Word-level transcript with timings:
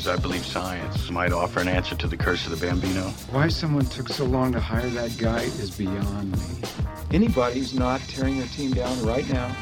because 0.00 0.18
I 0.18 0.22
believe 0.22 0.46
science 0.46 1.10
might 1.10 1.30
offer 1.30 1.60
an 1.60 1.68
answer 1.68 1.94
to 1.94 2.06
the 2.06 2.16
curse 2.16 2.46
of 2.46 2.58
the 2.58 2.66
Bambino. 2.66 3.02
Why 3.32 3.48
someone 3.48 3.84
took 3.84 4.08
so 4.08 4.24
long 4.24 4.50
to 4.52 4.60
hire 4.60 4.88
that 4.88 5.18
guy 5.18 5.42
is 5.42 5.76
beyond 5.76 6.32
me. 6.32 6.68
Anybody 7.12 7.58
who's 7.58 7.74
not 7.74 8.00
tearing 8.08 8.38
their 8.38 8.46
team 8.46 8.70
down 8.70 9.02
right 9.04 9.28
now 9.30 9.54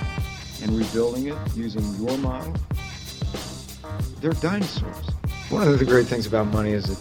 and 0.62 0.79
rebuilding 0.79 1.27
it 1.27 1.37
using 1.56 1.82
your 1.96 2.16
model, 2.19 2.55
they're 4.20 4.30
dinosaurs. 4.34 5.11
One 5.51 5.66
of 5.66 5.77
the 5.77 5.84
great 5.84 6.06
things 6.06 6.27
about 6.27 6.46
money 6.52 6.70
is 6.70 6.89
it, 6.89 6.98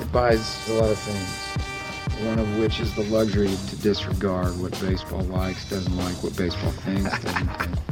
it 0.00 0.10
buys 0.10 0.68
a 0.70 0.72
lot 0.72 0.90
of 0.90 0.98
things. 0.98 2.26
One 2.26 2.40
of 2.40 2.58
which 2.58 2.80
is 2.80 2.92
the 2.96 3.04
luxury 3.04 3.54
to 3.68 3.76
disregard 3.76 4.58
what 4.60 4.72
baseball 4.80 5.22
likes, 5.22 5.70
doesn't 5.70 5.96
like, 5.96 6.20
what 6.24 6.36
baseball 6.36 6.72
thinks, 6.72 7.22
doesn't 7.22 7.46
think. 7.46 7.78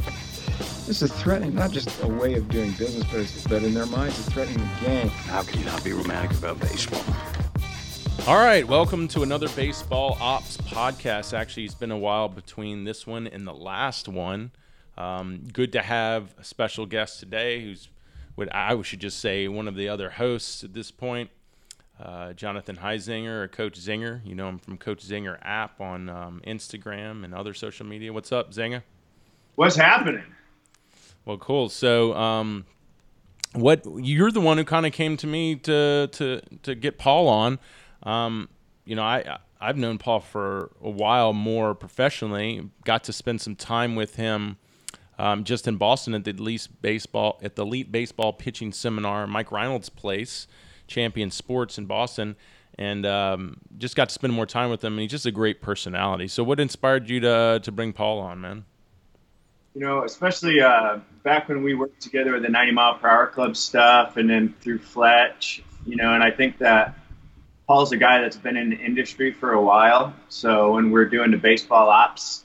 This 0.88 1.02
is 1.02 1.12
threatening, 1.12 1.54
not 1.54 1.70
just 1.70 2.02
a 2.02 2.06
way 2.06 2.32
of 2.32 2.48
doing 2.48 2.70
business, 2.70 3.04
but, 3.12 3.20
it's, 3.20 3.46
but 3.46 3.62
in 3.62 3.74
their 3.74 3.84
minds, 3.84 4.18
it's 4.18 4.30
threatening 4.30 4.66
the 4.80 4.86
game. 4.86 5.08
How 5.08 5.42
can 5.42 5.58
you 5.58 5.66
not 5.66 5.84
be 5.84 5.92
romantic 5.92 6.38
about 6.38 6.58
baseball? 6.60 7.04
All 8.26 8.38
right, 8.38 8.66
welcome 8.66 9.06
to 9.08 9.22
another 9.22 9.50
Baseball 9.50 10.16
Ops 10.18 10.56
podcast. 10.56 11.34
Actually, 11.34 11.66
it's 11.66 11.74
been 11.74 11.90
a 11.90 11.98
while 11.98 12.30
between 12.30 12.84
this 12.84 13.06
one 13.06 13.26
and 13.26 13.46
the 13.46 13.52
last 13.52 14.08
one. 14.08 14.50
Um, 14.96 15.46
good 15.52 15.72
to 15.72 15.82
have 15.82 16.34
a 16.38 16.44
special 16.44 16.86
guest 16.86 17.20
today 17.20 17.60
who's 17.60 17.90
what 18.36 18.48
I 18.54 18.80
should 18.80 19.00
just 19.00 19.20
say 19.20 19.46
one 19.46 19.68
of 19.68 19.74
the 19.74 19.90
other 19.90 20.08
hosts 20.08 20.64
at 20.64 20.72
this 20.72 20.90
point, 20.90 21.28
uh, 22.02 22.32
Jonathan 22.32 22.76
Huizenga 22.76 23.28
or 23.28 23.48
Coach 23.48 23.78
Zinger. 23.78 24.24
You 24.24 24.34
know 24.34 24.48
him 24.48 24.58
from 24.58 24.78
Coach 24.78 25.06
Zinger 25.06 25.36
app 25.42 25.82
on 25.82 26.08
um, 26.08 26.40
Instagram 26.46 27.24
and 27.24 27.34
other 27.34 27.52
social 27.52 27.84
media. 27.84 28.10
What's 28.10 28.32
up, 28.32 28.54
Zinger? 28.54 28.84
What's 29.56 29.76
happening? 29.76 30.24
Well, 31.28 31.36
cool. 31.36 31.68
So, 31.68 32.14
um, 32.14 32.64
what 33.52 33.84
you're 33.98 34.30
the 34.30 34.40
one 34.40 34.56
who 34.56 34.64
kind 34.64 34.86
of 34.86 34.94
came 34.94 35.18
to 35.18 35.26
me 35.26 35.56
to 35.56 36.08
to 36.10 36.40
to 36.62 36.74
get 36.74 36.96
Paul 36.96 37.28
on. 37.28 37.58
Um, 38.02 38.48
you 38.86 38.96
know, 38.96 39.02
I 39.02 39.38
I've 39.60 39.76
known 39.76 39.98
Paul 39.98 40.20
for 40.20 40.70
a 40.82 40.88
while 40.88 41.34
more 41.34 41.74
professionally. 41.74 42.70
Got 42.86 43.04
to 43.04 43.12
spend 43.12 43.42
some 43.42 43.56
time 43.56 43.94
with 43.94 44.16
him 44.16 44.56
um, 45.18 45.44
just 45.44 45.68
in 45.68 45.76
Boston 45.76 46.14
at 46.14 46.24
the 46.24 46.30
elite 46.30 46.66
baseball 46.80 47.38
at 47.42 47.56
the 47.56 47.62
elite 47.62 47.92
baseball 47.92 48.32
pitching 48.32 48.72
seminar, 48.72 49.26
Mike 49.26 49.52
Reinold's 49.52 49.90
place, 49.90 50.46
Champion 50.86 51.30
Sports 51.30 51.76
in 51.76 51.84
Boston, 51.84 52.36
and 52.78 53.04
um, 53.04 53.58
just 53.76 53.96
got 53.96 54.08
to 54.08 54.14
spend 54.14 54.32
more 54.32 54.46
time 54.46 54.70
with 54.70 54.82
him. 54.82 54.94
And 54.94 55.02
he's 55.02 55.10
just 55.10 55.26
a 55.26 55.30
great 55.30 55.60
personality. 55.60 56.26
So, 56.26 56.42
what 56.42 56.58
inspired 56.58 57.10
you 57.10 57.20
to 57.20 57.60
to 57.62 57.70
bring 57.70 57.92
Paul 57.92 58.18
on, 58.18 58.40
man? 58.40 58.64
You 59.78 59.84
know, 59.84 60.02
especially 60.02 60.60
uh, 60.60 60.98
back 61.22 61.48
when 61.48 61.62
we 61.62 61.76
worked 61.76 62.02
together 62.02 62.32
with 62.32 62.42
the 62.42 62.48
90 62.48 62.72
Mile 62.72 62.94
Per 62.94 63.08
Hour 63.08 63.28
Club 63.28 63.56
stuff, 63.56 64.16
and 64.16 64.28
then 64.28 64.52
through 64.60 64.80
Fletch. 64.80 65.62
You 65.86 65.94
know, 65.94 66.14
and 66.14 66.20
I 66.20 66.32
think 66.32 66.58
that 66.58 66.98
Paul's 67.68 67.92
a 67.92 67.96
guy 67.96 68.20
that's 68.20 68.36
been 68.36 68.56
in 68.56 68.70
the 68.70 68.76
industry 68.76 69.32
for 69.32 69.52
a 69.52 69.62
while. 69.62 70.14
So 70.30 70.74
when 70.74 70.90
we're 70.90 71.04
doing 71.04 71.30
the 71.30 71.36
baseball 71.36 71.90
ops 71.90 72.42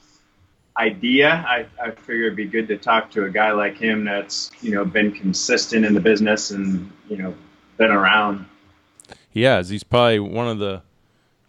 idea, 0.78 1.44
I, 1.44 1.66
I 1.82 1.90
figure 1.90 2.26
it'd 2.26 2.36
be 2.36 2.44
good 2.44 2.68
to 2.68 2.78
talk 2.78 3.10
to 3.10 3.24
a 3.24 3.30
guy 3.30 3.50
like 3.50 3.78
him 3.78 4.04
that's, 4.04 4.52
you 4.60 4.70
know, 4.70 4.84
been 4.84 5.10
consistent 5.10 5.84
in 5.84 5.92
the 5.92 6.00
business 6.00 6.52
and, 6.52 6.92
you 7.08 7.16
know, 7.16 7.34
been 7.78 7.90
around. 7.90 8.46
Yeah, 9.32 9.60
he's 9.60 9.82
probably 9.82 10.20
one 10.20 10.46
of 10.46 10.60
the 10.60 10.82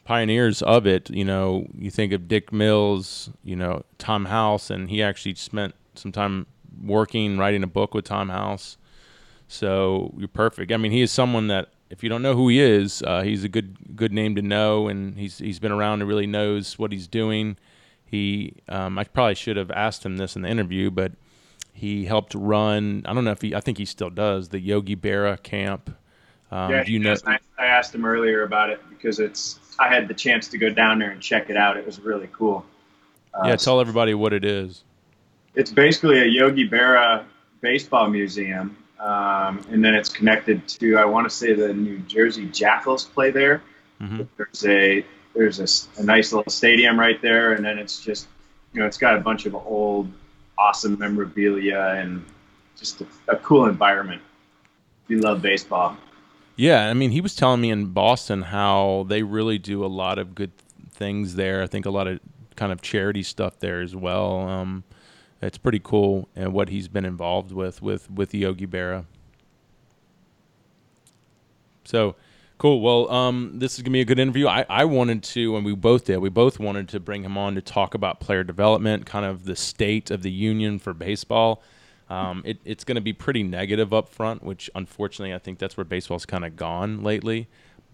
pioneers 0.06 0.62
of 0.62 0.88
it. 0.88 1.10
You 1.10 1.26
know, 1.26 1.68
you 1.78 1.92
think 1.92 2.14
of 2.14 2.30
Dick 2.30 2.54
Mills, 2.54 3.30
you 3.44 3.58
know, 3.58 3.84
Tom 3.98 4.26
House, 4.26 4.70
and 4.70 4.90
he 4.90 5.04
actually 5.04 5.36
spent 5.36 5.76
some 5.96 6.14
time 6.14 6.46
working, 6.82 7.38
writing 7.38 7.64
a 7.64 7.68
book 7.68 7.94
with 7.94 8.06
Tom 8.06 8.30
House. 8.30 8.78
So 9.48 10.14
you're 10.18 10.28
perfect. 10.30 10.72
I 10.72 10.78
mean, 10.78 10.92
he 10.92 11.02
is 11.02 11.12
someone 11.12 11.48
that 11.48 11.70
if 11.90 12.04
you 12.04 12.10
don't 12.10 12.22
know 12.22 12.36
who 12.36 12.48
he 12.48 12.60
is, 12.60 13.04
uh, 13.04 13.22
he's 13.22 13.44
a 13.44 13.50
good 13.50 13.96
good 13.96 14.12
name 14.14 14.36
to 14.36 14.42
know, 14.42 14.88
and 14.88 15.18
he's 15.18 15.38
he's 15.38 15.60
been 15.60 15.72
around 15.72 16.02
and 16.02 16.08
really 16.08 16.28
knows 16.28 16.80
what 16.80 16.92
he's 16.92 17.08
doing. 17.08 17.58
He, 18.06 18.54
um, 18.70 18.98
I 18.98 19.04
probably 19.04 19.36
should 19.36 19.58
have 19.58 19.72
asked 19.72 20.06
him 20.06 20.18
this 20.18 20.36
in 20.36 20.44
the 20.44 20.48
interview, 20.48 20.92
but 20.92 21.14
he 21.74 22.06
helped 22.06 22.34
run. 22.34 23.04
I 23.06 23.14
don't 23.14 23.26
know 23.26 23.32
if 23.32 23.42
he. 23.42 23.54
I 23.54 23.60
think 23.60 23.78
he 23.78 23.86
still 23.86 24.10
does 24.10 24.50
the 24.50 24.60
Yogi 24.60 24.96
Berra 24.96 25.42
camp. 25.42 25.96
Um, 26.52 26.72
yeah, 26.72 26.84
do 26.84 26.92
you 26.92 27.00
know? 27.00 27.16
I, 27.26 27.40
I 27.58 27.66
asked 27.66 27.94
him 27.94 28.06
earlier 28.06 28.44
about 28.44 28.70
it 28.70 28.82
because 28.90 29.20
it's. 29.20 29.60
I 29.80 29.94
had 29.94 30.08
the 30.08 30.14
chance 30.14 30.48
to 30.50 30.58
go 30.58 30.70
down 30.70 31.00
there 31.00 31.12
and 31.12 31.22
check 31.22 31.50
it 31.50 31.58
out. 31.58 31.78
It 31.78 31.86
was 31.86 32.00
really 32.00 32.30
cool. 32.32 32.66
Uh, 33.34 33.48
yeah, 33.48 33.56
tell 33.56 33.82
everybody 33.82 34.14
what 34.14 34.34
it 34.34 34.46
is. 34.46 34.84
It's 35.56 35.72
basically 35.72 36.20
a 36.20 36.26
Yogi 36.26 36.70
Berra 36.70 37.26
baseball 37.62 38.10
museum, 38.10 38.78
um, 39.00 39.66
and 39.72 39.84
then 39.84 39.94
it's 39.96 40.10
connected 40.10 40.68
to. 40.68 40.98
I 40.98 41.06
want 41.06 41.30
to 41.30 41.36
say 41.36 41.54
the 41.54 41.74
New 41.74 42.00
Jersey 42.00 42.48
Jackals 42.48 43.06
play 43.06 43.32
there. 43.32 43.62
Mm-hmm. 44.02 44.24
There's 44.38 44.66
a 44.66 45.06
there's 45.34 45.60
a, 45.60 46.02
a, 46.02 46.04
nice 46.04 46.32
little 46.32 46.52
stadium 46.52 47.00
right 47.00 47.22
there, 47.22 47.54
and 47.54 47.64
then 47.64 47.78
it's 47.78 48.00
just 48.00 48.28
you 48.74 48.80
know 48.80 48.88
it's 48.88 48.98
got 48.98 49.16
a 49.18 49.20
bunch 49.20 49.46
of 49.46 49.56
old 49.56 50.12
awesome 50.58 50.98
memorabilia 50.98 51.96
and 51.98 52.26
just 52.78 53.02
a, 53.02 53.08
a 53.28 53.36
cool 53.38 53.66
environment. 53.66 54.22
We 55.08 55.18
love 55.18 55.42
baseball. 55.42 55.98
Yeah, 56.56 56.88
I 56.90 56.94
mean, 56.94 57.12
he 57.12 57.22
was 57.22 57.36
telling 57.36 57.62
me 57.62 57.70
in 57.70 57.88
Boston 57.88 58.42
how 58.44 59.06
they 59.10 59.24
really 59.24 59.58
do 59.58 59.84
a 59.84 59.88
lot 59.88 60.18
of 60.18 60.36
good 60.36 60.52
things 60.92 61.36
there. 61.36 61.62
I 61.62 61.68
think 61.68 61.86
a 61.86 61.90
lot 61.90 62.08
of 62.08 62.20
kind 62.56 62.72
of 62.72 62.82
charity 62.82 63.24
stuff 63.24 63.60
there 63.60 63.82
as 63.82 63.96
well. 63.96 64.48
Um, 64.48 64.84
it's 65.42 65.58
pretty 65.58 65.82
cool 65.84 66.30
and 66.36 66.54
what 66.54 66.70
he's 66.70 66.88
been 66.88 67.06
involved 67.06 67.52
with 67.52 67.82
with 67.82 68.10
with 68.10 68.34
Yogi 68.34 68.68
Berra. 68.68 69.06
So, 71.84 72.16
Cool. 72.58 72.80
Well, 72.80 73.12
um, 73.12 73.60
this 73.60 73.76
is 73.76 73.82
gonna 73.82 73.92
be 73.92 74.02
a 74.02 74.06
good 74.06 74.20
interview. 74.20 74.48
I, 74.48 74.66
I 74.70 74.86
wanted 74.86 75.24
to, 75.24 75.58
and 75.58 75.66
we 75.66 75.76
both 75.76 76.06
did. 76.06 76.20
We 76.20 76.30
both 76.30 76.58
wanted 76.58 76.88
to 76.90 77.02
bring 77.02 77.24
him 77.24 77.38
on 77.38 77.56
to 77.56 77.62
talk 77.62 77.94
about 77.94 78.22
player 78.22 78.46
development, 78.46 79.06
kind 79.06 79.26
of 79.26 79.44
the 79.44 79.58
state 79.58 80.10
of 80.10 80.22
the 80.22 80.32
union 80.32 80.80
for 80.80 80.94
baseball. 80.94 81.62
Um, 82.10 82.44
it, 82.46 82.60
it's 82.66 82.84
going 82.84 82.96
to 82.96 83.02
be 83.02 83.14
pretty 83.14 83.44
negative 83.44 83.94
up 83.94 84.10
front, 84.10 84.44
which 84.44 84.70
unfortunately 84.76 85.34
I 85.34 85.40
think 85.40 85.60
that's 85.60 85.76
where 85.76 85.84
baseball's 85.84 86.26
kind 86.26 86.46
of 86.46 86.56
gone 86.56 87.04
lately. 87.04 87.48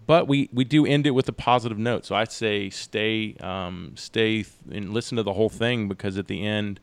But 0.05 0.27
we, 0.27 0.49
we 0.51 0.63
do 0.63 0.85
end 0.85 1.07
it 1.07 1.11
with 1.11 1.29
a 1.29 1.33
positive 1.33 1.77
note. 1.77 2.05
So 2.05 2.16
I'd 2.16 2.31
say 2.31 2.69
stay 2.69 3.35
um, 3.39 3.94
stay 3.95 4.45
and 4.69 4.94
listen 4.94 5.16
to 5.17 5.23
the 5.23 5.33
whole 5.33 5.49
thing 5.49 5.88
because 5.88 6.17
at 6.17 6.27
the 6.27 6.45
end 6.45 6.79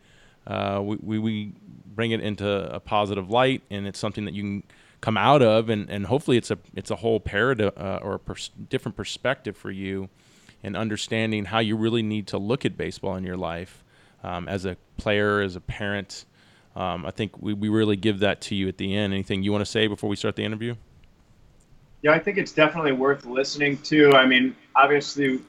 uh, 0.47 0.81
we, 0.83 0.97
we, 0.97 1.19
we 1.19 1.53
bring 1.87 2.13
it 2.13 2.21
into 2.21 2.49
a 2.75 2.81
positive 2.81 3.29
light 3.29 3.63
and 3.71 3.87
it's 3.87 3.99
something 3.99 4.25
that 4.25 4.35
you 4.35 4.43
can 4.43 4.63
come 5.01 5.17
out 5.17 5.43
of, 5.43 5.69
and, 5.69 5.89
and 5.91 6.07
hopefully 6.07 6.37
it's 6.37 6.51
a 6.51 6.59
it's 6.75 6.91
a 6.91 6.97
whole 6.97 7.21
paradigm 7.21 7.73
uh, 7.77 7.99
or 8.03 8.15
a 8.15 8.19
pers- 8.19 8.51
different 8.69 8.97
perspective 8.97 9.57
for 9.57 9.71
you, 9.71 10.09
and 10.63 10.77
understanding 10.77 11.47
how 11.47 11.59
you 11.59 11.77
really 11.77 12.03
need 12.03 12.27
to 12.29 12.39
look 12.39 12.65
at 12.65 12.77
baseball 12.77 13.17
in 13.17 13.25
your 13.25 13.37
life 13.37 13.85
um, 14.25 14.49
as 14.49 14.65
a 14.65 14.77
player, 14.97 15.41
as 15.41 15.57
a 15.57 15.61
parent. 15.61 16.25
Um, 16.79 17.05
I 17.05 17.11
think 17.11 17.43
we, 17.43 17.55
we 17.55 17.69
really 17.69 17.97
give 17.97 18.21
that 18.21 18.41
to 18.43 18.55
you 18.55 18.69
at 18.69 18.79
the 18.79 18.95
end. 18.95 19.13
Anything 19.13 19.43
you 19.43 19.51
want 19.51 19.63
to 19.63 19.71
say 19.71 19.89
before 19.89 20.09
we 20.09 20.15
start 20.15 20.37
the 20.37 20.45
interview? 20.45 20.77
Yeah, 22.03 22.13
I 22.13 22.21
think 22.21 22.39
it's 22.39 22.53
definitely 22.53 22.93
worth 22.93 23.27
listening 23.27 23.79
to. 23.79 24.13
I 24.13 24.27
mean, 24.27 24.55
obviously, 24.77 25.41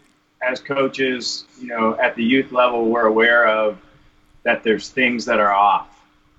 as 0.42 0.60
coaches, 0.60 1.46
you 1.62 1.68
know, 1.68 1.96
at 2.00 2.16
the 2.16 2.24
youth 2.24 2.52
level, 2.52 2.90
we're 2.90 3.06
aware 3.06 3.48
of 3.48 3.78
that 4.42 4.64
there's 4.64 4.90
things 4.90 5.26
that 5.26 5.40
are 5.40 5.54
off, 5.54 5.88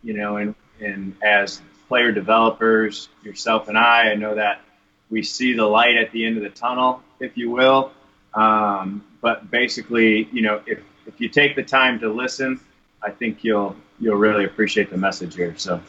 you 0.03 0.15
know, 0.15 0.39
and, 0.39 0.57
and 0.81 1.15
as 1.23 1.63
player 1.87 2.11
developers, 2.11 3.09
yourself 3.23 3.69
and 3.69 3.79
I. 3.79 4.11
I 4.11 4.15
know 4.17 4.35
that 4.35 4.61
we 5.09 5.23
see 5.23 5.53
the 5.53 5.67
light 5.67 5.99
at 5.99 6.11
the 6.11 6.27
end 6.27 6.37
of 6.37 6.43
the 6.43 6.51
tunnel, 6.51 7.01
if 7.21 7.37
you 7.37 7.53
will. 7.53 7.93
Um, 8.35 9.05
but 9.21 9.53
basically, 9.53 10.29
you 10.33 10.43
know, 10.43 10.61
if, 10.67 10.81
if 11.07 11.21
you 11.21 11.29
take 11.29 11.55
the 11.55 11.63
time 11.63 12.01
to 12.01 12.13
listen, 12.13 12.59
I 13.01 13.13
think 13.13 13.45
you'll 13.45 13.77
you'll 14.01 14.17
really 14.17 14.45
appreciate 14.45 14.91
the 14.91 14.97
message 14.97 15.35
here. 15.35 15.55
So, 15.57 15.81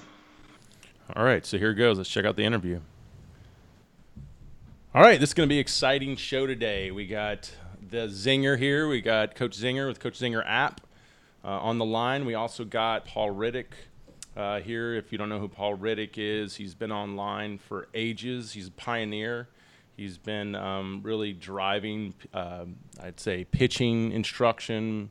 all 1.16 1.24
right, 1.24 1.46
so 1.46 1.58
here 1.58 1.74
goes. 1.74 1.98
Let's 1.98 2.10
check 2.10 2.26
out 2.26 2.36
the 2.36 2.44
interview. 2.44 2.80
All 4.94 5.02
right, 5.02 5.20
this 5.20 5.30
is 5.30 5.34
going 5.34 5.48
to 5.48 5.50
be 5.50 5.58
an 5.58 5.62
exciting 5.62 6.18
show 6.18 6.46
today. 6.46 6.92
We 6.92 7.08
got 7.08 7.52
the 7.90 8.08
Zinger 8.08 8.58
here. 8.58 8.88
We 8.88 9.02
got 9.02 9.36
Coach 9.36 9.58
Zinger 9.58 9.88
with 9.88 10.00
Coach 10.00 10.20
Zinger 10.20 10.44
app 10.46 10.82
uh, 11.44 11.48
on 11.48 11.78
the 11.78 11.86
line. 11.86 12.26
We 12.26 12.34
also 12.34 12.66
got 12.66 13.06
Paul 13.06 13.32
Reddick 13.32 13.74
uh, 14.36 14.60
here. 14.60 14.94
If 14.96 15.12
you 15.12 15.18
don't 15.18 15.30
know 15.30 15.40
who 15.40 15.48
Paul 15.48 15.76
Reddick 15.76 16.18
is, 16.18 16.56
he's 16.56 16.76
been 16.76 16.92
online 16.92 17.58
for 17.58 17.88
ages. 17.94 18.52
He's 18.52 18.68
a 18.68 18.72
pioneer. 18.72 19.48
He's 19.96 20.18
been 20.18 20.56
um, 20.56 21.02
really 21.04 21.32
driving, 21.32 22.14
uh, 22.34 22.66
I'd 23.02 23.20
say, 23.20 23.46
pitching 23.46 24.12
instruction, 24.12 25.10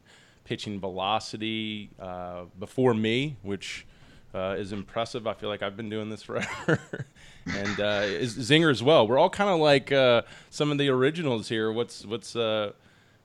pitching 0.50 0.80
velocity 0.80 1.90
uh, 2.00 2.42
before 2.58 2.92
me, 2.92 3.36
which 3.42 3.86
uh, 4.34 4.56
is 4.58 4.72
impressive. 4.72 5.28
I 5.28 5.32
feel 5.32 5.48
like 5.48 5.62
I've 5.62 5.76
been 5.76 5.88
doing 5.88 6.10
this 6.10 6.24
forever. 6.24 6.80
and 7.46 7.78
uh, 7.78 8.02
Zinger 8.24 8.68
as 8.68 8.82
well. 8.82 9.06
We're 9.06 9.16
all 9.16 9.30
kind 9.30 9.48
of 9.48 9.60
like 9.60 9.92
uh, 9.92 10.22
some 10.50 10.72
of 10.72 10.78
the 10.78 10.88
originals 10.88 11.48
here. 11.48 11.70
What's 11.70 12.04
what's 12.04 12.34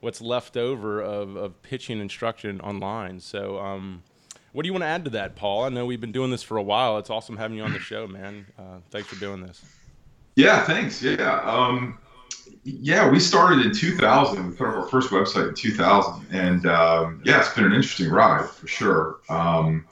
what's 0.01 0.21
left 0.21 0.55
over 0.55 1.01
of, 1.01 1.35
of 1.35 1.59
pitching 1.63 1.99
instruction 1.99 2.61
online. 2.61 3.19
So. 3.19 3.57
Um, 3.57 4.03
what 4.51 4.63
do 4.63 4.67
you 4.67 4.73
want 4.73 4.83
to 4.83 4.87
add 4.87 5.03
to 5.03 5.09
that, 5.09 5.35
Paul? 5.35 5.65
I 5.65 5.69
know 5.69 5.85
we've 5.85 5.99
been 5.99 6.13
doing 6.13 6.31
this 6.31 6.41
for 6.41 6.55
a 6.55 6.63
while. 6.63 6.97
It's 6.97 7.09
awesome 7.09 7.35
having 7.35 7.57
you 7.57 7.63
on 7.63 7.73
the 7.73 7.79
show, 7.79 8.07
man. 8.07 8.45
Uh, 8.57 8.77
thanks 8.89 9.09
for 9.09 9.19
doing 9.19 9.41
this. 9.41 9.61
Yeah, 10.37 10.63
thanks. 10.63 11.03
Yeah. 11.03 11.41
Um, 11.41 11.97
yeah, 12.65 13.07
we 13.07 13.19
started 13.19 13.63
in 13.63 13.73
2000. 13.73 14.49
We 14.49 14.55
put 14.55 14.67
up 14.67 14.75
our 14.75 14.87
first 14.87 15.11
website 15.11 15.49
in 15.49 15.53
2000, 15.53 16.25
and 16.31 16.65
um, 16.65 17.21
yeah, 17.23 17.39
it's 17.39 17.53
been 17.53 17.63
an 17.63 17.73
interesting 17.73 18.09
ride 18.09 18.49
for 18.49 18.67
sure. 18.67 19.17
Um, 19.29 19.85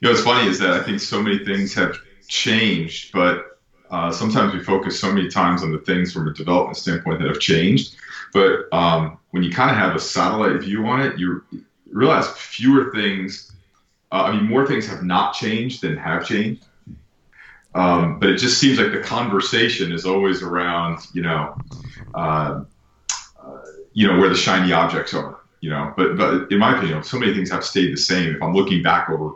you 0.00 0.08
know, 0.08 0.10
what's 0.12 0.22
funny 0.22 0.48
is 0.48 0.58
that 0.60 0.70
I 0.70 0.82
think 0.84 1.00
so 1.00 1.20
many 1.20 1.44
things 1.44 1.74
have 1.74 1.98
changed, 2.28 3.12
but 3.12 3.58
uh, 3.90 4.12
sometimes 4.12 4.54
we 4.54 4.62
focus 4.62 5.00
so 5.00 5.12
many 5.12 5.28
times 5.28 5.64
on 5.64 5.72
the 5.72 5.78
things 5.78 6.12
from 6.12 6.28
a 6.28 6.32
development 6.32 6.76
standpoint 6.76 7.18
that 7.20 7.28
have 7.28 7.40
changed. 7.40 7.96
But 8.32 8.72
um, 8.72 9.18
when 9.32 9.42
you 9.42 9.50
kind 9.50 9.70
of 9.70 9.76
have 9.76 9.96
a 9.96 10.00
satellite 10.00 10.60
view 10.60 10.86
on 10.86 11.00
it, 11.00 11.18
you 11.18 11.44
realize 11.90 12.28
fewer 12.28 12.92
things. 12.92 13.50
Uh, 14.12 14.24
I 14.24 14.36
mean, 14.36 14.48
more 14.48 14.64
things 14.64 14.86
have 14.86 15.02
not 15.02 15.34
changed 15.34 15.82
than 15.82 15.96
have 15.96 16.24
changed. 16.24 16.66
Um, 17.74 18.18
but 18.18 18.28
it 18.28 18.36
just 18.36 18.58
seems 18.58 18.78
like 18.78 18.92
the 18.92 19.00
conversation 19.00 19.92
is 19.92 20.04
always 20.04 20.42
around, 20.42 21.06
you 21.14 21.22
know, 21.22 21.56
uh, 22.14 22.64
uh, 23.42 23.58
you 23.92 24.06
know 24.06 24.18
where 24.18 24.28
the 24.28 24.36
shiny 24.36 24.72
objects 24.72 25.14
are. 25.14 25.40
You 25.60 25.70
know, 25.70 25.94
but 25.96 26.16
but 26.16 26.50
in 26.50 26.58
my 26.58 26.76
opinion, 26.76 27.02
so 27.02 27.18
many 27.18 27.32
things 27.32 27.50
have 27.50 27.64
stayed 27.64 27.92
the 27.92 28.00
same. 28.00 28.34
If 28.34 28.42
I'm 28.42 28.54
looking 28.54 28.82
back 28.82 29.08
over 29.08 29.34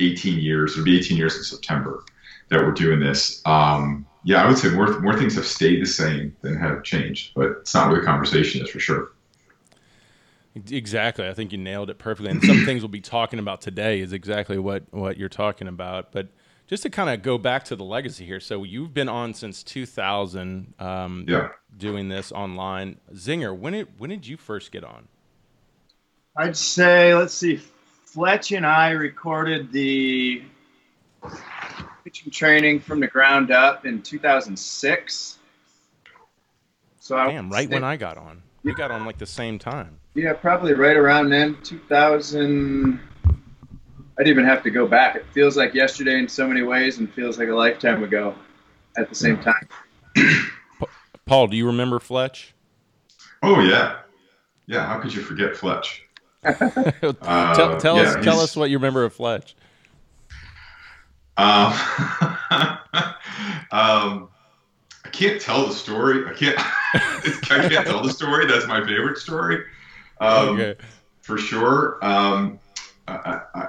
18 0.00 0.38
years, 0.38 0.72
it'll 0.72 0.84
be 0.84 0.98
18 0.98 1.16
years 1.16 1.36
in 1.36 1.44
September 1.44 2.04
that 2.48 2.60
we're 2.60 2.72
doing 2.72 3.00
this. 3.00 3.40
Um, 3.46 4.06
yeah, 4.24 4.42
I 4.42 4.48
would 4.48 4.58
say 4.58 4.70
more 4.70 4.98
more 5.00 5.16
things 5.16 5.34
have 5.36 5.46
stayed 5.46 5.80
the 5.80 5.86
same 5.86 6.36
than 6.42 6.56
have 6.58 6.82
changed, 6.82 7.32
but 7.34 7.50
it's 7.60 7.74
not 7.74 7.90
where 7.90 8.00
the 8.00 8.06
conversation 8.06 8.62
is 8.62 8.70
for 8.70 8.80
sure. 8.80 9.12
Exactly. 10.70 11.28
I 11.28 11.34
think 11.34 11.52
you 11.52 11.58
nailed 11.58 11.90
it 11.90 11.98
perfectly. 11.98 12.32
And 12.32 12.42
some 12.42 12.58
things 12.64 12.82
we'll 12.82 12.88
be 12.88 13.00
talking 13.00 13.38
about 13.38 13.60
today 13.60 14.00
is 14.00 14.12
exactly 14.12 14.58
what 14.58 14.84
what 14.90 15.16
you're 15.16 15.28
talking 15.28 15.68
about. 15.68 16.12
But 16.12 16.28
just 16.68 16.82
to 16.84 16.90
kind 16.90 17.10
of 17.10 17.22
go 17.22 17.38
back 17.38 17.64
to 17.64 17.76
the 17.76 17.84
legacy 17.84 18.24
here. 18.24 18.40
So 18.40 18.62
you've 18.62 18.94
been 18.94 19.08
on 19.08 19.34
since 19.34 19.62
2000, 19.62 20.74
um, 20.78 21.24
yeah. 21.26 21.48
doing 21.76 22.08
this 22.08 22.30
online. 22.30 22.98
Zinger, 23.14 23.56
when 23.56 23.72
did 23.72 23.88
when 23.98 24.10
did 24.10 24.26
you 24.26 24.36
first 24.36 24.70
get 24.70 24.84
on? 24.84 25.08
I'd 26.36 26.56
say 26.56 27.14
let's 27.14 27.34
see, 27.34 27.60
Fletch 28.04 28.52
and 28.52 28.64
I 28.64 28.90
recorded 28.90 29.72
the 29.72 30.42
pitching 32.04 32.30
training 32.30 32.80
from 32.80 33.00
the 33.00 33.08
ground 33.08 33.50
up 33.50 33.86
in 33.86 34.02
2006. 34.02 35.38
So 37.00 37.16
Damn, 37.16 37.50
right 37.50 37.68
when 37.68 37.84
I 37.84 37.96
got 37.96 38.18
on. 38.18 38.42
We 38.62 38.74
got 38.74 38.90
on 38.90 39.06
like 39.06 39.18
the 39.18 39.26
same 39.26 39.58
time. 39.58 39.98
Yeah, 40.14 40.34
probably 40.34 40.74
right 40.74 40.96
around 40.96 41.30
then, 41.30 41.56
2000. 41.62 43.00
I'd 44.18 44.26
even 44.26 44.44
have 44.44 44.62
to 44.64 44.70
go 44.70 44.86
back. 44.86 45.14
It 45.16 45.24
feels 45.32 45.56
like 45.56 45.74
yesterday 45.74 46.18
in 46.18 46.28
so 46.28 46.46
many 46.48 46.62
ways, 46.62 46.98
and 46.98 47.12
feels 47.12 47.38
like 47.38 47.48
a 47.48 47.54
lifetime 47.54 48.02
ago 48.02 48.34
at 48.96 49.08
the 49.08 49.14
same 49.14 49.40
time. 49.40 49.68
Paul, 51.24 51.46
do 51.46 51.56
you 51.56 51.66
remember 51.66 52.00
Fletch? 52.00 52.54
Oh 53.42 53.60
yeah, 53.60 54.00
yeah. 54.66 54.86
How 54.86 54.98
could 54.98 55.14
you 55.14 55.22
forget 55.22 55.56
Fletch? 55.56 56.04
uh, 56.44 56.52
tell, 57.54 57.76
tell 57.78 57.96
yeah, 57.96 58.02
us, 58.02 58.24
tell 58.24 58.40
us 58.40 58.56
what 58.56 58.70
you 58.70 58.78
remember 58.78 59.04
of 59.04 59.12
Fletch. 59.12 59.54
Um, 61.36 61.72
um, 63.70 64.28
I 65.04 65.08
can't 65.12 65.40
tell 65.40 65.66
the 65.66 65.72
story. 65.72 66.26
I 66.26 66.32
can't. 66.32 66.56
I 67.52 67.68
can't 67.68 67.86
tell 67.86 68.02
the 68.02 68.12
story. 68.12 68.46
That's 68.46 68.66
my 68.66 68.84
favorite 68.84 69.18
story, 69.18 69.62
um, 70.20 70.60
okay. 70.60 70.74
for 71.20 71.38
sure. 71.38 72.04
Um, 72.04 72.58
I, 73.06 73.40
I, 73.54 73.68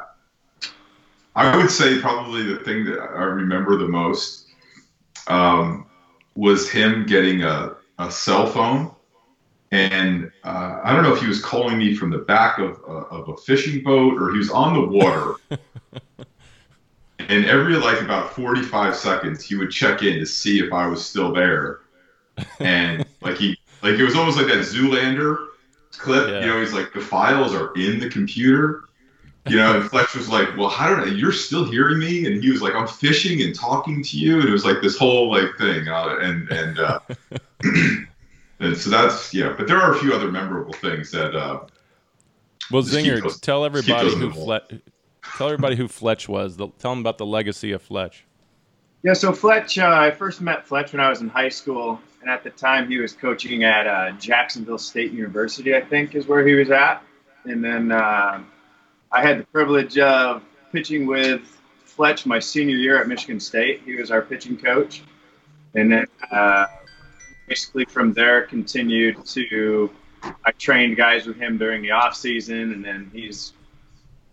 I 1.40 1.56
would 1.56 1.72
say 1.72 2.00
probably 2.02 2.44
the 2.44 2.58
thing 2.58 2.84
that 2.84 3.00
I 3.00 3.24
remember 3.24 3.78
the 3.78 3.88
most 3.88 4.48
um, 5.28 5.86
was 6.36 6.70
him 6.70 7.06
getting 7.06 7.44
a, 7.44 7.78
a 7.98 8.12
cell 8.12 8.46
phone. 8.46 8.94
And 9.72 10.32
uh, 10.44 10.82
I 10.84 10.92
don't 10.92 11.04
know 11.04 11.14
if 11.14 11.22
he 11.22 11.28
was 11.28 11.42
calling 11.42 11.78
me 11.78 11.96
from 11.96 12.10
the 12.10 12.18
back 12.18 12.60
of, 12.60 12.82
uh, 12.86 13.06
of 13.16 13.30
a 13.30 13.38
fishing 13.38 13.84
boat 13.84 14.22
or 14.22 14.34
he 14.34 14.38
was 14.38 14.50
on 14.50 14.74
the 14.74 14.86
water. 14.86 15.36
and 17.20 17.46
every 17.46 17.76
like 17.76 18.02
about 18.02 18.34
45 18.34 18.94
seconds, 18.94 19.42
he 19.42 19.56
would 19.56 19.72
check 19.72 20.04
in 20.04 20.20
to 20.20 20.26
see 20.26 20.60
if 20.60 20.74
I 20.74 20.88
was 20.88 21.06
still 21.06 21.32
there. 21.32 21.80
And 22.60 23.06
like 23.22 23.38
he, 23.38 23.58
like 23.82 23.94
it 23.94 24.04
was 24.04 24.16
almost 24.16 24.36
like 24.36 24.48
that 24.48 24.66
Zoolander 24.66 25.48
clip. 25.92 26.28
Yeah. 26.28 26.42
You 26.42 26.48
know, 26.48 26.60
he's 26.60 26.74
like, 26.74 26.92
the 26.92 27.00
files 27.00 27.54
are 27.54 27.74
in 27.76 28.00
the 28.00 28.10
computer 28.10 28.89
you 29.48 29.58
know, 29.58 29.80
and 29.80 29.90
Fletch 29.90 30.16
was 30.16 30.30
like, 30.30 30.50
"Well, 30.58 30.70
how 30.70 30.94
did 30.94 31.08
I, 31.08 31.12
you're 31.12 31.32
still 31.32 31.64
hearing 31.64 32.00
me?" 32.00 32.26
And 32.26 32.44
he 32.44 32.52
was 32.52 32.62
like, 32.62 32.74
"I'm 32.76 32.88
fishing 32.88 33.42
and 33.42 33.56
talking 33.56 34.04
to 34.04 34.18
you," 34.18 34.40
and 34.40 34.50
it 34.50 34.52
was 34.52 34.66
like 34.66 34.82
this 34.82 34.98
whole 34.98 35.32
like 35.32 35.58
thing, 35.58 35.88
uh, 35.88 36.18
and 36.22 36.50
and 36.50 36.80
uh, 36.80 37.00
and 38.60 38.78
so 38.78 38.90
that's 38.90 39.34
yeah. 39.34 39.54
But 39.58 39.68
there 39.68 39.78
are 39.78 39.96
a 39.96 40.00
few 40.00 40.14
other 40.14 40.32
memorable 40.32 40.74
things 40.74 41.12
that. 41.12 41.36
Uh, 41.36 41.62
well, 42.72 42.84
Zinger, 42.84 43.22
those, 43.22 43.40
tell 43.40 43.66
everybody 43.66 44.14
who 44.14 44.30
Fletch, 44.32 44.74
tell 45.38 45.48
everybody 45.48 45.76
who 45.76 45.88
Fletch 45.88 46.30
was. 46.30 46.58
The, 46.58 46.68
tell 46.78 46.92
them 46.92 47.00
about 47.00 47.18
the 47.18 47.26
legacy 47.26 47.72
of 47.72 47.82
Fletch. 47.82 48.26
Yeah, 49.02 49.14
so 49.14 49.32
Fletch, 49.32 49.80
uh, 49.80 49.88
I 49.88 50.12
first 50.12 50.42
met 50.42 50.68
Fletch 50.68 50.92
when 50.92 51.00
I 51.00 51.10
was 51.10 51.22
in 51.22 51.30
high 51.30 51.50
school, 51.50 52.00
and 52.22 52.30
at 52.30 52.44
the 52.44 52.50
time 52.50 52.90
he 52.90 52.98
was 52.98 53.14
coaching 53.14 53.64
at 53.64 53.88
uh, 53.88 54.12
Jacksonville 54.18 54.78
State 54.78 55.14
University, 55.14 55.74
I 55.74 55.82
think, 55.82 56.14
is 56.14 56.28
where 56.28 56.46
he 56.46 56.54
was 56.54 56.70
at, 56.70 57.02
and 57.46 57.64
then. 57.64 57.92
Uh, 57.94 58.44
I 59.12 59.22
had 59.22 59.40
the 59.40 59.44
privilege 59.46 59.98
of 59.98 60.44
pitching 60.72 61.08
with 61.08 61.42
Fletch 61.84 62.26
my 62.26 62.40
senior 62.40 62.76
year 62.76 63.02
at 63.02 63.08
Michigan 63.08 63.40
State. 63.40 63.82
He 63.84 63.96
was 63.96 64.12
our 64.12 64.22
pitching 64.22 64.56
coach, 64.56 65.02
and 65.74 65.92
then 65.92 66.06
uh, 66.32 66.68
basically 67.48 67.86
from 67.86 68.14
there 68.14 68.44
continued 68.44 69.26
to. 69.26 69.90
I 70.46 70.52
trained 70.52 70.98
guys 70.98 71.26
with 71.26 71.38
him 71.38 71.58
during 71.58 71.82
the 71.82 71.92
off 71.92 72.16
season, 72.16 72.74
and 72.74 72.86
then 72.86 73.10
he's 73.12 73.54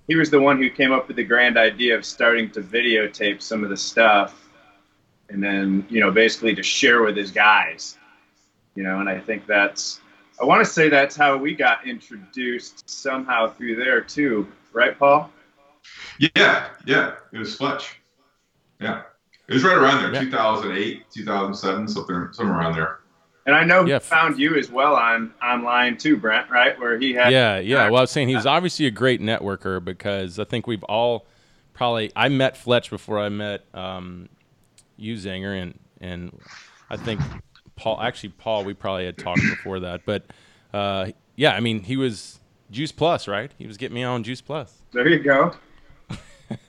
he 0.08 0.14
was 0.14 0.30
the 0.30 0.40
one 0.40 0.58
who 0.58 0.68
came 0.68 0.92
up 0.92 1.08
with 1.08 1.16
the 1.16 1.24
grand 1.24 1.56
idea 1.56 1.96
of 1.96 2.04
starting 2.04 2.50
to 2.50 2.60
videotape 2.60 3.40
some 3.40 3.64
of 3.64 3.70
the 3.70 3.76
stuff, 3.76 4.34
and 5.30 5.42
then 5.42 5.86
you 5.88 6.00
know 6.00 6.10
basically 6.10 6.54
to 6.54 6.62
share 6.62 7.02
with 7.02 7.16
his 7.16 7.30
guys, 7.30 7.96
you 8.74 8.82
know. 8.82 9.00
And 9.00 9.08
I 9.08 9.20
think 9.20 9.46
that's 9.46 10.00
I 10.40 10.44
want 10.44 10.62
to 10.64 10.70
say 10.70 10.90
that's 10.90 11.16
how 11.16 11.38
we 11.38 11.54
got 11.54 11.86
introduced 11.86 12.88
somehow 12.90 13.48
through 13.48 13.76
there 13.76 14.02
too 14.02 14.46
right, 14.76 14.96
Paul? 14.96 15.30
Yeah, 16.18 16.68
yeah. 16.84 17.14
It 17.32 17.38
was 17.38 17.56
Fletch. 17.56 17.98
Yeah. 18.78 19.02
It 19.48 19.54
was 19.54 19.64
right 19.64 19.76
around 19.76 20.02
there, 20.02 20.12
yeah. 20.12 20.20
2008, 20.20 21.04
2007, 21.10 21.88
something, 21.88 22.28
somewhere 22.32 22.58
around 22.58 22.74
there. 22.74 22.98
And 23.46 23.54
I 23.54 23.64
know 23.64 23.84
he 23.84 23.90
yeah. 23.90 24.00
found 24.00 24.38
you 24.38 24.56
as 24.56 24.70
well 24.70 24.96
on 24.96 25.32
online 25.42 25.96
too, 25.96 26.16
Brent, 26.16 26.50
right? 26.50 26.78
Where 26.80 26.98
he 26.98 27.12
had. 27.12 27.32
Yeah, 27.32 27.58
yeah. 27.58 27.88
Well, 27.88 27.98
I 27.98 28.00
was 28.02 28.10
saying 28.10 28.28
he's 28.28 28.44
obviously 28.44 28.86
a 28.86 28.90
great 28.90 29.20
networker 29.20 29.82
because 29.82 30.40
I 30.40 30.44
think 30.44 30.66
we've 30.66 30.82
all 30.84 31.26
probably. 31.72 32.10
I 32.16 32.28
met 32.28 32.56
Fletch 32.56 32.90
before 32.90 33.20
I 33.20 33.28
met 33.28 33.64
um, 33.72 34.28
you, 34.96 35.14
Zinger, 35.14 35.62
and 35.62 35.78
and 36.00 36.40
I 36.90 36.96
think 36.96 37.20
Paul. 37.76 38.02
Actually, 38.02 38.30
Paul, 38.30 38.64
we 38.64 38.74
probably 38.74 39.06
had 39.06 39.16
talked 39.16 39.42
before 39.42 39.78
that, 39.78 40.00
but 40.04 40.24
uh, 40.74 41.12
yeah, 41.36 41.52
I 41.52 41.60
mean, 41.60 41.84
he 41.84 41.96
was 41.96 42.40
Juice 42.70 42.92
Plus, 42.92 43.28
right? 43.28 43.50
He 43.58 43.66
was 43.66 43.76
getting 43.76 43.94
me 43.94 44.02
on 44.02 44.22
Juice 44.22 44.40
Plus. 44.40 44.72
There 44.92 45.08
you 45.08 45.18
go. 45.20 45.54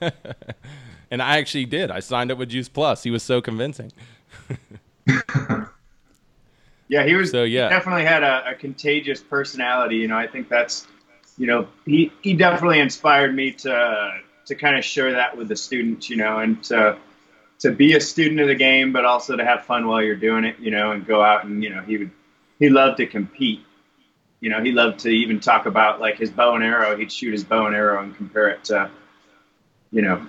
and 1.10 1.22
I 1.22 1.38
actually 1.38 1.66
did. 1.66 1.90
I 1.90 2.00
signed 2.00 2.30
up 2.30 2.38
with 2.38 2.48
Juice 2.50 2.68
Plus. 2.68 3.02
He 3.02 3.10
was 3.10 3.22
so 3.22 3.40
convincing. 3.40 3.92
yeah, 6.88 7.04
he 7.04 7.14
was. 7.14 7.30
So 7.30 7.44
yeah, 7.44 7.68
definitely 7.68 8.04
had 8.04 8.22
a, 8.22 8.50
a, 8.50 8.54
contagious 8.54 9.22
personality. 9.22 9.96
You 9.96 10.08
know, 10.08 10.16
I 10.16 10.26
think 10.26 10.48
that's, 10.48 10.86
you 11.36 11.46
know, 11.46 11.68
he 11.86 12.12
he 12.22 12.34
definitely 12.34 12.80
inspired 12.80 13.34
me 13.34 13.52
to 13.52 14.20
to 14.46 14.54
kind 14.54 14.76
of 14.76 14.84
share 14.84 15.12
that 15.12 15.36
with 15.36 15.48
the 15.48 15.56
students. 15.56 16.10
You 16.10 16.16
know, 16.16 16.38
and 16.38 16.62
to 16.64 16.98
to 17.60 17.70
be 17.72 17.94
a 17.94 18.00
student 18.00 18.40
of 18.40 18.48
the 18.48 18.54
game, 18.54 18.92
but 18.92 19.04
also 19.04 19.36
to 19.36 19.44
have 19.44 19.64
fun 19.64 19.86
while 19.86 20.02
you're 20.02 20.16
doing 20.16 20.44
it. 20.44 20.58
You 20.58 20.70
know, 20.70 20.92
and 20.92 21.06
go 21.06 21.22
out 21.22 21.44
and 21.44 21.62
you 21.62 21.70
know 21.70 21.82
he 21.82 21.98
would 21.98 22.10
he 22.58 22.68
loved 22.68 22.98
to 22.98 23.06
compete 23.06 23.64
you 24.40 24.50
know, 24.50 24.62
he 24.62 24.72
loved 24.72 25.00
to 25.00 25.08
even 25.08 25.40
talk 25.40 25.66
about 25.66 26.00
like 26.00 26.16
his 26.16 26.30
bow 26.30 26.54
and 26.54 26.64
arrow. 26.64 26.96
He'd 26.96 27.10
shoot 27.10 27.32
his 27.32 27.44
bow 27.44 27.66
and 27.66 27.74
arrow 27.74 28.02
and 28.02 28.16
compare 28.16 28.48
it 28.48 28.64
to, 28.64 28.90
you 29.90 30.02
know, 30.02 30.26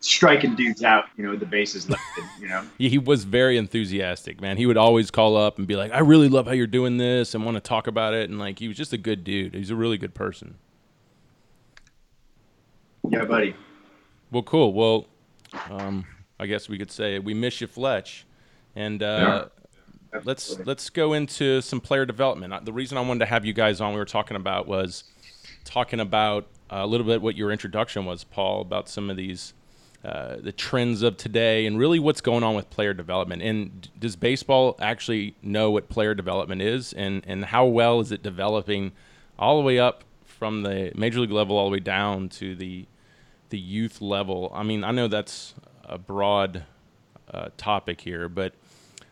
striking 0.00 0.56
dudes 0.56 0.82
out, 0.82 1.04
you 1.16 1.24
know, 1.24 1.30
with 1.30 1.40
the 1.40 1.46
bases 1.46 1.88
lifted, 1.88 2.24
you 2.40 2.48
know. 2.48 2.64
he 2.78 2.98
was 2.98 3.24
very 3.24 3.56
enthusiastic, 3.56 4.40
man. 4.40 4.56
He 4.56 4.66
would 4.66 4.76
always 4.76 5.10
call 5.10 5.36
up 5.36 5.58
and 5.58 5.66
be 5.66 5.76
like, 5.76 5.92
I 5.92 6.00
really 6.00 6.28
love 6.28 6.46
how 6.46 6.52
you're 6.52 6.66
doing 6.66 6.96
this 6.96 7.34
and 7.34 7.44
want 7.44 7.56
to 7.56 7.60
talk 7.60 7.86
about 7.86 8.14
it. 8.14 8.28
And 8.28 8.38
like, 8.38 8.58
he 8.58 8.66
was 8.66 8.76
just 8.76 8.92
a 8.92 8.98
good 8.98 9.22
dude. 9.22 9.54
He's 9.54 9.70
a 9.70 9.76
really 9.76 9.98
good 9.98 10.14
person. 10.14 10.56
Yeah, 13.08 13.24
buddy. 13.24 13.54
Well, 14.30 14.42
cool. 14.42 14.72
Well, 14.72 15.06
um, 15.70 16.06
I 16.38 16.46
guess 16.46 16.68
we 16.68 16.78
could 16.78 16.90
say 16.90 17.18
we 17.18 17.34
miss 17.34 17.60
you, 17.60 17.66
Fletch. 17.66 18.26
And 18.76 19.02
uh, 19.02 19.46
let's 20.24 20.58
let's 20.60 20.90
go 20.90 21.12
into 21.12 21.60
some 21.60 21.80
player 21.80 22.06
development. 22.06 22.64
The 22.64 22.72
reason 22.72 22.98
I 22.98 23.00
wanted 23.00 23.20
to 23.20 23.26
have 23.26 23.44
you 23.44 23.52
guys 23.52 23.80
on, 23.80 23.92
we 23.92 23.98
were 23.98 24.04
talking 24.04 24.36
about 24.36 24.66
was 24.66 25.04
talking 25.64 26.00
about 26.00 26.46
uh, 26.72 26.76
a 26.78 26.86
little 26.86 27.06
bit 27.06 27.22
what 27.22 27.36
your 27.36 27.50
introduction 27.50 28.04
was, 28.04 28.24
Paul, 28.24 28.60
about 28.62 28.88
some 28.88 29.10
of 29.10 29.16
these 29.16 29.54
uh, 30.04 30.36
the 30.40 30.52
trends 30.52 31.02
of 31.02 31.16
today 31.16 31.66
and 31.66 31.78
really 31.78 31.98
what's 31.98 32.22
going 32.22 32.42
on 32.42 32.54
with 32.54 32.70
player 32.70 32.94
development. 32.94 33.42
And 33.42 33.88
does 33.98 34.16
baseball 34.16 34.76
actually 34.80 35.34
know 35.42 35.70
what 35.70 35.88
player 35.88 36.14
development 36.14 36.62
is, 36.62 36.92
and 36.92 37.22
and 37.26 37.44
how 37.46 37.66
well 37.66 38.00
is 38.00 38.12
it 38.12 38.22
developing 38.22 38.92
all 39.38 39.58
the 39.58 39.64
way 39.64 39.78
up 39.78 40.04
from 40.24 40.62
the 40.62 40.92
major 40.94 41.20
league 41.20 41.30
level 41.30 41.56
all 41.56 41.66
the 41.66 41.72
way 41.72 41.80
down 41.80 42.28
to 42.30 42.54
the 42.56 42.86
the 43.50 43.58
youth 43.58 44.00
level? 44.00 44.50
I 44.54 44.62
mean, 44.62 44.84
I 44.84 44.90
know 44.90 45.08
that's 45.08 45.54
a 45.84 45.98
broad 45.98 46.64
uh, 47.32 47.50
topic 47.56 48.00
here, 48.00 48.28
but 48.28 48.54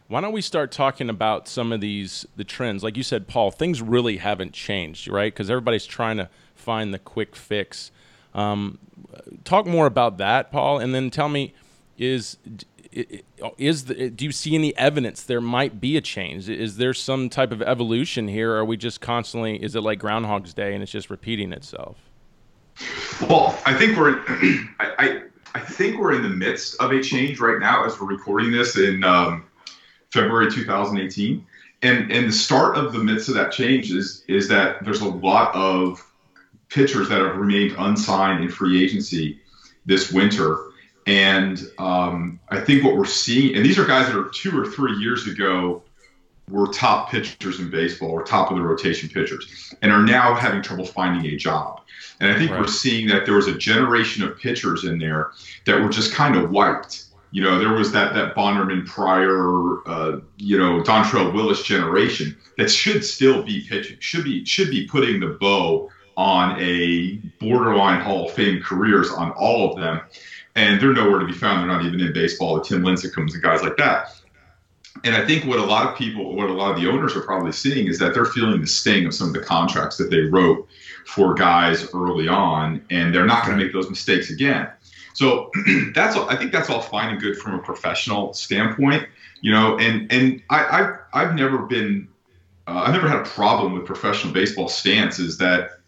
why 0.08 0.22
don't 0.22 0.32
we 0.32 0.40
start 0.40 0.72
talking 0.72 1.10
about 1.10 1.46
some 1.46 1.70
of 1.70 1.80
these 1.80 2.26
the 2.36 2.44
trends? 2.44 2.82
Like 2.82 2.96
you 2.96 3.02
said, 3.02 3.28
Paul, 3.28 3.50
things 3.50 3.80
really 3.80 4.16
haven't 4.16 4.52
changed, 4.52 5.08
right? 5.08 5.32
Because 5.32 5.50
everybody's 5.50 5.86
trying 5.86 6.16
to 6.16 6.28
find 6.54 6.92
the 6.92 6.98
quick 6.98 7.36
fix. 7.36 7.90
Um, 8.34 8.78
talk 9.44 9.66
more 9.66 9.86
about 9.86 10.18
that, 10.18 10.50
Paul, 10.50 10.78
and 10.78 10.94
then 10.94 11.10
tell 11.10 11.28
me 11.28 11.54
is 11.98 12.38
is 13.58 13.84
the, 13.84 14.08
do 14.08 14.24
you 14.24 14.32
see 14.32 14.54
any 14.54 14.76
evidence 14.78 15.22
there 15.22 15.42
might 15.42 15.78
be 15.78 15.96
a 15.96 16.00
change? 16.00 16.48
Is 16.48 16.78
there 16.78 16.94
some 16.94 17.28
type 17.28 17.52
of 17.52 17.60
evolution 17.60 18.28
here? 18.28 18.52
Or 18.54 18.58
are 18.58 18.64
we 18.64 18.78
just 18.78 19.00
constantly? 19.00 19.62
Is 19.62 19.76
it 19.76 19.82
like 19.82 19.98
Groundhog's 19.98 20.54
Day 20.54 20.72
and 20.72 20.82
it's 20.82 20.90
just 20.90 21.10
repeating 21.10 21.52
itself? 21.52 21.98
Well, 23.28 23.58
I 23.66 23.74
think 23.74 23.98
we're 23.98 24.18
I, 24.80 24.94
I, 24.98 25.22
I 25.54 25.60
think 25.60 25.98
we're 26.00 26.14
in 26.14 26.22
the 26.22 26.28
midst 26.30 26.80
of 26.80 26.92
a 26.92 27.02
change 27.02 27.40
right 27.40 27.58
now 27.58 27.84
as 27.84 28.00
we're 28.00 28.06
recording 28.06 28.52
this 28.52 28.78
in 28.78 29.04
um, 29.04 29.44
February 30.12 30.50
2018. 30.50 31.46
And 31.82 32.10
and 32.10 32.28
the 32.28 32.32
start 32.32 32.76
of 32.76 32.92
the 32.92 32.98
midst 32.98 33.28
of 33.28 33.34
that 33.34 33.52
change 33.52 33.92
is 33.92 34.24
is 34.28 34.48
that 34.48 34.84
there's 34.84 35.00
a 35.00 35.08
lot 35.08 35.54
of 35.54 36.04
pitchers 36.68 37.08
that 37.08 37.20
have 37.20 37.36
remained 37.36 37.74
unsigned 37.78 38.42
in 38.42 38.50
free 38.50 38.82
agency 38.82 39.40
this 39.86 40.12
winter. 40.12 40.64
And 41.06 41.60
um, 41.78 42.38
I 42.50 42.60
think 42.60 42.84
what 42.84 42.96
we're 42.96 43.06
seeing, 43.06 43.56
and 43.56 43.64
these 43.64 43.78
are 43.78 43.86
guys 43.86 44.08
that 44.08 44.18
are 44.18 44.28
two 44.28 44.58
or 44.58 44.66
three 44.66 44.98
years 44.98 45.26
ago 45.26 45.82
were 46.50 46.66
top 46.66 47.10
pitchers 47.10 47.60
in 47.60 47.70
baseball 47.70 48.10
or 48.10 48.22
top 48.22 48.50
of 48.50 48.56
the 48.56 48.62
rotation 48.62 49.08
pitchers 49.08 49.74
and 49.82 49.92
are 49.92 50.02
now 50.02 50.34
having 50.34 50.62
trouble 50.62 50.84
finding 50.84 51.32
a 51.32 51.36
job. 51.36 51.82
And 52.20 52.30
I 52.30 52.36
think 52.36 52.50
right. 52.50 52.60
we're 52.60 52.66
seeing 52.66 53.06
that 53.08 53.24
there 53.24 53.34
was 53.34 53.48
a 53.48 53.56
generation 53.56 54.22
of 54.22 54.38
pitchers 54.38 54.84
in 54.84 54.98
there 54.98 55.32
that 55.66 55.80
were 55.80 55.88
just 55.88 56.12
kind 56.12 56.36
of 56.36 56.50
wiped. 56.50 57.04
You 57.30 57.42
know, 57.42 57.58
there 57.58 57.72
was 57.72 57.92
that 57.92 58.14
that 58.14 58.34
Bonderman 58.34 58.86
Prior, 58.86 59.86
uh, 59.86 60.20
you 60.38 60.58
know, 60.58 60.82
Dontrelle 60.82 61.32
Willis 61.34 61.62
generation 61.62 62.36
that 62.56 62.70
should 62.70 63.04
still 63.04 63.42
be 63.42 63.66
pitching, 63.68 63.98
should 64.00 64.24
be 64.24 64.44
should 64.44 64.70
be 64.70 64.86
putting 64.86 65.20
the 65.20 65.36
bow 65.40 65.90
on 66.16 66.60
a 66.60 67.16
borderline 67.38 68.00
Hall 68.00 68.26
of 68.26 68.32
Fame 68.32 68.60
careers 68.62 69.10
on 69.10 69.30
all 69.32 69.70
of 69.70 69.80
them. 69.80 70.00
And 70.56 70.80
they're 70.80 70.92
nowhere 70.92 71.20
to 71.20 71.26
be 71.26 71.32
found. 71.32 71.60
They're 71.60 71.76
not 71.76 71.84
even 71.84 72.00
in 72.00 72.12
baseball. 72.12 72.56
The 72.56 72.64
Tim 72.64 72.82
Lincecums 72.82 73.34
and 73.34 73.42
guys 73.42 73.62
like 73.62 73.76
that. 73.76 74.20
And 75.04 75.14
I 75.14 75.24
think 75.24 75.44
what 75.44 75.60
a 75.60 75.64
lot 75.64 75.86
of 75.86 75.96
people, 75.96 76.34
what 76.34 76.50
a 76.50 76.52
lot 76.52 76.72
of 76.74 76.80
the 76.80 76.88
owners 76.88 77.14
are 77.14 77.20
probably 77.20 77.52
seeing 77.52 77.86
is 77.86 77.98
that 78.00 78.14
they're 78.14 78.24
feeling 78.24 78.60
the 78.60 78.66
sting 78.66 79.06
of 79.06 79.14
some 79.14 79.28
of 79.28 79.34
the 79.34 79.40
contracts 79.40 79.96
that 79.98 80.10
they 80.10 80.22
wrote 80.22 80.66
for 81.04 81.34
guys 81.34 81.88
early 81.94 82.26
on, 82.26 82.84
and 82.90 83.14
they're 83.14 83.26
not 83.26 83.46
going 83.46 83.56
to 83.56 83.64
make 83.64 83.72
those 83.72 83.88
mistakes 83.88 84.30
again. 84.30 84.68
So 85.18 85.50
that's 85.94 86.14
all, 86.14 86.30
I 86.30 86.36
think 86.36 86.52
that's 86.52 86.70
all 86.70 86.80
fine 86.80 87.10
and 87.10 87.20
good 87.20 87.36
from 87.36 87.54
a 87.54 87.58
professional 87.58 88.32
standpoint, 88.34 89.04
you 89.40 89.50
know. 89.50 89.76
And 89.76 90.10
and 90.12 90.40
I, 90.48 90.64
I've 90.78 90.98
I've 91.12 91.34
never 91.34 91.58
been 91.58 92.06
uh, 92.68 92.84
I've 92.86 92.94
never 92.94 93.08
had 93.08 93.18
a 93.18 93.24
problem 93.24 93.72
with 93.72 93.84
professional 93.84 94.32
baseball 94.32 94.68
stance 94.68 95.18
is 95.18 95.36
that 95.38 95.80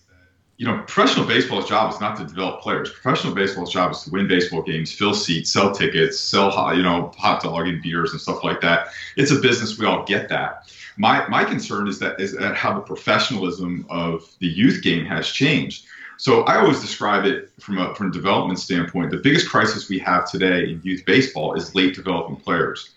you 0.57 0.67
know, 0.67 0.79
professional 0.83 1.25
baseball's 1.27 1.67
job 1.69 1.91
is 1.95 2.01
not 2.01 2.17
to 2.19 2.25
develop 2.25 2.61
players. 2.61 2.91
Professional 2.91 3.33
baseball's 3.33 3.73
job 3.73 3.93
is 3.93 4.03
to 4.03 4.11
win 4.11 4.27
baseball 4.27 4.63
games, 4.63 4.93
fill 4.93 5.15
seats, 5.15 5.51
sell 5.51 5.73
tickets, 5.73 6.19
sell 6.21 6.51
hot, 6.51 6.77
you 6.77 6.83
know, 6.83 7.11
hot 7.17 7.43
dog 7.43 7.67
and 7.69 7.81
beers 7.81 8.11
and 8.11 8.21
stuff 8.21 8.43
like 8.43 8.61
that. 8.61 8.89
It's 9.17 9.31
a 9.31 9.37
business. 9.37 9.79
We 9.79 9.87
all 9.87 10.05
get 10.05 10.29
that. 10.29 10.71
My 10.97 11.27
my 11.29 11.45
concern 11.45 11.87
is 11.87 12.01
that 12.01 12.21
is 12.21 12.37
that 12.37 12.57
how 12.57 12.75
the 12.75 12.81
professionalism 12.81 13.87
of 13.89 14.29
the 14.41 14.49
youth 14.49 14.83
game 14.83 15.07
has 15.07 15.29
changed. 15.29 15.87
So 16.21 16.43
I 16.43 16.59
always 16.59 16.81
describe 16.83 17.25
it 17.25 17.51
from 17.61 17.79
a 17.79 17.95
from 17.95 18.09
a 18.09 18.13
development 18.13 18.59
standpoint. 18.59 19.11
The 19.11 19.17
biggest 19.17 19.49
crisis 19.49 19.89
we 19.89 19.99
have 20.01 20.31
today 20.31 20.65
in 20.71 20.83
youth 20.85 21.03
baseball 21.07 21.55
is 21.55 21.75
late 21.75 21.95
developing 21.95 22.37
players. 22.37 22.91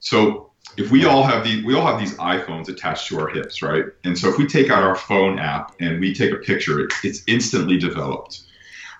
So 0.00 0.50
if 0.76 0.90
we 0.90 1.04
all 1.04 1.22
have 1.22 1.44
the 1.44 1.64
we 1.64 1.76
all 1.76 1.86
have 1.86 2.00
these 2.00 2.16
iPhones 2.16 2.68
attached 2.68 3.06
to 3.06 3.20
our 3.20 3.28
hips, 3.28 3.62
right? 3.62 3.84
And 4.02 4.18
so 4.18 4.28
if 4.28 4.36
we 4.36 4.48
take 4.48 4.68
out 4.68 4.82
our 4.82 4.96
phone 4.96 5.38
app 5.38 5.76
and 5.78 6.00
we 6.00 6.12
take 6.12 6.32
a 6.32 6.38
picture, 6.38 6.80
it, 6.80 6.92
it's 7.04 7.22
instantly 7.28 7.78
developed. 7.78 8.42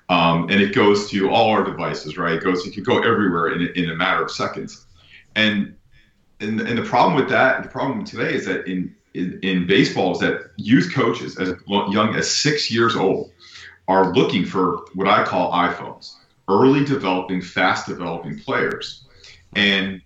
Um, 0.09 0.49
and 0.49 0.61
it 0.61 0.73
goes 0.73 1.11
to 1.11 1.29
all 1.29 1.51
our 1.51 1.65
devices, 1.65 2.17
right? 2.17 2.35
It 2.35 2.45
goes, 2.45 2.65
it 2.65 2.73
can 2.73 2.85
go 2.85 3.03
everywhere 3.03 3.49
in, 3.49 3.67
in 3.75 3.91
a 3.91 3.97
matter 3.97 4.23
of 4.23 4.31
seconds. 4.31 4.87
And, 5.35 5.75
and 6.39 6.61
and 6.61 6.79
the 6.79 6.85
problem 6.85 7.17
with 7.17 7.29
that, 7.31 7.65
the 7.65 7.69
problem 7.69 8.05
today 8.05 8.33
is 8.33 8.47
that 8.47 8.69
in, 8.69 8.95
in 9.15 9.41
in 9.43 9.67
baseball 9.67 10.13
is 10.13 10.21
that 10.21 10.53
youth 10.57 10.95
coaches 10.95 11.37
as 11.37 11.55
young 11.67 12.15
as 12.15 12.31
six 12.31 12.71
years 12.71 12.95
old 12.95 13.33
are 13.91 14.15
looking 14.15 14.45
for 14.45 14.85
what 14.95 15.09
I 15.09 15.25
call 15.25 15.53
iPhones, 15.53 16.15
early 16.49 16.85
developing, 16.85 17.43
fast 17.43 17.87
developing 17.87 18.39
players. 18.39 19.05
And 19.55 20.01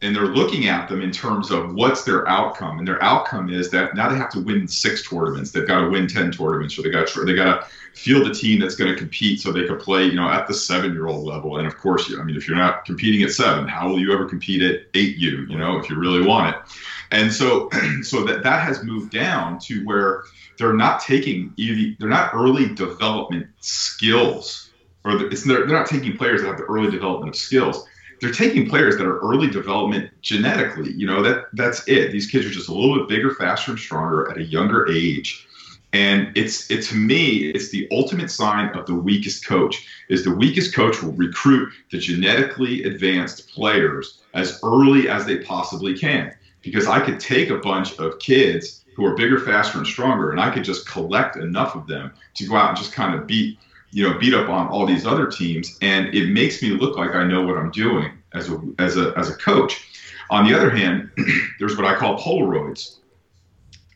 and 0.00 0.14
they're 0.14 0.26
looking 0.26 0.68
at 0.68 0.88
them 0.88 1.02
in 1.02 1.10
terms 1.10 1.50
of 1.50 1.74
what's 1.74 2.04
their 2.04 2.26
outcome, 2.28 2.78
and 2.78 2.86
their 2.86 3.02
outcome 3.02 3.50
is 3.50 3.68
that 3.70 3.96
now 3.96 4.08
they 4.08 4.16
have 4.16 4.30
to 4.30 4.40
win 4.40 4.68
six 4.68 5.08
tournaments. 5.08 5.50
They've 5.50 5.66
got 5.66 5.80
to 5.80 5.90
win 5.90 6.06
ten 6.06 6.30
tournaments, 6.30 6.78
or 6.78 6.82
they 6.82 6.90
got 6.90 7.08
to, 7.08 7.24
they 7.24 7.34
got 7.34 7.62
to 7.62 7.66
field 7.94 8.28
a 8.28 8.32
team 8.32 8.60
that's 8.60 8.76
going 8.76 8.92
to 8.92 8.96
compete, 8.96 9.40
so 9.40 9.50
they 9.50 9.66
could 9.66 9.80
play, 9.80 10.04
you 10.04 10.14
know, 10.14 10.28
at 10.28 10.46
the 10.46 10.54
seven-year-old 10.54 11.26
level. 11.26 11.58
And 11.58 11.66
of 11.66 11.76
course, 11.76 12.12
I 12.16 12.22
mean, 12.22 12.36
if 12.36 12.46
you're 12.46 12.56
not 12.56 12.84
competing 12.84 13.24
at 13.24 13.32
seven, 13.32 13.66
how 13.66 13.88
will 13.88 13.98
you 13.98 14.12
ever 14.12 14.26
compete 14.26 14.62
at 14.62 14.82
eight 14.94 15.16
U? 15.16 15.46
You 15.48 15.58
know, 15.58 15.78
if 15.78 15.90
you 15.90 15.96
really 15.96 16.24
want 16.24 16.54
it. 16.54 16.62
And 17.10 17.32
so, 17.32 17.68
so 18.02 18.22
that 18.24 18.44
that 18.44 18.62
has 18.62 18.84
moved 18.84 19.10
down 19.10 19.58
to 19.60 19.84
where 19.84 20.22
they're 20.58 20.74
not 20.74 21.00
taking 21.00 21.54
they're 21.98 22.08
not 22.08 22.30
early 22.34 22.74
development 22.74 23.46
skills, 23.60 24.70
or 25.04 25.16
it's 25.26 25.44
they're, 25.44 25.66
they're 25.66 25.78
not 25.78 25.86
taking 25.86 26.16
players 26.16 26.42
that 26.42 26.48
have 26.48 26.58
the 26.58 26.64
early 26.64 26.90
development 26.90 27.30
of 27.30 27.36
skills 27.36 27.86
they're 28.20 28.32
taking 28.32 28.68
players 28.68 28.96
that 28.96 29.06
are 29.06 29.18
early 29.20 29.48
development 29.48 30.10
genetically. 30.22 30.92
You 30.92 31.06
know 31.06 31.22
that 31.22 31.46
that's 31.52 31.86
it. 31.86 32.12
These 32.12 32.30
kids 32.30 32.46
are 32.46 32.50
just 32.50 32.68
a 32.68 32.74
little 32.74 32.96
bit 32.96 33.08
bigger, 33.08 33.34
faster, 33.34 33.72
and 33.72 33.80
stronger 33.80 34.30
at 34.30 34.38
a 34.38 34.44
younger 34.44 34.90
age. 34.90 35.46
And 35.92 36.36
it's 36.36 36.70
it 36.70 36.82
to 36.84 36.94
me, 36.96 37.50
it's 37.50 37.70
the 37.70 37.88
ultimate 37.90 38.30
sign 38.30 38.68
of 38.76 38.86
the 38.86 38.94
weakest 38.94 39.46
coach. 39.46 39.86
Is 40.08 40.24
the 40.24 40.34
weakest 40.34 40.74
coach 40.74 41.02
will 41.02 41.12
recruit 41.12 41.72
the 41.90 41.98
genetically 41.98 42.84
advanced 42.84 43.48
players 43.48 44.22
as 44.34 44.60
early 44.62 45.08
as 45.08 45.24
they 45.24 45.38
possibly 45.38 45.96
can. 45.96 46.34
Because 46.62 46.86
I 46.86 47.00
could 47.00 47.20
take 47.20 47.50
a 47.50 47.58
bunch 47.58 47.98
of 47.98 48.18
kids 48.18 48.84
who 48.98 49.06
are 49.06 49.14
bigger, 49.14 49.38
faster, 49.38 49.78
and 49.78 49.86
stronger, 49.86 50.32
and 50.32 50.40
I 50.40 50.50
could 50.50 50.64
just 50.64 50.88
collect 50.88 51.36
enough 51.36 51.76
of 51.76 51.86
them 51.86 52.12
to 52.34 52.46
go 52.48 52.56
out 52.56 52.70
and 52.70 52.76
just 52.76 52.92
kind 52.92 53.14
of 53.14 53.28
beat 53.28 53.58
you 53.90 54.08
know, 54.08 54.18
beat 54.18 54.34
up 54.34 54.48
on 54.48 54.68
all 54.68 54.86
these 54.86 55.06
other 55.06 55.26
teams, 55.26 55.78
and 55.80 56.14
it 56.14 56.30
makes 56.30 56.62
me 56.62 56.70
look 56.70 56.96
like 56.96 57.14
I 57.14 57.24
know 57.24 57.42
what 57.42 57.56
I'm 57.56 57.70
doing 57.70 58.12
as 58.34 58.50
a 58.50 58.60
as 58.78 58.96
a 58.96 59.14
as 59.16 59.30
a 59.30 59.34
coach. 59.34 59.82
On 60.30 60.46
the 60.46 60.54
other 60.54 60.68
hand, 60.68 61.10
there's 61.58 61.76
what 61.76 61.86
I 61.86 61.94
call 61.94 62.18
Polaroids. 62.18 62.96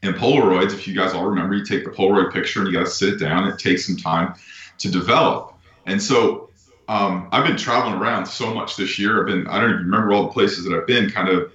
And 0.02 0.14
Polaroids, 0.14 0.72
if 0.72 0.88
you 0.88 0.94
guys 0.94 1.12
all 1.12 1.26
remember, 1.26 1.54
you 1.54 1.64
take 1.64 1.84
the 1.84 1.90
Polaroid 1.90 2.32
picture 2.32 2.60
and 2.60 2.68
you 2.68 2.74
got 2.76 2.86
to 2.86 2.90
sit 2.90 3.14
it 3.14 3.18
down. 3.18 3.46
It 3.48 3.58
takes 3.58 3.86
some 3.86 3.96
time 3.96 4.34
to 4.78 4.90
develop. 4.90 5.54
And 5.84 6.02
so 6.02 6.50
um, 6.88 7.28
I've 7.30 7.46
been 7.46 7.56
traveling 7.56 8.00
around 8.00 8.26
so 8.26 8.52
much 8.52 8.76
this 8.76 8.98
year. 8.98 9.20
I've 9.20 9.26
been 9.26 9.46
I 9.46 9.60
don't 9.60 9.70
even 9.70 9.82
remember 9.84 10.12
all 10.14 10.24
the 10.24 10.32
places 10.32 10.64
that 10.64 10.74
I've 10.74 10.86
been, 10.86 11.10
kind 11.10 11.28
of 11.28 11.52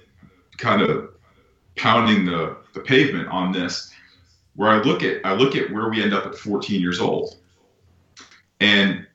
kind 0.58 0.82
of 0.82 1.07
pounding 1.78 2.24
the, 2.24 2.56
the 2.74 2.80
pavement 2.80 3.28
on 3.28 3.52
this. 3.52 3.92
Where 4.56 4.70
I 4.70 4.82
look 4.82 5.04
at 5.04 5.24
I 5.24 5.34
look 5.34 5.54
at 5.54 5.70
where 5.70 5.88
we 5.88 6.02
end 6.02 6.12
up 6.12 6.26
at 6.26 6.34
14 6.34 6.80
years 6.80 7.00
old 7.00 7.36
and 8.60 9.06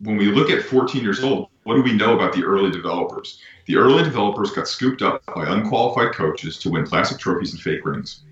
when 0.00 0.16
we 0.16 0.26
look 0.26 0.50
at 0.50 0.62
14 0.62 1.02
years 1.02 1.22
old, 1.22 1.48
what 1.64 1.76
do 1.76 1.82
we 1.82 1.92
know 1.92 2.14
about 2.14 2.32
the 2.32 2.44
early 2.44 2.70
developers? 2.70 3.40
The 3.66 3.76
early 3.76 4.02
developers 4.02 4.50
got 4.50 4.66
scooped 4.66 5.02
up 5.02 5.24
by 5.26 5.46
unqualified 5.46 6.12
coaches 6.12 6.58
to 6.60 6.70
win 6.70 6.86
classic 6.86 7.18
trophies 7.18 7.52
and 7.52 7.60
fake 7.60 7.84
rings. 7.84 8.22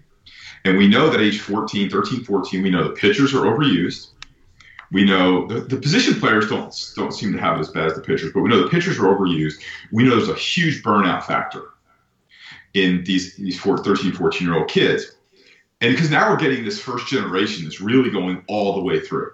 And 0.64 0.76
we 0.76 0.88
know 0.88 1.08
that 1.08 1.20
age 1.20 1.40
14, 1.40 1.88
13, 1.88 2.24
14, 2.24 2.62
we 2.62 2.70
know 2.70 2.84
the 2.84 2.94
pitchers 2.94 3.32
are 3.32 3.44
overused. 3.44 4.08
We 4.92 5.04
know 5.04 5.46
the, 5.46 5.60
the 5.60 5.76
position 5.76 6.18
players 6.18 6.48
don't 6.48 6.74
don't 6.96 7.12
seem 7.12 7.32
to 7.32 7.38
have 7.38 7.56
it 7.56 7.60
as 7.60 7.68
bad 7.68 7.86
as 7.86 7.94
the 7.94 8.00
pitchers, 8.00 8.32
but 8.32 8.40
we 8.40 8.48
know 8.48 8.60
the 8.60 8.68
pitchers 8.68 8.98
are 8.98 9.14
overused. 9.14 9.60
We 9.92 10.02
know 10.02 10.16
there's 10.16 10.28
a 10.28 10.34
huge 10.34 10.82
burnout 10.82 11.22
factor 11.22 11.74
in 12.74 13.04
these 13.04 13.36
these 13.36 13.58
four, 13.58 13.78
13, 13.78 14.12
14 14.12 14.46
year 14.46 14.58
old 14.58 14.68
kids. 14.68 15.16
And 15.80 15.94
because 15.94 16.10
now 16.10 16.30
we're 16.30 16.36
getting 16.36 16.64
this 16.64 16.78
first 16.78 17.06
generation 17.06 17.64
that's 17.64 17.80
really 17.80 18.10
going 18.10 18.44
all 18.48 18.74
the 18.74 18.82
way 18.82 19.00
through 19.00 19.32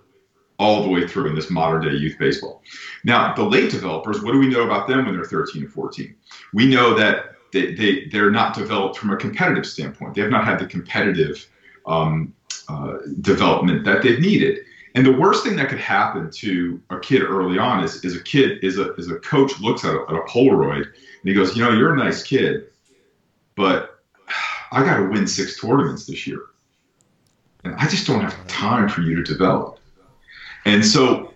all 0.59 0.83
the 0.83 0.89
way 0.89 1.07
through 1.07 1.29
in 1.29 1.35
this 1.35 1.51
modern 1.51 1.83
day 1.83 1.97
youth 1.97 2.17
baseball. 2.19 2.63
Now, 3.05 3.35
the 3.35 3.43
late 3.43 3.71
developers, 3.71 4.23
what 4.23 4.33
do 4.33 4.39
we 4.39 4.49
know 4.49 4.63
about 4.63 4.89
them 4.89 5.05
when 5.05 5.15
they're 5.15 5.25
13 5.25 5.65
and 5.65 5.73
14? 5.73 6.15
We 6.55 6.67
know 6.67 6.95
that 6.95 7.35
they, 7.53 7.75
they, 7.75 8.07
they're 8.07 8.31
not 8.31 8.55
developed 8.55 8.97
from 8.99 9.11
a 9.11 9.17
competitive 9.17 9.67
standpoint. 9.67 10.15
They 10.15 10.23
have 10.23 10.31
not 10.31 10.45
had 10.45 10.59
the 10.59 10.67
competitive 10.67 11.47
um, 11.87 12.35
uh, 12.69 12.99
development 13.21 13.85
that 13.85 14.03
they've 14.03 14.21
needed. 14.21 14.61
And 14.95 15.05
the 15.05 15.13
worst 15.13 15.45
thing 15.45 15.57
that 15.57 15.69
could 15.69 15.79
happen 15.79 16.31
to 16.31 16.81
a 16.89 16.99
kid 16.99 17.23
early 17.23 17.59
on 17.59 17.85
is, 17.85 18.03
is 18.03 18.17
a 18.17 18.23
kid 18.23 18.65
is 18.65 18.79
a 18.79 18.95
is 18.95 19.11
a 19.11 19.17
coach 19.17 19.61
looks 19.61 19.85
at 19.85 19.95
a, 19.95 20.01
at 20.09 20.17
a 20.17 20.23
Polaroid 20.23 20.85
and 20.87 20.95
he 21.23 21.35
goes, 21.35 21.55
you 21.55 21.63
know, 21.63 21.71
you're 21.71 21.93
a 21.93 21.97
nice 21.97 22.23
kid, 22.23 22.69
but 23.57 24.01
I 24.71 24.85
got 24.85 24.99
to 24.99 25.09
win 25.09 25.27
six 25.27 25.61
tournaments 25.61 26.07
this 26.07 26.27
year, 26.27 26.47
and 27.65 27.75
I 27.75 27.89
just 27.89 28.07
don't 28.07 28.21
have 28.21 28.47
time 28.47 28.89
for 28.89 29.01
you 29.01 29.17
to 29.17 29.23
develop. 29.23 29.79
And 30.65 30.85
so 30.85 31.33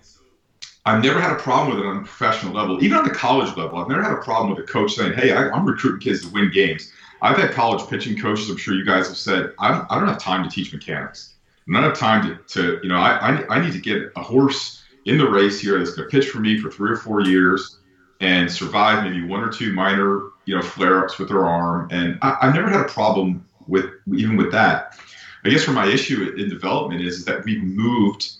I've 0.87 1.03
never 1.03 1.21
had 1.21 1.33
a 1.33 1.37
problem 1.37 1.77
with 1.77 1.85
it 1.85 1.89
on 1.89 1.99
a 1.99 2.01
professional 2.01 2.53
level, 2.53 2.83
even 2.83 2.99
on 2.99 3.05
the 3.05 3.15
college 3.15 3.57
level. 3.57 3.79
I've 3.79 3.89
never 3.89 4.03
had 4.03 4.13
a 4.13 4.23
problem 4.23 4.51
with 4.51 4.59
a 4.61 4.67
coach 4.67 4.95
saying, 4.95 5.15
"Hey, 5.15 5.33
I, 5.33 5.57
am 5.57 5.65
recruiting 5.65 6.01
kids 6.01 6.23
to 6.23 6.33
win 6.33 6.51
games." 6.53 6.93
I've 7.23 7.37
had 7.37 7.53
college 7.53 7.87
pitching 7.89 8.19
coaches. 8.19 8.49
I'm 8.49 8.57
sure 8.57 8.75
you 8.75 8.85
guys 8.85 9.09
have 9.09 9.17
said, 9.17 9.53
"I, 9.59 9.85
I 9.91 9.99
don't 9.99 10.09
have 10.09 10.19
time 10.19 10.43
to 10.43 10.51
teach 10.51 10.73
mechanics. 10.73 11.35
I 11.69 11.73
don't 11.73 11.83
have 11.85 11.99
time 11.99 12.23
to, 12.27 12.55
to 12.55 12.81
you 12.83 12.89
know, 12.89 12.97
I, 12.97 13.45
I, 13.45 13.57
I 13.57 13.65
need 13.65 13.73
to 13.73 13.79
get 13.79 14.11
a 14.17 14.23
horse 14.23 14.83
in 15.05 15.19
the 15.19 15.29
race 15.29 15.61
here 15.61 15.79
that's 15.79 15.95
going 15.95 16.09
to 16.09 16.11
pitch 16.11 16.29
for 16.29 16.41
me 16.41 16.59
for 16.59 16.71
three 16.71 16.91
or 16.91 16.97
four 16.97 17.21
years 17.21 17.79
and 18.21 18.51
survive 18.51 19.05
maybe 19.05 19.25
one 19.25 19.41
or 19.41 19.51
two 19.51 19.73
minor, 19.73 20.31
you 20.51 20.57
know, 20.57 20.63
flare-ups 20.63 21.19
with 21.19 21.29
their 21.29 21.47
arm." 21.47 21.89
And 21.91 22.19
I, 22.23 22.37
I've 22.43 22.55
never 22.55 22.69
had 22.69 22.81
a 22.81 22.89
problem 22.89 23.47
with 23.69 23.87
even 24.15 24.37
with 24.37 24.51
that. 24.53 24.99
I 25.45 25.49
guess 25.49 25.67
where 25.67 25.75
my 25.75 25.87
issue 25.87 26.35
in 26.37 26.49
development 26.49 27.01
is, 27.03 27.19
is 27.19 27.25
that 27.25 27.45
we've 27.45 27.63
moved 27.63 28.31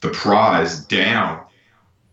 the 0.00 0.10
prize 0.10 0.80
down 0.84 1.44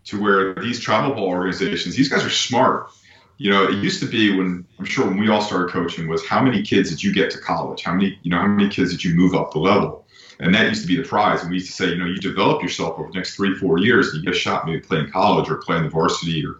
to 0.06 0.22
where 0.22 0.56
these 0.56 0.80
travel 0.80 1.14
ball 1.14 1.28
organizations, 1.28 1.96
these 1.96 2.10
guys 2.10 2.24
are 2.26 2.30
smart. 2.30 2.90
You 3.38 3.52
know, 3.52 3.66
it 3.66 3.76
used 3.76 4.00
to 4.00 4.08
be 4.08 4.36
when 4.36 4.66
I'm 4.80 4.86
sure 4.86 5.06
when 5.06 5.20
we 5.20 5.30
all 5.30 5.42
started 5.42 5.72
coaching 5.72 6.08
was 6.08 6.26
how 6.26 6.42
many 6.42 6.64
kids 6.64 6.90
did 6.90 7.04
you 7.04 7.14
get 7.14 7.30
to 7.32 7.38
college? 7.38 7.84
How 7.84 7.94
many, 7.94 8.18
you 8.24 8.32
know, 8.32 8.38
how 8.38 8.48
many 8.48 8.70
kids 8.70 8.92
did 8.92 9.04
you 9.04 9.14
move 9.14 9.36
up 9.36 9.52
the 9.52 9.60
level? 9.60 10.08
And 10.40 10.54
that 10.56 10.68
used 10.70 10.82
to 10.82 10.88
be 10.88 10.96
the 10.96 11.08
prize. 11.08 11.42
And 11.42 11.50
we 11.50 11.58
used 11.58 11.68
to 11.68 11.74
say, 11.74 11.90
you 11.90 11.98
know, 11.98 12.06
you 12.06 12.18
develop 12.18 12.62
yourself 12.62 12.98
over 12.98 13.10
the 13.10 13.14
next 13.14 13.36
three, 13.36 13.56
four 13.56 13.78
years, 13.80 14.08
and 14.08 14.18
you 14.18 14.24
get 14.24 14.36
a 14.36 14.40
shot 14.40 14.66
maybe 14.66 14.80
playing 14.80 15.12
college 15.12 15.50
or 15.50 15.58
playing 15.58 15.84
the 15.84 15.90
varsity 15.90 16.46
or 16.46 16.60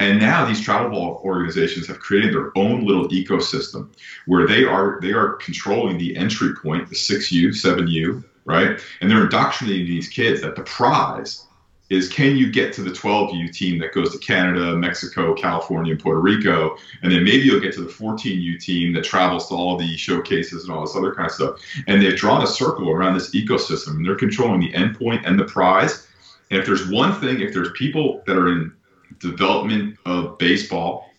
and 0.00 0.18
now 0.18 0.46
these 0.46 0.60
travel 0.60 0.90
ball 0.90 1.20
organizations 1.24 1.86
have 1.86 2.00
created 2.00 2.32
their 2.32 2.50
own 2.56 2.86
little 2.86 3.06
ecosystem 3.08 3.88
where 4.26 4.46
they 4.46 4.64
are 4.64 4.98
they 5.00 5.12
are 5.12 5.34
controlling 5.34 5.98
the 5.98 6.16
entry 6.16 6.54
point, 6.54 6.88
the 6.88 6.94
six 6.94 7.30
U, 7.30 7.52
seven 7.52 7.86
U, 7.86 8.24
right? 8.46 8.80
And 9.00 9.10
they're 9.10 9.24
indoctrinating 9.24 9.86
these 9.86 10.08
kids 10.08 10.40
that 10.40 10.56
the 10.56 10.62
prize 10.62 11.46
is 11.90 12.08
can 12.08 12.36
you 12.36 12.50
get 12.50 12.72
to 12.72 12.82
the 12.82 12.90
12U 12.90 13.52
team 13.52 13.78
that 13.80 13.92
goes 13.92 14.12
to 14.12 14.18
Canada, 14.18 14.76
Mexico, 14.76 15.34
California, 15.34 15.92
and 15.92 16.00
Puerto 16.00 16.20
Rico, 16.20 16.76
and 17.02 17.12
then 17.12 17.22
maybe 17.22 17.42
you'll 17.42 17.60
get 17.60 17.74
to 17.74 17.82
the 17.82 17.90
14U 17.90 18.58
team 18.60 18.94
that 18.94 19.04
travels 19.04 19.48
to 19.48 19.54
all 19.54 19.76
the 19.76 19.96
showcases 19.96 20.64
and 20.64 20.72
all 20.72 20.80
this 20.82 20.96
other 20.96 21.12
kind 21.12 21.26
of 21.26 21.34
stuff. 21.34 21.60
And 21.88 22.00
they've 22.00 22.16
drawn 22.16 22.42
a 22.42 22.46
circle 22.46 22.90
around 22.90 23.14
this 23.14 23.34
ecosystem, 23.34 23.96
and 23.96 24.06
they're 24.06 24.14
controlling 24.14 24.60
the 24.60 24.72
endpoint 24.72 25.26
and 25.26 25.38
the 25.38 25.44
prize. 25.44 26.06
And 26.52 26.60
if 26.60 26.64
there's 26.64 26.88
one 26.88 27.20
thing, 27.20 27.40
if 27.40 27.52
there's 27.52 27.72
people 27.76 28.22
that 28.26 28.36
are 28.36 28.48
in 28.48 28.72
development 29.18 29.98
of 30.06 30.38
baseball 30.38 31.10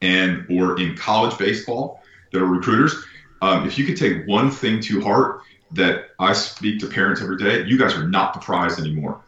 and 0.00 0.46
or 0.50 0.80
in 0.80 0.96
college 0.96 1.36
baseball 1.38 2.02
that 2.32 2.40
are 2.40 2.46
recruiters, 2.46 2.94
um, 3.40 3.66
if 3.66 3.78
you 3.78 3.84
could 3.84 3.96
take 3.96 4.26
one 4.26 4.50
thing 4.50 4.80
to 4.80 5.00
heart 5.00 5.42
that 5.72 6.10
I 6.18 6.32
speak 6.32 6.80
to 6.80 6.86
parents 6.86 7.22
every 7.22 7.38
day, 7.38 7.64
you 7.64 7.78
guys 7.78 7.94
are 7.94 8.06
not 8.06 8.34
the 8.34 8.40
prize 8.40 8.78
anymore 8.78 9.22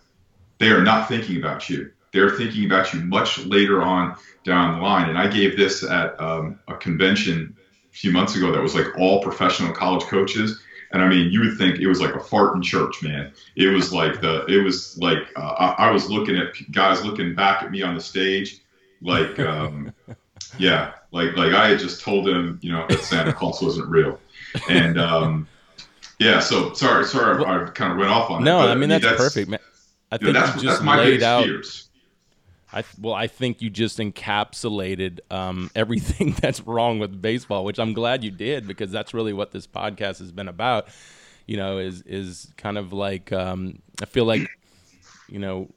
they 0.59 0.71
are 0.71 0.83
not 0.83 1.09
thinking 1.09 1.37
about 1.37 1.69
you. 1.69 1.91
They're 2.13 2.31
thinking 2.31 2.65
about 2.65 2.95
you 2.95 3.01
much 3.01 3.45
later 3.45 3.83
on 3.83 4.17
down 4.45 4.77
the 4.77 4.83
line. 4.83 5.09
And 5.09 5.19
I 5.19 5.27
gave 5.27 5.57
this 5.57 5.83
at 5.83 6.19
um, 6.21 6.59
a 6.69 6.75
convention 6.75 7.57
a 7.91 7.97
few 7.97 8.13
months 8.13 8.37
ago 8.37 8.53
that 8.53 8.63
was 8.63 8.75
like 8.75 8.87
all 8.99 9.23
professional 9.23 9.73
college 9.73 10.05
coaches. 10.05 10.61
And 10.95 11.03
I 11.03 11.09
mean, 11.09 11.33
you 11.33 11.41
would 11.41 11.59
think 11.59 11.81
it 11.81 11.89
was 11.89 12.01
like 12.01 12.15
a 12.15 12.21
fart 12.21 12.55
in 12.55 12.63
church, 12.63 13.03
man. 13.03 13.33
It 13.57 13.67
was 13.67 13.93
like 13.93 14.21
the, 14.21 14.47
it 14.47 14.63
was 14.63 14.97
like 14.97 15.19
uh, 15.37 15.41
I, 15.41 15.89
I, 15.89 15.91
was 15.91 16.09
looking 16.09 16.37
at 16.37 16.55
guys 16.71 17.05
looking 17.05 17.35
back 17.35 17.65
at 17.65 17.73
me 17.73 17.83
on 17.83 17.97
the 17.97 18.01
stage, 18.01 18.61
like, 19.03 19.41
um, 19.41 19.93
yeah, 20.59 20.93
like 21.11 21.37
like 21.37 21.53
I 21.53 21.71
had 21.71 21.81
just 21.81 22.01
told 22.01 22.25
them, 22.27 22.61
you 22.63 22.71
know, 22.71 22.87
that 22.89 23.01
Santa 23.01 23.33
Claus 23.33 23.61
wasn't 23.61 23.89
real, 23.89 24.21
and 24.69 24.97
um, 24.97 25.49
yeah. 26.21 26.39
So 26.39 26.73
sorry, 26.75 27.05
sorry, 27.07 27.45
I, 27.45 27.65
I 27.65 27.71
kind 27.71 27.91
of 27.91 27.99
went 27.99 28.13
off 28.13 28.31
on 28.31 28.45
no, 28.45 28.61
that. 28.61 28.67
No, 28.67 28.73
I 28.73 28.75
mean 28.77 28.89
that's, 28.89 29.05
that's 29.05 29.17
perfect, 29.17 29.51
man. 29.51 29.59
I 30.13 30.19
think 30.19 30.35
that's, 30.35 30.55
you 30.55 30.69
just 30.69 30.85
laid 30.85 31.25
out. 31.25 31.43
Fears. 31.43 31.84
I 32.75 32.85
well, 33.01 33.15
I 33.15 33.29
think 33.29 33.63
you 33.63 33.71
just 33.71 33.99
encapsulated 33.99 35.21
um, 35.31 35.71
everything 35.77 36.33
that's 36.41 36.61
wrong 36.61 36.99
with 36.99 37.23
baseball, 37.23 37.65
which 37.65 37.79
I'm 37.79 37.95
glad 37.95 38.25
you 38.25 38.31
did 38.31 38.67
because 38.67 38.91
that's 38.91 39.15
really 39.15 39.33
what 39.33 39.53
this 39.53 39.67
podcast 39.67 40.19
has 40.19 40.33
been 40.33 40.49
about. 40.49 40.89
You 41.47 41.57
know, 41.57 41.79
is 41.79 42.03
is 42.03 42.53
kind 42.57 42.77
of 42.77 42.93
like 42.93 43.33
um, 43.33 43.81
I 44.03 44.07
feel 44.07 44.25
like 44.25 44.49
you 45.29 45.39
know 45.39 45.71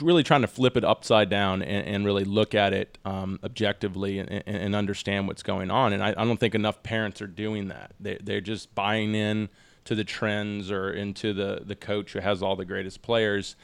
really 0.00 0.22
trying 0.22 0.42
to 0.42 0.46
flip 0.46 0.76
it 0.76 0.84
upside 0.84 1.30
down 1.30 1.62
and, 1.62 1.86
and 1.86 2.04
really 2.04 2.24
look 2.24 2.54
at 2.54 2.72
it 2.72 2.98
um, 3.04 3.38
objectively 3.42 4.18
and, 4.18 4.42
and, 4.46 4.76
understand 4.76 5.26
what's 5.26 5.42
going 5.42 5.70
on. 5.70 5.92
And 5.92 6.02
I, 6.02 6.10
I, 6.10 6.24
don't 6.24 6.38
think 6.38 6.54
enough 6.54 6.82
parents 6.82 7.22
are 7.22 7.26
doing 7.26 7.68
that. 7.68 7.92
They, 7.98 8.18
they're 8.22 8.42
just 8.42 8.74
buying 8.74 9.14
in 9.14 9.48
to 9.84 9.94
the 9.94 10.04
trends 10.04 10.70
or 10.70 10.92
into 10.92 11.32
the 11.32 11.62
the 11.64 11.76
coach 11.76 12.12
who 12.12 12.18
has 12.20 12.42
all 12.42 12.56
the 12.56 12.64
greatest 12.64 13.02
players 13.02 13.56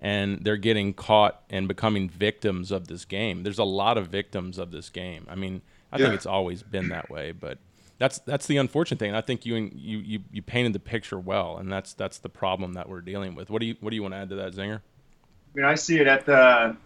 and 0.00 0.44
they're 0.44 0.56
getting 0.56 0.94
caught 0.94 1.42
and 1.50 1.66
becoming 1.66 2.08
victims 2.08 2.70
of 2.70 2.88
this 2.88 3.04
game. 3.04 3.42
There's 3.42 3.58
a 3.58 3.64
lot 3.64 3.98
of 3.98 4.08
victims 4.08 4.58
of 4.58 4.70
this 4.70 4.90
game. 4.90 5.26
I 5.28 5.34
mean, 5.34 5.62
I 5.92 5.98
yeah. 5.98 6.06
think 6.06 6.14
it's 6.14 6.26
always 6.26 6.62
been 6.62 6.88
that 6.90 7.10
way, 7.10 7.32
but 7.32 7.58
that's 7.98 8.20
that's 8.20 8.46
the 8.46 8.56
unfortunate 8.58 8.98
thing. 8.98 9.14
I 9.14 9.20
think 9.20 9.44
you 9.44 9.56
you 9.74 9.98
you 9.98 10.20
you 10.30 10.42
painted 10.42 10.72
the 10.72 10.78
picture 10.78 11.18
well, 11.18 11.58
and 11.58 11.70
that's 11.70 11.94
that's 11.94 12.18
the 12.18 12.28
problem 12.28 12.74
that 12.74 12.88
we're 12.88 13.00
dealing 13.00 13.34
with. 13.34 13.50
What 13.50 13.60
do 13.60 13.66
you 13.66 13.76
what 13.80 13.90
do 13.90 13.96
you 13.96 14.02
want 14.02 14.14
to 14.14 14.18
add 14.18 14.28
to 14.30 14.36
that, 14.36 14.52
Zinger? 14.52 14.76
I 14.76 15.54
mean, 15.54 15.64
I 15.64 15.74
see 15.74 15.98
it 15.98 16.06
at 16.06 16.24
the 16.24 16.76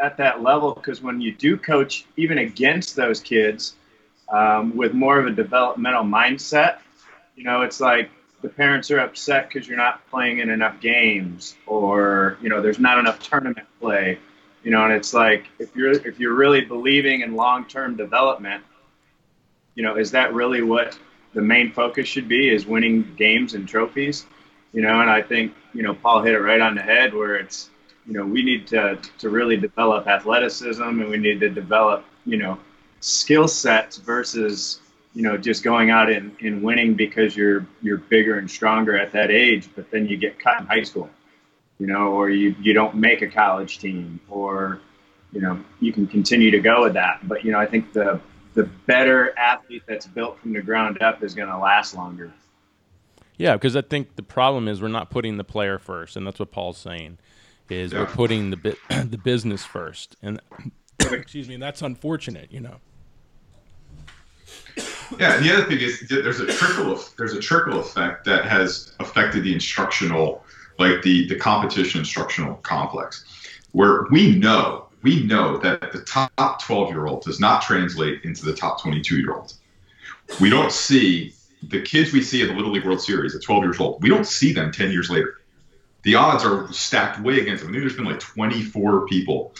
at 0.00 0.16
that 0.16 0.42
level 0.42 0.74
because 0.74 1.02
when 1.02 1.20
you 1.20 1.32
do 1.32 1.56
coach 1.56 2.06
even 2.16 2.38
against 2.38 2.96
those 2.96 3.20
kids 3.20 3.74
um, 4.30 4.74
with 4.76 4.94
more 4.94 5.18
of 5.18 5.26
a 5.26 5.30
developmental 5.30 6.04
mindset, 6.04 6.78
you 7.34 7.44
know, 7.44 7.62
it's 7.62 7.80
like 7.80 8.10
the 8.42 8.48
parents 8.48 8.90
are 8.90 8.98
upset 8.98 9.48
because 9.48 9.66
you're 9.66 9.76
not 9.76 10.08
playing 10.10 10.38
in 10.38 10.50
enough 10.50 10.80
games 10.80 11.56
or 11.66 12.38
you 12.40 12.48
know 12.48 12.60
there's 12.60 12.78
not 12.78 12.98
enough 12.98 13.20
tournament 13.20 13.66
play 13.80 14.18
you 14.62 14.70
know 14.70 14.84
and 14.84 14.92
it's 14.92 15.14
like 15.14 15.46
if 15.58 15.74
you're 15.74 15.92
if 15.92 16.18
you're 16.18 16.34
really 16.34 16.60
believing 16.60 17.22
in 17.22 17.34
long-term 17.34 17.96
development 17.96 18.62
you 19.74 19.82
know 19.82 19.96
is 19.96 20.10
that 20.10 20.34
really 20.34 20.62
what 20.62 20.98
the 21.34 21.42
main 21.42 21.72
focus 21.72 22.06
should 22.06 22.28
be 22.28 22.48
is 22.48 22.66
winning 22.66 23.14
games 23.16 23.52
and 23.54 23.68
trophies? 23.68 24.24
You 24.72 24.82
know 24.82 25.00
and 25.00 25.08
i 25.10 25.22
think 25.22 25.54
you 25.72 25.82
know 25.82 25.94
paul 25.94 26.22
hit 26.22 26.34
it 26.34 26.40
right 26.40 26.60
on 26.60 26.74
the 26.74 26.82
head 26.82 27.14
where 27.14 27.36
it's 27.36 27.70
you 28.06 28.12
know 28.12 28.24
we 28.24 28.42
need 28.42 28.66
to 28.68 28.98
to 29.18 29.30
really 29.30 29.56
develop 29.56 30.06
athleticism 30.06 30.82
and 30.82 31.08
we 31.08 31.16
need 31.16 31.40
to 31.40 31.48
develop 31.48 32.04
you 32.26 32.36
know 32.36 32.58
skill 33.00 33.48
sets 33.48 33.96
versus 33.96 34.80
you 35.16 35.22
know, 35.22 35.38
just 35.38 35.64
going 35.64 35.88
out 35.88 36.10
and, 36.10 36.36
and 36.42 36.62
winning 36.62 36.92
because 36.92 37.34
you're 37.34 37.66
you're 37.80 37.96
bigger 37.96 38.38
and 38.38 38.50
stronger 38.50 38.94
at 38.98 39.12
that 39.12 39.30
age, 39.30 39.66
but 39.74 39.90
then 39.90 40.06
you 40.06 40.18
get 40.18 40.38
cut 40.38 40.60
in 40.60 40.66
high 40.66 40.82
school, 40.82 41.08
you 41.78 41.86
know, 41.86 42.08
or 42.08 42.28
you, 42.28 42.54
you 42.60 42.74
don't 42.74 42.94
make 42.94 43.22
a 43.22 43.26
college 43.26 43.78
team, 43.78 44.20
or 44.28 44.78
you 45.32 45.40
know, 45.40 45.58
you 45.80 45.90
can 45.90 46.06
continue 46.06 46.50
to 46.50 46.60
go 46.60 46.82
with 46.82 46.92
that. 46.92 47.26
But 47.26 47.46
you 47.46 47.50
know, 47.50 47.58
I 47.58 47.64
think 47.64 47.94
the 47.94 48.20
the 48.52 48.64
better 48.64 49.36
athlete 49.38 49.84
that's 49.86 50.06
built 50.06 50.38
from 50.38 50.52
the 50.52 50.60
ground 50.60 51.00
up 51.00 51.22
is 51.22 51.34
going 51.34 51.48
to 51.48 51.56
last 51.56 51.94
longer. 51.94 52.30
Yeah, 53.38 53.54
because 53.54 53.74
I 53.74 53.80
think 53.80 54.16
the 54.16 54.22
problem 54.22 54.68
is 54.68 54.82
we're 54.82 54.88
not 54.88 55.08
putting 55.08 55.38
the 55.38 55.44
player 55.44 55.78
first, 55.78 56.16
and 56.16 56.26
that's 56.26 56.38
what 56.38 56.50
Paul's 56.50 56.76
saying. 56.76 57.16
Is 57.70 57.94
yeah. 57.94 58.00
we're 58.00 58.06
putting 58.06 58.50
the 58.50 58.76
the 58.90 59.16
business 59.16 59.64
first, 59.64 60.14
and 60.20 60.42
excuse 61.00 61.48
me, 61.48 61.54
and 61.54 61.62
that's 61.62 61.80
unfortunate, 61.80 62.52
you 62.52 62.60
know. 62.60 62.80
Yeah, 65.18 65.38
the 65.38 65.52
other 65.52 65.64
thing 65.64 65.78
is 65.78 66.00
there's 66.08 66.40
a 66.40 66.46
trickle 66.46 66.92
of, 66.92 67.10
there's 67.16 67.34
a 67.34 67.40
trickle 67.40 67.80
effect 67.80 68.24
that 68.24 68.44
has 68.44 68.94
affected 69.00 69.44
the 69.44 69.52
instructional, 69.52 70.44
like 70.78 71.02
the 71.02 71.28
the 71.28 71.36
competition 71.36 72.00
instructional 72.00 72.56
complex, 72.56 73.24
where 73.72 74.06
we 74.10 74.36
know 74.36 74.86
we 75.02 75.22
know 75.22 75.58
that 75.58 75.92
the 75.92 76.00
top 76.00 76.62
12 76.62 76.90
year 76.90 77.06
old 77.06 77.22
does 77.22 77.38
not 77.38 77.62
translate 77.62 78.24
into 78.24 78.44
the 78.44 78.52
top 78.52 78.82
22 78.82 79.18
year 79.18 79.34
old. 79.34 79.54
We 80.40 80.50
don't 80.50 80.72
see 80.72 81.32
the 81.62 81.80
kids 81.80 82.12
we 82.12 82.22
see 82.22 82.42
at 82.42 82.48
the 82.48 82.54
Little 82.54 82.72
League 82.72 82.84
World 82.84 83.00
Series 83.00 83.34
at 83.34 83.42
12 83.42 83.62
years 83.62 83.80
old. 83.80 84.02
We 84.02 84.08
don't 84.08 84.26
see 84.26 84.52
them 84.52 84.72
10 84.72 84.90
years 84.90 85.08
later. 85.08 85.40
The 86.02 86.16
odds 86.16 86.44
are 86.44 86.72
stacked 86.72 87.20
way 87.20 87.40
against 87.40 87.62
them. 87.62 87.70
I 87.70 87.74
think 87.74 87.82
there's 87.82 87.96
been 87.96 88.04
like 88.04 88.20
24 88.20 89.06
people 89.06 89.54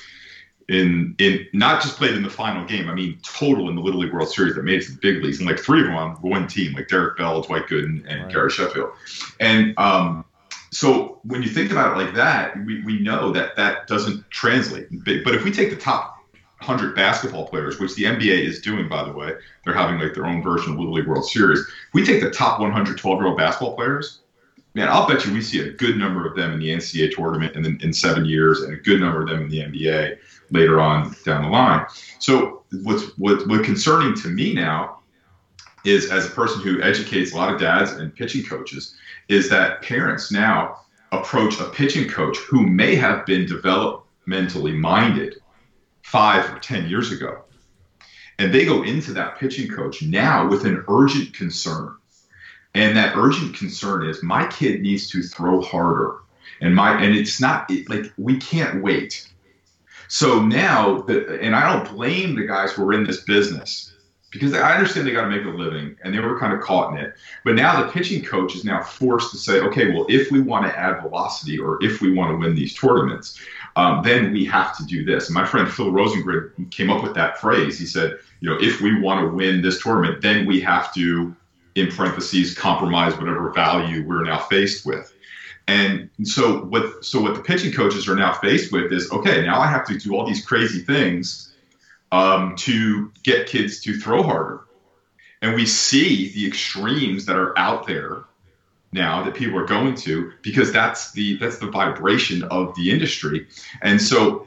in 0.68 1.14
in 1.18 1.46
not 1.52 1.82
just 1.82 1.96
played 1.96 2.14
in 2.14 2.22
the 2.22 2.30
final 2.30 2.64
game. 2.66 2.88
I 2.88 2.94
mean, 2.94 3.18
total 3.22 3.68
in 3.68 3.76
the 3.76 3.82
Little 3.82 4.00
League 4.00 4.12
World 4.12 4.30
Series 4.30 4.54
that 4.56 4.64
made 4.64 4.82
it 4.82 4.86
to 4.86 4.92
the 4.92 4.98
big 4.98 5.22
leagues, 5.22 5.38
and 5.38 5.46
like 5.46 5.60
three 5.60 5.80
of 5.80 5.86
them 5.86 5.96
on 5.96 6.12
one 6.16 6.48
team, 6.48 6.74
like 6.74 6.88
Derek 6.88 7.16
Bell, 7.16 7.40
Dwight 7.42 7.66
Gooden, 7.66 8.04
and 8.08 8.24
right. 8.24 8.32
Gary 8.32 8.50
Sheffield. 8.50 8.90
And 9.38 9.78
um, 9.78 10.24
so 10.70 11.20
when 11.24 11.42
you 11.42 11.48
think 11.48 11.70
about 11.70 11.96
it 11.96 12.04
like 12.04 12.14
that, 12.14 12.56
we, 12.64 12.82
we 12.82 12.98
know 12.98 13.32
that 13.32 13.56
that 13.56 13.86
doesn't 13.86 14.28
translate. 14.30 14.88
But 15.04 15.34
if 15.34 15.44
we 15.44 15.52
take 15.52 15.70
the 15.70 15.76
top 15.76 16.16
100 16.60 16.96
basketball 16.96 17.46
players, 17.46 17.78
which 17.78 17.94
the 17.94 18.04
NBA 18.04 18.44
is 18.44 18.60
doing, 18.60 18.88
by 18.88 19.04
the 19.04 19.12
way, 19.12 19.34
they're 19.64 19.74
having 19.74 20.00
like 20.00 20.14
their 20.14 20.26
own 20.26 20.42
version 20.42 20.72
of 20.72 20.78
Little 20.78 20.94
League 20.94 21.06
World 21.06 21.28
Series. 21.28 21.60
If 21.60 21.94
we 21.94 22.04
take 22.04 22.20
the 22.20 22.30
top 22.30 22.60
100 22.60 22.98
12 22.98 23.18
year 23.18 23.28
old 23.28 23.38
basketball 23.38 23.76
players, 23.76 24.20
man, 24.74 24.88
I'll 24.88 25.06
bet 25.06 25.24
you 25.24 25.32
we 25.32 25.42
see 25.42 25.60
a 25.60 25.70
good 25.70 25.96
number 25.96 26.26
of 26.26 26.34
them 26.34 26.52
in 26.52 26.58
the 26.58 26.70
NCAA 26.70 27.14
tournament 27.14 27.54
in, 27.56 27.80
in 27.80 27.92
seven 27.92 28.24
years, 28.24 28.62
and 28.62 28.74
a 28.74 28.76
good 28.76 29.00
number 29.00 29.22
of 29.22 29.28
them 29.28 29.42
in 29.42 29.48
the 29.48 29.60
NBA 29.60 30.18
later 30.50 30.80
on 30.80 31.14
down 31.24 31.42
the 31.42 31.48
line. 31.48 31.86
So 32.18 32.62
what's 32.82 33.16
what, 33.18 33.46
what 33.46 33.64
concerning 33.64 34.14
to 34.16 34.28
me 34.28 34.54
now 34.54 35.00
is 35.84 36.10
as 36.10 36.26
a 36.26 36.30
person 36.30 36.60
who 36.62 36.82
educates 36.82 37.32
a 37.32 37.36
lot 37.36 37.52
of 37.52 37.60
dads 37.60 37.92
and 37.92 38.14
pitching 38.14 38.44
coaches, 38.44 38.96
is 39.28 39.48
that 39.50 39.82
parents 39.82 40.32
now 40.32 40.80
approach 41.12 41.60
a 41.60 41.70
pitching 41.70 42.08
coach 42.08 42.36
who 42.38 42.66
may 42.66 42.96
have 42.96 43.24
been 43.24 43.46
developmentally 43.46 44.76
minded 44.76 45.36
five 46.02 46.52
or 46.52 46.58
ten 46.58 46.88
years 46.88 47.12
ago. 47.12 47.42
And 48.38 48.52
they 48.52 48.64
go 48.64 48.82
into 48.82 49.12
that 49.14 49.38
pitching 49.38 49.68
coach 49.68 50.02
now 50.02 50.48
with 50.48 50.66
an 50.66 50.84
urgent 50.88 51.32
concern 51.32 51.96
and 52.76 52.94
that 52.94 53.16
urgent 53.16 53.56
concern 53.56 54.06
is 54.06 54.22
my 54.22 54.46
kid 54.48 54.82
needs 54.82 55.08
to 55.08 55.22
throw 55.22 55.62
harder. 55.62 56.18
And 56.60 56.74
my 56.74 57.02
and 57.02 57.16
it's 57.16 57.40
not 57.40 57.70
it, 57.70 57.88
like 57.88 58.12
we 58.18 58.36
can't 58.36 58.82
wait. 58.82 59.28
So 60.08 60.40
now 60.40 61.02
the, 61.02 61.40
and 61.40 61.54
I 61.54 61.72
don't 61.72 61.94
blame 61.94 62.34
the 62.34 62.46
guys 62.46 62.72
who 62.72 62.84
are 62.84 62.92
in 62.92 63.04
this 63.04 63.22
business 63.22 63.92
because 64.30 64.54
I 64.54 64.74
understand 64.74 65.06
they 65.06 65.12
got 65.12 65.24
to 65.24 65.30
make 65.30 65.44
a 65.44 65.48
living 65.48 65.96
and 66.02 66.14
they 66.14 66.18
were 66.18 66.38
kind 66.38 66.52
of 66.52 66.60
caught 66.60 66.92
in 66.92 66.98
it. 66.98 67.14
But 67.44 67.54
now 67.54 67.82
the 67.82 67.90
pitching 67.90 68.22
coach 68.24 68.54
is 68.54 68.64
now 68.64 68.82
forced 68.82 69.30
to 69.30 69.36
say, 69.36 69.60
okay, 69.60 69.92
well, 69.92 70.06
if 70.08 70.30
we 70.30 70.40
want 70.40 70.66
to 70.66 70.78
add 70.78 71.00
velocity 71.02 71.58
or 71.58 71.82
if 71.82 72.00
we 72.00 72.12
want 72.12 72.32
to 72.32 72.36
win 72.36 72.54
these 72.54 72.74
tournaments, 72.74 73.40
um, 73.76 74.02
then 74.02 74.32
we 74.32 74.44
have 74.44 74.76
to 74.78 74.84
do 74.84 75.04
this. 75.04 75.28
And 75.28 75.34
my 75.34 75.44
friend 75.44 75.70
Phil 75.70 75.92
Rosengren 75.92 76.70
came 76.70 76.90
up 76.90 77.02
with 77.02 77.14
that 77.14 77.38
phrase. 77.40 77.78
He 77.78 77.86
said, 77.86 78.18
you 78.40 78.50
know, 78.50 78.58
if 78.60 78.80
we 78.80 79.00
want 79.00 79.20
to 79.20 79.34
win 79.34 79.62
this 79.62 79.82
tournament, 79.82 80.22
then 80.22 80.46
we 80.46 80.60
have 80.60 80.92
to 80.94 81.34
in 81.76 81.88
parentheses 81.88 82.54
compromise 82.54 83.16
whatever 83.18 83.50
value 83.50 84.02
we're 84.06 84.24
now 84.24 84.38
faced 84.38 84.86
with. 84.86 85.12
And 85.68 86.10
so 86.22 86.64
what 86.64 87.04
so 87.04 87.20
what 87.20 87.34
the 87.34 87.42
pitching 87.42 87.72
coaches 87.72 88.08
are 88.08 88.14
now 88.14 88.32
faced 88.32 88.72
with 88.72 88.92
is 88.92 89.10
okay, 89.10 89.42
now 89.42 89.60
I 89.60 89.66
have 89.66 89.86
to 89.88 89.98
do 89.98 90.14
all 90.14 90.24
these 90.24 90.44
crazy 90.44 90.80
things 90.80 91.52
um, 92.12 92.54
to 92.56 93.10
get 93.24 93.48
kids 93.48 93.80
to 93.80 93.98
throw 93.98 94.22
harder. 94.22 94.60
And 95.42 95.54
we 95.54 95.66
see 95.66 96.32
the 96.32 96.46
extremes 96.46 97.26
that 97.26 97.36
are 97.36 97.58
out 97.58 97.86
there 97.86 98.24
now 98.92 99.24
that 99.24 99.34
people 99.34 99.58
are 99.58 99.66
going 99.66 99.94
to 99.96 100.32
because 100.42 100.72
that's 100.72 101.12
the 101.12 101.36
that's 101.38 101.58
the 101.58 101.70
vibration 101.70 102.44
of 102.44 102.74
the 102.76 102.90
industry. 102.90 103.48
And 103.82 104.00
so 104.00 104.46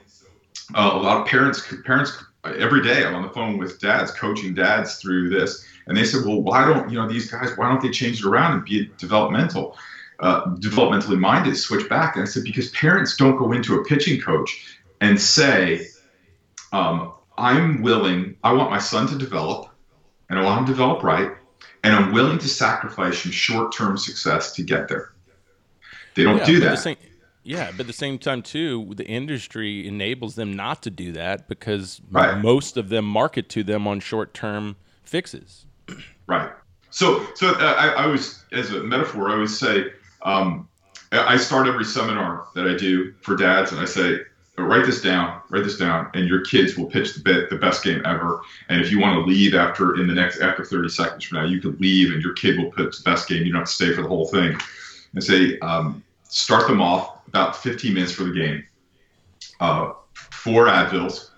uh, 0.74 0.92
a 0.94 0.98
lot 0.98 1.22
of 1.22 1.28
parents 1.28 1.62
parents 1.86 2.24
every 2.46 2.82
day 2.82 3.06
I'm 3.06 3.16
on 3.16 3.24
the 3.24 3.30
phone 3.30 3.58
with 3.58 3.80
dads 3.82 4.12
coaching 4.12 4.54
dads 4.54 4.96
through 4.96 5.30
this 5.30 5.66
and 5.90 5.98
they 5.98 6.06
said, 6.06 6.24
well, 6.24 6.42
why 6.42 6.66
don't 6.66 6.90
you 6.90 6.98
know 6.98 7.10
these 7.10 7.30
guys? 7.30 7.58
Why 7.58 7.68
don't 7.68 7.82
they 7.82 7.90
change 7.90 8.20
it 8.20 8.26
around 8.26 8.54
and 8.54 8.64
be 8.64 8.92
developmental, 9.00 9.76
uh, 10.20 10.46
developmentally 10.56 11.18
minded, 11.18 11.56
switch 11.58 11.88
back? 11.90 12.16
And 12.16 12.24
I 12.24 12.26
said 12.26 12.44
because 12.44 12.70
parents 12.72 13.16
don't 13.18 13.38
go 13.38 13.52
into 13.52 13.76
a 13.76 13.84
pitching 13.86 14.20
coach 14.20 14.78
and 15.02 15.20
say, 15.20 15.88
um, 16.72 17.14
I'm 17.38 17.82
willing. 17.82 18.36
I 18.44 18.54
want 18.54 18.70
my 18.70 18.80
son 18.80 19.08
to 19.08 19.18
develop, 19.18 19.70
and 20.30 20.38
I 20.38 20.44
want 20.44 20.60
him 20.60 20.66
to 20.66 20.72
develop 20.74 21.04
right, 21.04 21.32
and 21.84 21.96
I'm 21.96 22.12
willing 22.12 22.38
to 22.40 22.48
sacrifice 22.48 23.24
some 23.24 23.32
short-term 23.32 23.98
success 23.98 24.52
to 24.54 24.64
get 24.64 24.90
there. 24.90 25.14
They 26.16 26.24
don't 26.24 26.40
yeah, 26.40 26.46
do 26.46 26.60
that. 26.60 26.80
Same, 26.80 26.98
yeah, 27.44 27.72
but 27.72 27.82
at 27.82 27.88
the 27.88 27.94
same 27.94 28.20
time 28.20 28.42
too, 28.42 28.92
the 28.96 29.06
industry 29.06 29.88
enables 29.88 30.36
them 30.36 30.54
not 30.54 30.84
to 30.84 30.90
do 30.90 31.14
that 31.14 31.48
because 31.48 32.02
right. 32.12 32.38
most 32.38 32.76
of 32.76 32.90
them 32.90 33.06
market 33.06 33.48
to 33.50 33.64
them 33.64 33.88
on 33.88 34.02
short-term 34.02 34.76
fixes. 35.04 35.66
Right. 36.28 36.52
So, 36.90 37.26
so 37.36 37.52
uh, 37.52 37.54
I, 37.58 37.88
I 37.90 38.04
always, 38.04 38.44
as 38.52 38.72
a 38.72 38.84
metaphor, 38.84 39.30
I 39.30 39.34
always 39.36 39.58
say, 39.58 39.94
um, 40.22 40.68
I 41.12 41.38
start 41.38 41.68
every 41.68 41.86
seminar 41.86 42.48
that 42.54 42.68
I 42.68 42.76
do 42.76 43.14
for 43.22 43.36
dads, 43.36 43.72
and 43.72 43.82
I 43.82 43.86
say, 43.86 44.20
write 44.58 44.86
this 44.86 45.02
down, 45.02 45.42
write 45.50 45.64
this 45.64 45.78
down, 45.78 46.10
and 46.14 46.28
your 46.28 46.42
kids 46.42 46.78
will 46.78 46.86
pitch 46.86 47.16
the 47.16 47.22
bit, 47.22 47.50
the 47.50 47.56
best 47.56 47.84
game 47.84 48.02
ever. 48.06 48.42
And 48.68 48.82
if 48.82 48.92
you 48.92 49.00
want 49.00 49.16
to 49.16 49.30
leave 49.30 49.56
after 49.56 49.96
in 50.00 50.08
the 50.08 50.14
next 50.14 50.40
after 50.42 50.64
30 50.64 50.90
seconds 50.90 51.24
from 51.24 51.40
now, 51.40 51.46
you 51.46 51.60
can 51.62 51.76
leave, 51.78 52.12
and 52.12 52.22
your 52.22 52.34
kid 52.34 52.58
will 52.58 52.72
pitch 52.72 52.98
the 52.98 53.04
best 53.04 53.28
game. 53.28 53.46
You 53.46 53.52
don't 53.52 53.62
have 53.62 53.68
to 53.68 53.74
stay 53.74 53.94
for 53.94 54.02
the 54.02 54.08
whole 54.08 54.28
thing. 54.28 54.58
And 55.14 55.24
say, 55.24 55.58
um, 55.60 56.04
start 56.24 56.68
them 56.68 56.82
off 56.82 57.26
about 57.28 57.56
15 57.56 57.94
minutes 57.94 58.12
for 58.12 58.26
the 58.26 58.34
game, 58.34 58.64
uh, 59.60 59.94
four 60.14 60.68
Advils, 60.68 61.30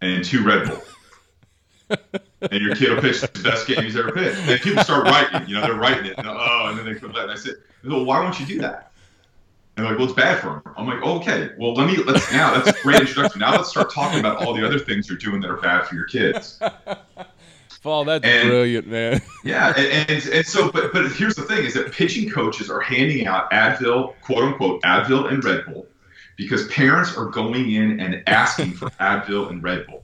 and 0.00 0.24
two 0.24 0.44
Red 0.44 0.68
Bull 0.68 1.98
and 2.50 2.60
your 2.60 2.74
kid 2.74 2.90
will 2.90 3.00
pitch 3.00 3.20
the 3.20 3.40
best 3.42 3.66
game 3.66 3.82
he's 3.82 3.96
ever 3.96 4.12
pitched. 4.12 4.38
And 4.38 4.60
people 4.60 4.82
start 4.82 5.04
writing, 5.04 5.48
you 5.48 5.54
know, 5.54 5.62
they're 5.62 5.74
writing 5.74 6.06
it, 6.06 6.14
and 6.18 6.26
oh, 6.28 6.66
and 6.68 6.78
then 6.78 6.86
they 6.86 6.94
come 6.94 7.12
back. 7.12 7.22
And 7.22 7.32
I 7.32 7.36
said, 7.36 7.54
well, 7.84 8.04
why 8.04 8.20
won't 8.20 8.38
you 8.40 8.46
do 8.46 8.60
that? 8.60 8.92
And 9.76 9.84
they're 9.84 9.92
like, 9.92 9.98
well, 9.98 10.08
it's 10.08 10.16
bad 10.16 10.40
for 10.40 10.54
him. 10.54 10.62
I'm 10.76 10.86
like, 10.86 11.02
okay, 11.02 11.50
well, 11.58 11.74
let 11.74 11.86
me, 11.86 12.02
let's 12.02 12.32
now, 12.32 12.54
that's 12.58 12.78
a 12.78 12.82
great 12.82 13.00
introduction. 13.00 13.40
Now 13.40 13.52
let's 13.52 13.68
start 13.68 13.92
talking 13.92 14.20
about 14.20 14.44
all 14.44 14.54
the 14.54 14.64
other 14.64 14.78
things 14.78 15.08
you're 15.08 15.18
doing 15.18 15.40
that 15.42 15.50
are 15.50 15.58
bad 15.58 15.86
for 15.86 15.94
your 15.94 16.06
kids. 16.06 16.60
Paul, 17.82 18.04
that's 18.04 18.24
and, 18.24 18.48
brilliant, 18.48 18.88
man. 18.88 19.22
yeah, 19.44 19.72
and, 19.76 20.10
and, 20.10 20.26
and 20.26 20.46
so, 20.46 20.72
but 20.72 20.92
but 20.92 21.12
here's 21.12 21.36
the 21.36 21.42
thing: 21.42 21.64
is 21.64 21.74
that 21.74 21.92
pitching 21.92 22.28
coaches 22.28 22.68
are 22.68 22.80
handing 22.80 23.28
out 23.28 23.48
Advil, 23.52 24.14
quote 24.22 24.42
unquote, 24.42 24.82
Advil 24.82 25.30
and 25.30 25.44
Red 25.44 25.66
Bull, 25.66 25.86
because 26.36 26.66
parents 26.66 27.16
are 27.16 27.26
going 27.26 27.70
in 27.70 28.00
and 28.00 28.24
asking 28.26 28.72
for 28.72 28.90
Advil 28.98 29.50
and 29.50 29.62
Red 29.62 29.86
Bull 29.86 30.02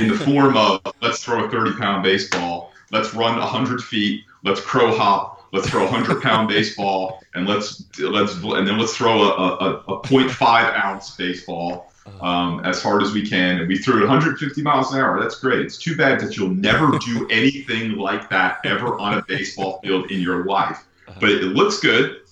in 0.00 0.08
the 0.08 0.18
form 0.18 0.56
of 0.56 0.80
let's 1.02 1.22
throw 1.22 1.44
a 1.44 1.50
30 1.50 1.78
pound 1.78 2.02
baseball, 2.02 2.72
let's 2.90 3.14
run 3.14 3.38
100 3.38 3.82
feet, 3.82 4.24
let's 4.44 4.60
crow 4.60 4.96
hop, 4.96 5.48
let's 5.52 5.68
throw 5.68 5.82
a 5.82 5.90
100 5.90 6.22
pound 6.22 6.48
baseball, 6.54 7.22
and 7.34 7.46
let's 7.46 7.84
let's 7.98 8.34
and 8.34 8.66
then 8.66 8.78
let's 8.78 8.96
throw 8.96 9.22
a, 9.22 9.28
a, 9.28 9.74
a 9.88 10.02
0.5 10.02 10.84
ounce 10.84 11.16
baseball 11.16 11.92
um, 12.20 12.60
as 12.64 12.82
hard 12.82 13.02
as 13.02 13.12
we 13.12 13.28
can, 13.28 13.58
and 13.58 13.68
we 13.68 13.78
threw 13.78 13.98
it 13.98 14.00
150 14.00 14.62
miles 14.62 14.92
an 14.92 15.00
hour. 15.00 15.20
That's 15.20 15.38
great. 15.38 15.60
It's 15.60 15.78
too 15.78 15.96
bad 15.96 16.20
that 16.20 16.36
you'll 16.36 16.50
never 16.50 16.98
do 17.06 17.28
anything 17.30 17.92
like 17.92 18.28
that 18.30 18.58
ever 18.64 18.98
on 18.98 19.18
a 19.18 19.22
baseball 19.22 19.80
field 19.80 20.10
in 20.10 20.20
your 20.20 20.44
life, 20.44 20.84
but 21.20 21.30
it 21.30 21.42
looks 21.42 21.80
good 21.80 22.22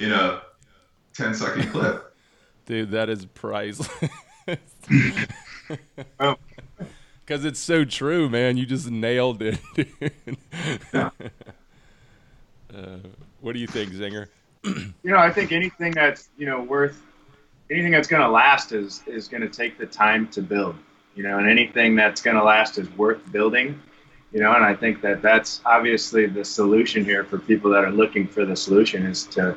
in 0.00 0.12
a 0.12 0.42
10 1.14 1.34
second 1.34 1.70
clip. 1.70 2.14
Dude, 2.66 2.92
that 2.92 3.08
is 3.08 3.26
priceless. 3.26 3.90
oh 6.20 6.36
because 7.24 7.44
it's 7.44 7.60
so 7.60 7.84
true, 7.84 8.28
man. 8.28 8.56
You 8.56 8.66
just 8.66 8.90
nailed 8.90 9.42
it. 9.42 9.58
uh, 10.92 11.10
what 13.40 13.52
do 13.52 13.58
you 13.58 13.66
think, 13.66 13.92
Zinger? 13.92 14.28
you 14.64 14.92
know, 15.04 15.18
I 15.18 15.30
think 15.30 15.52
anything 15.52 15.92
that's 15.92 16.28
you 16.36 16.46
know 16.46 16.62
worth 16.62 17.02
anything 17.70 17.92
that's 17.92 18.08
going 18.08 18.22
to 18.22 18.28
last 18.28 18.72
is 18.72 19.02
is 19.06 19.28
going 19.28 19.42
to 19.42 19.48
take 19.48 19.78
the 19.78 19.86
time 19.86 20.28
to 20.28 20.42
build. 20.42 20.76
You 21.14 21.22
know, 21.24 21.38
and 21.38 21.48
anything 21.48 21.94
that's 21.94 22.22
going 22.22 22.36
to 22.36 22.42
last 22.42 22.78
is 22.78 22.88
worth 22.96 23.20
building. 23.32 23.80
You 24.32 24.40
know, 24.40 24.54
and 24.54 24.64
I 24.64 24.74
think 24.74 25.02
that 25.02 25.20
that's 25.20 25.60
obviously 25.66 26.26
the 26.26 26.44
solution 26.44 27.04
here 27.04 27.22
for 27.22 27.38
people 27.38 27.70
that 27.72 27.84
are 27.84 27.90
looking 27.90 28.26
for 28.26 28.46
the 28.46 28.56
solution 28.56 29.04
is 29.04 29.24
to 29.26 29.54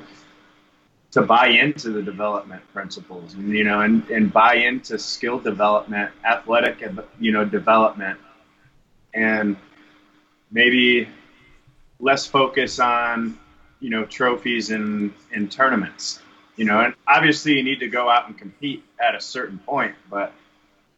to 1.15 1.21
buy 1.21 1.47
into 1.47 1.91
the 1.91 2.01
development 2.01 2.61
principles, 2.73 3.33
you 3.35 3.63
know, 3.63 3.79
and, 3.79 4.05
and 4.09 4.33
buy 4.33 4.55
into 4.55 4.99
skill 4.99 5.39
development, 5.39 6.11
athletic, 6.25 6.83
you 7.21 7.31
know, 7.31 7.45
development, 7.45 8.19
and 9.13 9.55
maybe 10.51 11.07
less 12.01 12.25
focus 12.25 12.79
on, 12.79 13.39
you 13.79 13.89
know, 13.89 14.03
trophies 14.03 14.71
and, 14.71 15.13
and 15.33 15.49
tournaments, 15.49 16.19
you 16.57 16.65
know, 16.65 16.81
and 16.81 16.93
obviously 17.07 17.53
you 17.53 17.63
need 17.63 17.79
to 17.79 17.87
go 17.87 18.09
out 18.09 18.27
and 18.27 18.37
compete 18.37 18.83
at 18.99 19.15
a 19.15 19.21
certain 19.21 19.57
point, 19.57 19.95
but 20.09 20.33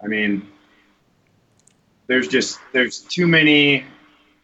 I 0.04 0.08
mean, 0.08 0.48
there's 2.08 2.28
just, 2.28 2.58
there's 2.74 3.02
too 3.02 3.28
many 3.28 3.86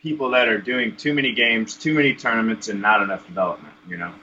people 0.03 0.29
that 0.29 0.47
are 0.47 0.59
doing 0.59 0.95
too 0.97 1.15
many 1.15 1.33
games, 1.33 1.75
too 1.75 1.95
many 1.95 2.13
tournaments, 2.13 2.67
and 2.67 2.79
not 2.79 3.01
enough 3.01 3.25
development, 3.25 3.73
you 3.87 3.97
know. 3.97 4.13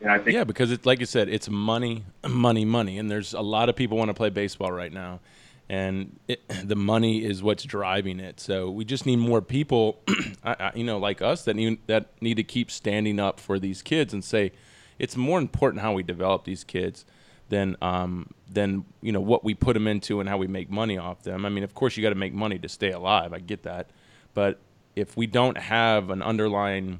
And 0.00 0.10
I 0.10 0.18
think 0.18 0.34
yeah, 0.34 0.44
because 0.44 0.70
it's 0.70 0.86
like 0.86 1.00
you 1.00 1.06
said, 1.06 1.28
it's 1.28 1.48
money, 1.48 2.04
money, 2.28 2.64
money, 2.64 2.98
and 2.98 3.10
there's 3.10 3.34
a 3.34 3.40
lot 3.40 3.68
of 3.68 3.74
people 3.74 3.98
want 3.98 4.10
to 4.10 4.14
play 4.14 4.30
baseball 4.30 4.70
right 4.70 4.92
now, 4.92 5.20
and 5.68 6.18
it, 6.28 6.40
the 6.64 6.76
money 6.76 7.24
is 7.24 7.42
what's 7.42 7.64
driving 7.64 8.20
it. 8.20 8.38
So 8.38 8.70
we 8.70 8.84
just 8.84 9.06
need 9.06 9.16
more 9.16 9.42
people, 9.42 10.00
you 10.74 10.84
know, 10.84 10.98
like 10.98 11.20
us 11.20 11.44
that 11.44 11.56
need 11.56 11.80
that 11.88 12.10
need 12.20 12.36
to 12.36 12.44
keep 12.44 12.70
standing 12.70 13.18
up 13.18 13.40
for 13.40 13.58
these 13.58 13.82
kids 13.82 14.12
and 14.12 14.24
say 14.24 14.52
it's 14.98 15.16
more 15.16 15.38
important 15.38 15.82
how 15.82 15.92
we 15.92 16.02
develop 16.02 16.44
these 16.44 16.62
kids 16.64 17.04
than 17.48 17.76
um, 17.82 18.30
than 18.48 18.84
you 19.00 19.10
know 19.10 19.20
what 19.20 19.42
we 19.42 19.54
put 19.54 19.74
them 19.74 19.88
into 19.88 20.20
and 20.20 20.28
how 20.28 20.36
we 20.36 20.46
make 20.46 20.70
money 20.70 20.96
off 20.96 21.22
them. 21.22 21.44
I 21.44 21.48
mean, 21.48 21.64
of 21.64 21.74
course, 21.74 21.96
you 21.96 22.04
got 22.04 22.10
to 22.10 22.14
make 22.14 22.32
money 22.32 22.58
to 22.60 22.68
stay 22.68 22.92
alive. 22.92 23.32
I 23.32 23.40
get 23.40 23.64
that, 23.64 23.90
but 24.32 24.60
if 24.98 25.16
we 25.16 25.26
don't 25.26 25.56
have 25.56 26.10
an 26.10 26.22
underlying 26.22 26.98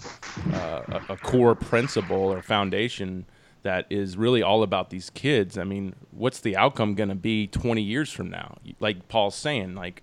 uh, 0.52 0.82
a, 0.88 1.12
a, 1.12 1.16
core 1.16 1.54
principle 1.54 2.16
or 2.16 2.42
foundation 2.42 3.26
that 3.62 3.86
is 3.90 4.16
really 4.16 4.42
all 4.42 4.62
about 4.62 4.90
these 4.90 5.10
kids, 5.10 5.58
I 5.58 5.64
mean, 5.64 5.94
what's 6.12 6.40
the 6.40 6.56
outcome 6.56 6.94
going 6.94 7.08
to 7.08 7.16
be 7.16 7.48
20 7.48 7.82
years 7.82 8.10
from 8.12 8.30
now? 8.30 8.58
Like 8.78 9.08
Paul's 9.08 9.34
saying, 9.34 9.74
like 9.74 10.02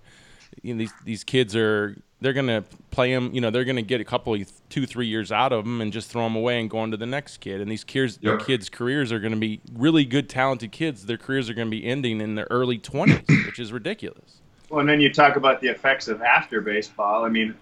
you 0.62 0.74
know, 0.74 0.78
these 0.78 0.92
these 1.04 1.24
kids 1.24 1.56
are 1.56 1.96
they're 2.20 2.32
going 2.32 2.46
to 2.46 2.64
play 2.90 3.12
them 3.12 3.30
You 3.32 3.40
know, 3.40 3.50
they're 3.50 3.64
going 3.64 3.76
to 3.76 3.82
get 3.82 4.00
a 4.00 4.04
couple, 4.04 4.34
of 4.34 4.68
two, 4.70 4.86
three 4.86 5.06
years 5.06 5.30
out 5.30 5.52
of 5.52 5.64
them 5.64 5.80
and 5.80 5.92
just 5.92 6.10
throw 6.10 6.24
them 6.24 6.34
away 6.34 6.60
and 6.60 6.70
go 6.70 6.78
on 6.78 6.90
to 6.90 6.96
the 6.96 7.06
next 7.06 7.38
kid. 7.38 7.60
And 7.60 7.70
these 7.70 7.84
kids, 7.84 8.18
yep. 8.22 8.40
kids' 8.40 8.70
careers 8.70 9.12
are 9.12 9.20
going 9.20 9.34
to 9.34 9.38
be 9.38 9.60
really 9.74 10.04
good, 10.04 10.28
talented 10.28 10.72
kids. 10.72 11.06
Their 11.06 11.18
careers 11.18 11.50
are 11.50 11.54
going 11.54 11.68
to 11.68 11.70
be 11.70 11.84
ending 11.84 12.20
in 12.20 12.34
their 12.34 12.46
early 12.50 12.78
twenties, 12.78 13.22
which 13.46 13.58
is 13.58 13.72
ridiculous. 13.72 14.40
Well, 14.70 14.80
and 14.80 14.88
then 14.88 15.00
you 15.00 15.12
talk 15.12 15.36
about 15.36 15.60
the 15.60 15.68
effects 15.68 16.08
of 16.08 16.22
after 16.22 16.60
baseball. 16.60 17.24
I 17.24 17.28
mean, 17.28 17.54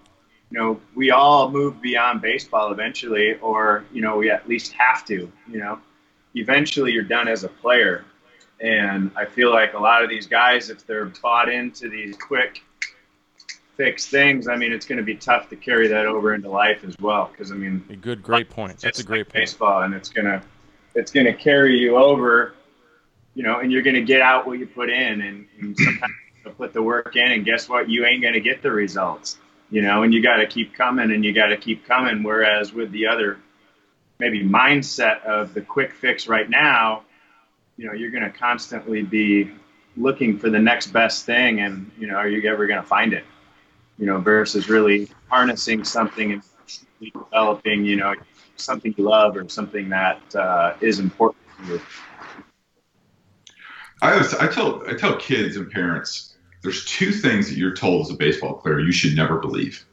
you 0.55 0.61
know, 0.61 0.79
we 0.95 1.11
all 1.11 1.51
move 1.51 1.81
beyond 1.81 2.21
baseball 2.21 2.71
eventually, 2.71 3.33
or 3.41 3.83
you 3.91 4.01
know, 4.01 4.15
we 4.15 4.29
at 4.29 4.47
least 4.47 4.71
have 4.71 5.03
to. 5.07 5.29
You 5.49 5.59
know, 5.59 5.79
eventually 6.33 6.93
you're 6.93 7.03
done 7.03 7.27
as 7.27 7.43
a 7.43 7.49
player, 7.49 8.05
and 8.61 9.11
I 9.17 9.25
feel 9.25 9.51
like 9.51 9.73
a 9.73 9.79
lot 9.79 10.01
of 10.01 10.09
these 10.09 10.27
guys, 10.27 10.69
if 10.69 10.87
they're 10.87 11.11
bought 11.21 11.49
into 11.49 11.89
these 11.89 12.15
quick 12.15 12.63
fix 13.75 14.07
things, 14.07 14.47
I 14.47 14.55
mean, 14.55 14.71
it's 14.71 14.85
going 14.85 14.97
to 14.97 15.03
be 15.03 15.15
tough 15.15 15.49
to 15.49 15.57
carry 15.57 15.89
that 15.89 16.05
over 16.05 16.33
into 16.33 16.49
life 16.49 16.85
as 16.85 16.95
well. 17.01 17.29
Because 17.29 17.51
I 17.51 17.55
mean, 17.55 17.83
a 17.89 17.97
good, 17.97 18.23
great 18.23 18.49
point. 18.49 18.79
That's 18.79 18.99
a 18.99 19.03
great 19.03 19.25
like 19.25 19.33
point. 19.33 19.41
Baseball, 19.41 19.81
and 19.81 19.93
it's 19.93 20.07
gonna, 20.07 20.41
it's 20.95 21.11
gonna 21.11 21.33
carry 21.33 21.77
you 21.77 21.97
over, 21.97 22.53
you 23.33 23.43
know, 23.43 23.59
and 23.59 23.73
you're 23.73 23.81
gonna 23.81 23.99
get 23.99 24.21
out 24.21 24.47
what 24.47 24.57
you 24.57 24.67
put 24.67 24.89
in, 24.89 25.19
and, 25.19 25.47
and 25.59 25.77
sometimes 25.77 26.13
you 26.45 26.51
put 26.51 26.71
the 26.71 26.81
work 26.81 27.17
in, 27.17 27.33
and 27.33 27.43
guess 27.43 27.67
what? 27.67 27.89
You 27.89 28.05
ain't 28.05 28.23
gonna 28.23 28.39
get 28.39 28.61
the 28.61 28.71
results, 28.71 29.37
you 29.69 29.81
know, 29.81 30.03
and 30.03 30.13
you 30.13 30.21
got 30.21 30.37
to 30.37 30.47
keep 30.47 30.73
coming, 30.73 31.11
and 31.11 31.23
you 31.23 31.33
got 31.33 31.47
to 31.47 31.57
keep 31.57 31.85
coming. 31.85 32.23
Whereas 32.23 32.73
with 32.73 32.91
the 32.91 33.07
other, 33.07 33.39
maybe 34.19 34.43
mindset 34.43 35.23
of 35.23 35.53
the 35.53 35.61
quick 35.61 35.93
fix 35.93 36.27
right 36.27 36.49
now, 36.49 37.03
you 37.77 37.85
know, 37.85 37.93
you're 37.93 38.11
gonna 38.11 38.31
constantly 38.31 39.03
be 39.03 39.51
looking 39.97 40.37
for 40.37 40.49
the 40.49 40.59
next 40.59 40.87
best 40.87 41.25
thing, 41.25 41.59
and 41.61 41.91
you 41.99 42.07
know, 42.07 42.15
are 42.15 42.29
you 42.29 42.47
ever 42.49 42.67
gonna 42.67 42.83
find 42.83 43.13
it? 43.13 43.25
you 43.97 44.05
know, 44.05 44.19
versus 44.19 44.69
really 44.69 45.07
harnessing 45.29 45.83
something 45.83 46.33
and 46.33 46.41
developing, 47.13 47.85
you 47.85 47.95
know, 47.95 48.13
something 48.57 48.93
you 48.97 49.03
love 49.03 49.37
or 49.37 49.47
something 49.49 49.89
that 49.89 50.35
uh, 50.35 50.73
is 50.81 50.99
important 50.99 51.41
to 51.59 51.73
you. 51.73 51.81
I, 54.01 54.17
was, 54.17 54.33
I 54.33 54.47
tell 54.47 54.83
I 54.87 54.93
tell 54.93 55.15
kids 55.17 55.55
and 55.55 55.71
parents 55.71 56.34
there's 56.65 56.85
two 56.85 57.11
things 57.11 57.47
that 57.49 57.57
you're 57.57 57.75
told 57.75 58.05
as 58.05 58.11
a 58.11 58.17
baseball 58.17 58.55
player 58.55 58.79
you 58.79 58.91
should 58.91 59.15
never 59.15 59.39
believe, 59.39 59.85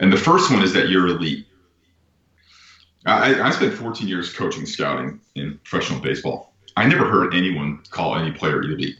and 0.00 0.12
the 0.12 0.16
first 0.16 0.50
one 0.50 0.62
is 0.62 0.72
that 0.74 0.88
you're 0.88 1.06
elite. 1.06 1.46
I, 3.06 3.40
I 3.40 3.50
spent 3.50 3.72
14 3.72 4.08
years 4.08 4.34
coaching 4.34 4.66
scouting 4.66 5.20
in 5.36 5.60
professional 5.64 6.00
baseball. 6.00 6.52
I 6.76 6.86
never 6.88 7.08
heard 7.08 7.34
anyone 7.34 7.82
call 7.88 8.16
any 8.16 8.32
player 8.32 8.60
elite. 8.62 8.96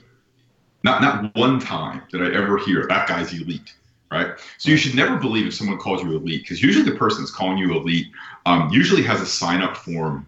Not 0.85 1.03
not 1.03 1.35
one 1.37 1.59
time 1.59 2.03
did 2.11 2.23
I 2.23 2.35
ever 2.35 2.57
hear 2.59 2.87
that 2.87 3.09
guy's 3.09 3.33
elite 3.35 3.75
right? 4.11 4.39
So 4.59 4.71
you 4.71 4.77
should 4.77 4.95
never 4.95 5.17
believe 5.17 5.47
if 5.47 5.55
someone 5.55 5.79
calls 5.79 6.03
you 6.03 6.17
elite, 6.17 6.43
because 6.43 6.63
usually 6.63 6.89
the 6.89 6.97
person 6.97 7.23
that's 7.23 7.35
calling 7.35 7.59
you 7.59 7.77
elite 7.77 8.09
um, 8.45 8.69
usually 8.73 9.03
has 9.03 9.21
a 9.21 9.27
sign 9.27 9.63
up 9.63 9.77
form 9.77 10.27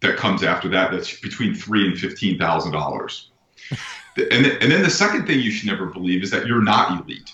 that 0.00 0.16
comes 0.16 0.42
after 0.42 0.68
that 0.68 0.90
that's 0.90 1.20
between 1.20 1.54
three 1.54 1.86
and 1.86 1.98
fifteen 1.98 2.38
thousand 2.38 2.72
dollars. 2.72 3.30
And 4.16 4.46
and 4.46 4.72
then 4.72 4.82
the 4.82 4.90
second 4.90 5.26
thing 5.26 5.40
you 5.40 5.50
should 5.50 5.68
never 5.68 5.86
believe 5.86 6.22
is 6.22 6.30
that 6.30 6.46
you're 6.46 6.62
not 6.62 7.00
elite. 7.00 7.32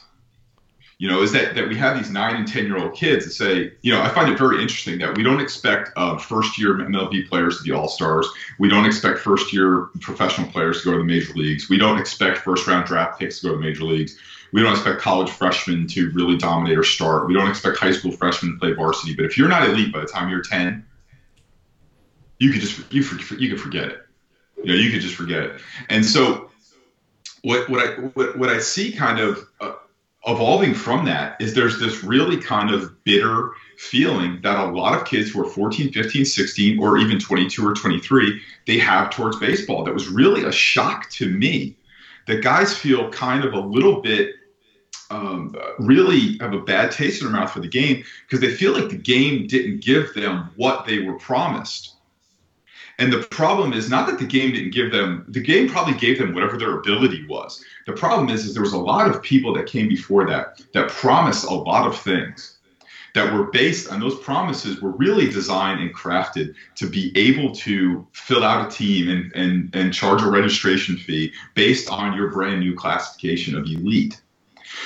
You 0.98 1.08
know, 1.08 1.22
is 1.22 1.32
that 1.32 1.54
that 1.54 1.68
we 1.68 1.76
have 1.76 1.96
these 1.96 2.10
nine 2.10 2.36
and 2.36 2.48
ten 2.48 2.66
year 2.66 2.78
old 2.78 2.94
kids 2.94 3.24
that 3.24 3.32
say, 3.32 3.72
you 3.82 3.92
know, 3.92 4.00
I 4.00 4.08
find 4.08 4.30
it 4.30 4.38
very 4.38 4.62
interesting 4.62 4.98
that 5.00 5.16
we 5.16 5.22
don't 5.22 5.40
expect 5.40 5.90
uh, 5.96 6.16
first 6.16 6.58
year 6.58 6.74
MLB 6.74 7.28
players 7.28 7.58
to 7.58 7.64
be 7.64 7.72
all 7.72 7.88
stars. 7.88 8.26
We 8.58 8.68
don't 8.68 8.86
expect 8.86 9.18
first 9.18 9.52
year 9.52 9.88
professional 10.00 10.50
players 10.50 10.82
to 10.82 10.86
go 10.86 10.92
to 10.92 10.98
the 10.98 11.04
major 11.04 11.34
leagues. 11.34 11.68
We 11.68 11.76
don't 11.76 11.98
expect 11.98 12.38
first 12.38 12.66
round 12.66 12.86
draft 12.86 13.18
picks 13.18 13.40
to 13.40 13.48
go 13.48 13.52
to 13.52 13.58
the 13.58 13.62
major 13.62 13.84
leagues 13.84 14.18
we 14.52 14.62
don't 14.62 14.72
expect 14.72 15.00
college 15.00 15.30
freshmen 15.30 15.86
to 15.88 16.10
really 16.10 16.36
dominate 16.36 16.78
or 16.78 16.82
start. 16.82 17.26
We 17.26 17.34
don't 17.34 17.48
expect 17.48 17.78
high 17.78 17.92
school 17.92 18.12
freshmen 18.12 18.52
to 18.52 18.58
play 18.58 18.72
varsity. 18.72 19.14
But 19.14 19.24
if 19.24 19.36
you're 19.36 19.48
not 19.48 19.68
elite 19.68 19.92
by 19.92 20.00
the 20.00 20.06
time 20.06 20.28
you're 20.28 20.42
10, 20.42 20.84
you 22.38 22.52
could 22.52 22.60
just 22.60 22.92
you 22.92 23.02
you 23.38 23.50
could 23.50 23.60
forget 23.60 23.88
it. 23.88 23.98
You 24.62 24.72
know, 24.72 24.78
you 24.78 24.90
could 24.90 25.00
just 25.00 25.14
forget 25.14 25.42
it. 25.42 25.60
And 25.88 26.04
so, 26.04 26.45
what 27.46 27.70
what 27.70 27.80
I 27.80 27.92
what, 28.14 28.36
what 28.36 28.48
I 28.48 28.58
see 28.58 28.90
kind 28.90 29.20
of 29.20 29.48
uh, 29.60 29.74
evolving 30.26 30.74
from 30.74 31.04
that 31.04 31.40
is 31.40 31.54
there's 31.54 31.78
this 31.78 32.02
really 32.02 32.38
kind 32.38 32.74
of 32.74 33.04
bitter 33.04 33.52
feeling 33.78 34.40
that 34.42 34.58
a 34.58 34.72
lot 34.72 34.98
of 34.98 35.06
kids 35.06 35.30
who 35.30 35.46
are 35.46 35.48
14, 35.48 35.92
15, 35.92 36.24
16, 36.24 36.80
or 36.80 36.98
even 36.98 37.20
22 37.20 37.64
or 37.64 37.72
23, 37.72 38.40
they 38.66 38.78
have 38.78 39.10
towards 39.10 39.38
baseball. 39.38 39.84
That 39.84 39.94
was 39.94 40.08
really 40.08 40.42
a 40.42 40.50
shock 40.50 41.08
to 41.10 41.28
me 41.30 41.76
that 42.26 42.42
guys 42.42 42.76
feel 42.76 43.10
kind 43.10 43.44
of 43.44 43.52
a 43.52 43.60
little 43.60 44.00
bit 44.02 44.34
um, 45.10 45.54
really 45.78 46.38
have 46.38 46.52
a 46.52 46.60
bad 46.60 46.90
taste 46.90 47.22
in 47.22 47.30
their 47.30 47.40
mouth 47.40 47.52
for 47.52 47.60
the 47.60 47.68
game 47.68 48.02
because 48.22 48.40
they 48.40 48.52
feel 48.52 48.72
like 48.72 48.88
the 48.88 48.96
game 48.96 49.46
didn't 49.46 49.84
give 49.84 50.12
them 50.14 50.50
what 50.56 50.84
they 50.84 50.98
were 50.98 51.16
promised. 51.18 51.95
And 52.98 53.12
the 53.12 53.22
problem 53.30 53.72
is 53.74 53.90
not 53.90 54.06
that 54.06 54.18
the 54.18 54.26
game 54.26 54.52
didn't 54.52 54.72
give 54.72 54.90
them, 54.90 55.26
the 55.28 55.40
game 55.40 55.68
probably 55.68 55.94
gave 55.94 56.18
them 56.18 56.34
whatever 56.34 56.56
their 56.56 56.78
ability 56.78 57.26
was. 57.26 57.62
The 57.86 57.92
problem 57.92 58.30
is, 58.30 58.46
is 58.46 58.54
there 58.54 58.62
was 58.62 58.72
a 58.72 58.78
lot 58.78 59.08
of 59.08 59.22
people 59.22 59.52
that 59.54 59.66
came 59.66 59.88
before 59.88 60.26
that 60.28 60.62
that 60.72 60.88
promised 60.88 61.44
a 61.44 61.54
lot 61.54 61.86
of 61.86 61.98
things 61.98 62.56
that 63.16 63.32
were 63.32 63.44
based 63.44 63.90
on 63.90 63.98
those 63.98 64.18
promises 64.20 64.82
were 64.82 64.90
really 64.90 65.26
designed 65.28 65.80
and 65.80 65.94
crafted 65.94 66.54
to 66.74 66.86
be 66.86 67.12
able 67.16 67.50
to 67.50 68.06
fill 68.12 68.44
out 68.44 68.70
a 68.70 68.76
team 68.76 69.08
and, 69.08 69.32
and, 69.34 69.74
and 69.74 69.94
charge 69.94 70.20
a 70.20 70.30
registration 70.30 70.98
fee 70.98 71.32
based 71.54 71.90
on 71.90 72.14
your 72.14 72.30
brand 72.30 72.60
new 72.60 72.74
classification 72.74 73.56
of 73.56 73.64
elite. 73.64 74.20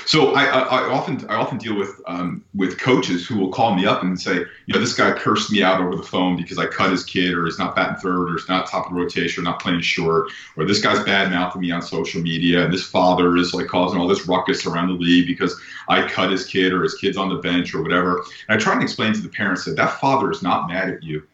So 0.06 0.34
I, 0.34 0.44
I, 0.44 0.60
I, 0.60 0.90
often 0.90 1.24
I 1.28 1.34
often 1.36 1.58
deal 1.58 1.76
with 1.76 2.00
um, 2.06 2.44
with 2.54 2.78
coaches 2.78 3.26
who 3.26 3.38
will 3.38 3.50
call 3.50 3.74
me 3.74 3.86
up 3.86 4.02
and 4.02 4.20
say, 4.20 4.34
you 4.34 4.74
know, 4.74 4.80
this 4.80 4.94
guy 4.94 5.12
cursed 5.12 5.50
me 5.50 5.62
out 5.62 5.80
over 5.80 5.96
the 5.96 6.02
phone 6.02 6.36
because 6.36 6.58
I 6.58 6.66
cut 6.66 6.90
his 6.90 7.04
kid, 7.04 7.32
or 7.32 7.44
he's 7.44 7.58
not 7.58 7.76
batting 7.76 7.96
third, 7.96 8.30
or 8.30 8.32
he's 8.32 8.48
not 8.48 8.66
top 8.66 8.86
of 8.86 8.92
the 8.92 8.98
rotation, 8.98 9.42
or 9.42 9.44
not 9.44 9.60
playing 9.60 9.80
short, 9.80 10.30
or 10.56 10.64
this 10.64 10.80
guy's 10.80 11.04
bad 11.04 11.30
mouthing 11.30 11.60
me 11.60 11.70
on 11.70 11.82
social 11.82 12.20
media, 12.20 12.64
and 12.64 12.72
this 12.72 12.84
father 12.84 13.36
is 13.36 13.54
like 13.54 13.66
causing 13.66 14.00
all 14.00 14.08
this 14.08 14.26
ruckus 14.26 14.66
around 14.66 14.88
the 14.88 14.94
league 14.94 15.26
because 15.26 15.58
I 15.88 16.06
cut 16.06 16.30
his 16.30 16.46
kid, 16.46 16.72
or 16.72 16.82
his 16.82 16.94
kid's 16.94 17.16
on 17.16 17.28
the 17.28 17.36
bench, 17.36 17.74
or 17.74 17.82
whatever. 17.82 18.24
And 18.48 18.56
I 18.60 18.62
try 18.62 18.74
and 18.74 18.82
explain 18.82 19.12
to 19.14 19.20
the 19.20 19.28
parents 19.28 19.64
that 19.64 19.76
that 19.76 20.00
father 20.00 20.30
is 20.30 20.42
not 20.42 20.68
mad 20.68 20.90
at 20.90 21.02
you, 21.02 21.26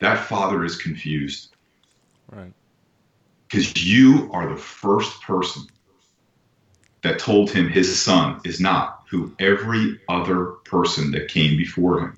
that 0.00 0.18
father 0.26 0.64
is 0.64 0.76
confused, 0.76 1.54
right? 2.30 2.52
Because 3.48 3.84
you 3.84 4.30
are 4.32 4.48
the 4.48 4.56
first 4.56 5.20
person 5.22 5.66
that 7.02 7.18
told 7.18 7.50
him 7.50 7.68
his 7.68 8.00
son 8.00 8.40
is 8.44 8.60
not 8.60 9.04
who 9.10 9.34
every 9.38 10.00
other 10.08 10.44
person 10.64 11.10
that 11.12 11.28
came 11.28 11.56
before 11.56 12.00
him 12.00 12.16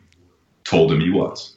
told 0.63 0.93
him 0.93 1.01
he 1.01 1.11
was. 1.11 1.57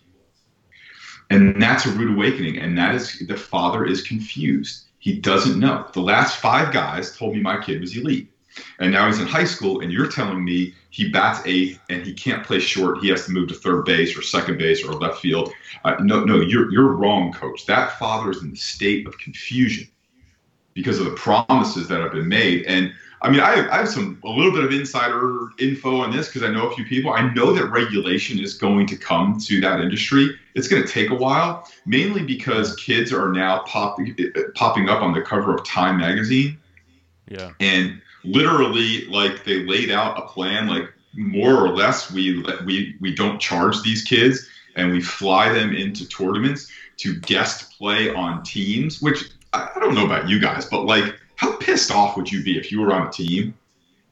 And 1.29 1.61
that's 1.61 1.85
a 1.85 1.91
rude 1.91 2.15
awakening. 2.15 2.57
And 2.57 2.77
that 2.77 2.95
is 2.95 3.19
the 3.27 3.37
father 3.37 3.85
is 3.85 4.01
confused. 4.01 4.85
He 4.99 5.19
doesn't 5.19 5.59
know. 5.59 5.87
The 5.93 6.01
last 6.01 6.37
five 6.37 6.73
guys 6.73 7.15
told 7.15 7.35
me 7.35 7.41
my 7.41 7.61
kid 7.61 7.81
was 7.81 7.95
elite. 7.95 8.29
And 8.79 8.91
now 8.91 9.05
he's 9.05 9.19
in 9.19 9.27
high 9.27 9.43
school, 9.43 9.81
and 9.81 9.91
you're 9.91 10.07
telling 10.07 10.43
me 10.43 10.73
he 10.89 11.11
bats 11.11 11.41
eighth 11.45 11.79
and 11.91 12.03
he 12.03 12.13
can't 12.13 12.43
play 12.43 12.59
short. 12.59 12.99
He 12.99 13.09
has 13.09 13.25
to 13.25 13.31
move 13.31 13.49
to 13.49 13.53
third 13.53 13.85
base 13.85 14.17
or 14.17 14.23
second 14.23 14.57
base 14.57 14.83
or 14.83 14.93
left 14.93 15.19
field. 15.19 15.53
Uh, 15.85 15.97
no, 15.99 16.23
no, 16.23 16.39
you're, 16.39 16.71
you're 16.71 16.93
wrong, 16.93 17.31
coach. 17.33 17.67
That 17.67 17.99
father 17.99 18.31
is 18.31 18.41
in 18.41 18.53
a 18.53 18.55
state 18.55 19.05
of 19.05 19.17
confusion 19.19 19.87
because 20.73 20.99
of 20.99 21.05
the 21.05 21.11
promises 21.11 21.87
that 21.87 22.01
have 22.01 22.13
been 22.13 22.27
made. 22.27 22.63
And 22.65 22.93
I 23.21 23.31
mean, 23.31 23.39
I 23.39 23.55
have, 23.55 23.69
I 23.69 23.77
have 23.77 23.89
some 23.89 24.19
a 24.23 24.29
little 24.29 24.51
bit 24.51 24.63
of 24.63 24.71
insider 24.71 25.49
info 25.59 26.01
on 26.01 26.15
this 26.15 26.27
because 26.27 26.43
I 26.43 26.51
know 26.51 26.67
a 26.67 26.75
few 26.75 26.85
people. 26.85 27.11
I 27.11 27.33
know 27.33 27.51
that 27.53 27.65
regulation 27.65 28.39
is 28.39 28.53
going 28.53 28.85
to 28.87 28.95
come 28.95 29.39
to 29.39 29.61
that 29.61 29.79
industry. 29.81 30.37
It's 30.53 30.67
going 30.67 30.83
to 30.83 30.87
take 30.87 31.09
a 31.09 31.15
while, 31.15 31.67
mainly 31.85 32.23
because 32.23 32.75
kids 32.75 33.11
are 33.11 33.31
now 33.31 33.59
pop, 33.63 33.97
popping 34.53 34.89
up 34.89 35.01
on 35.01 35.13
the 35.13 35.21
cover 35.21 35.55
of 35.55 35.65
Time 35.65 35.97
magazine. 35.97 36.57
Yeah. 37.27 37.53
And 37.59 38.01
literally, 38.23 39.05
like 39.05 39.43
they 39.43 39.65
laid 39.65 39.89
out 39.89 40.17
a 40.19 40.27
plan, 40.27 40.67
like 40.67 40.93
more 41.15 41.55
or 41.55 41.69
less, 41.69 42.11
we 42.11 42.43
we 42.65 42.95
we 43.01 43.15
don't 43.15 43.39
charge 43.39 43.81
these 43.81 44.03
kids 44.03 44.47
and 44.75 44.91
we 44.91 45.01
fly 45.01 45.51
them 45.51 45.73
into 45.73 46.07
tournaments 46.07 46.71
to 46.97 47.19
guest 47.21 47.77
play 47.77 48.13
on 48.13 48.43
teams. 48.43 49.01
Which 49.01 49.23
I, 49.53 49.69
I 49.75 49.79
don't 49.79 49.95
know 49.95 50.05
about 50.05 50.29
you 50.29 50.39
guys, 50.39 50.65
but 50.65 50.85
like 50.85 51.19
how 51.37 51.55
pissed 51.57 51.91
off 51.91 52.17
would 52.17 52.29
you 52.31 52.43
be 52.43 52.57
if 52.57 52.71
you 52.71 52.81
were 52.81 52.93
on 52.93 53.07
a 53.07 53.11
team 53.11 53.53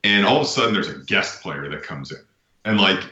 and 0.03 0.25
all 0.25 0.37
of 0.37 0.43
a 0.43 0.45
sudden 0.45 0.73
there's 0.73 0.87
a 0.87 0.99
guest 0.99 1.41
player 1.41 1.69
that 1.69 1.83
comes 1.83 2.11
in? 2.11 2.19
And 2.63 2.79
like 2.79 3.03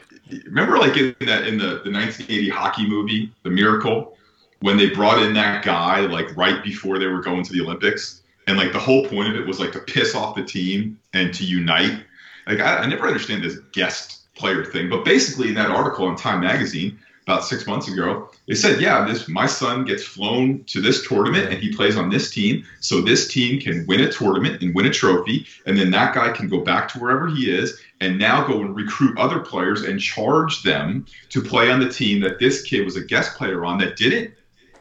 remember 0.46 0.78
like 0.78 0.96
in 0.96 1.14
that 1.26 1.46
in 1.46 1.58
the, 1.58 1.82
the 1.84 1.92
1980 1.92 2.48
hockey 2.48 2.88
movie 2.88 3.32
the 3.42 3.50
miracle 3.50 4.16
when 4.60 4.76
they 4.78 4.88
brought 4.88 5.22
in 5.22 5.34
that 5.34 5.64
guy 5.64 6.00
like 6.00 6.34
right 6.36 6.64
before 6.64 6.98
they 6.98 7.06
were 7.06 7.20
going 7.20 7.42
to 7.44 7.52
the 7.52 7.60
olympics? 7.60 8.22
And 8.46 8.56
like 8.56 8.72
the 8.72 8.78
whole 8.78 9.06
point 9.06 9.28
of 9.28 9.36
it 9.36 9.46
was 9.46 9.60
like 9.60 9.72
to 9.72 9.80
piss 9.80 10.14
off 10.14 10.36
the 10.36 10.44
team 10.44 10.98
and 11.12 11.32
to 11.34 11.44
unite. 11.44 12.04
Like 12.46 12.60
i, 12.60 12.78
I 12.78 12.86
never 12.86 13.06
understand 13.06 13.42
this 13.42 13.58
guest 13.72 14.32
player 14.36 14.64
thing 14.64 14.88
but 14.88 15.04
basically 15.04 15.48
in 15.48 15.54
that 15.54 15.70
article 15.70 16.08
in 16.08 16.16
time 16.16 16.40
magazine 16.40 16.98
about 17.26 17.44
six 17.44 17.66
months 17.66 17.88
ago. 17.88 18.28
They 18.46 18.54
said, 18.54 18.80
yeah, 18.80 19.04
this 19.06 19.28
my 19.28 19.46
son 19.46 19.84
gets 19.84 20.04
flown 20.04 20.64
to 20.64 20.80
this 20.80 21.06
tournament 21.06 21.50
and 21.50 21.58
he 21.62 21.74
plays 21.74 21.96
on 21.96 22.10
this 22.10 22.30
team, 22.30 22.64
so 22.80 23.00
this 23.00 23.28
team 23.28 23.60
can 23.60 23.86
win 23.86 24.00
a 24.00 24.12
tournament 24.12 24.62
and 24.62 24.74
win 24.74 24.86
a 24.86 24.90
trophy, 24.90 25.46
and 25.66 25.78
then 25.78 25.90
that 25.92 26.14
guy 26.14 26.32
can 26.32 26.48
go 26.48 26.60
back 26.60 26.88
to 26.88 26.98
wherever 26.98 27.28
he 27.28 27.50
is 27.50 27.80
and 28.00 28.18
now 28.18 28.46
go 28.46 28.60
and 28.60 28.76
recruit 28.76 29.16
other 29.18 29.40
players 29.40 29.82
and 29.82 29.98
charge 30.00 30.62
them 30.62 31.06
to 31.30 31.40
play 31.40 31.70
on 31.70 31.80
the 31.80 31.88
team 31.88 32.20
that 32.20 32.38
this 32.38 32.62
kid 32.62 32.84
was 32.84 32.96
a 32.96 33.02
guest 33.02 33.36
player 33.36 33.64
on 33.64 33.78
that 33.78 33.96
didn't 33.96 34.34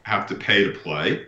have 0.03 0.27
to 0.27 0.35
pay 0.35 0.63
to 0.65 0.71
play. 0.71 1.25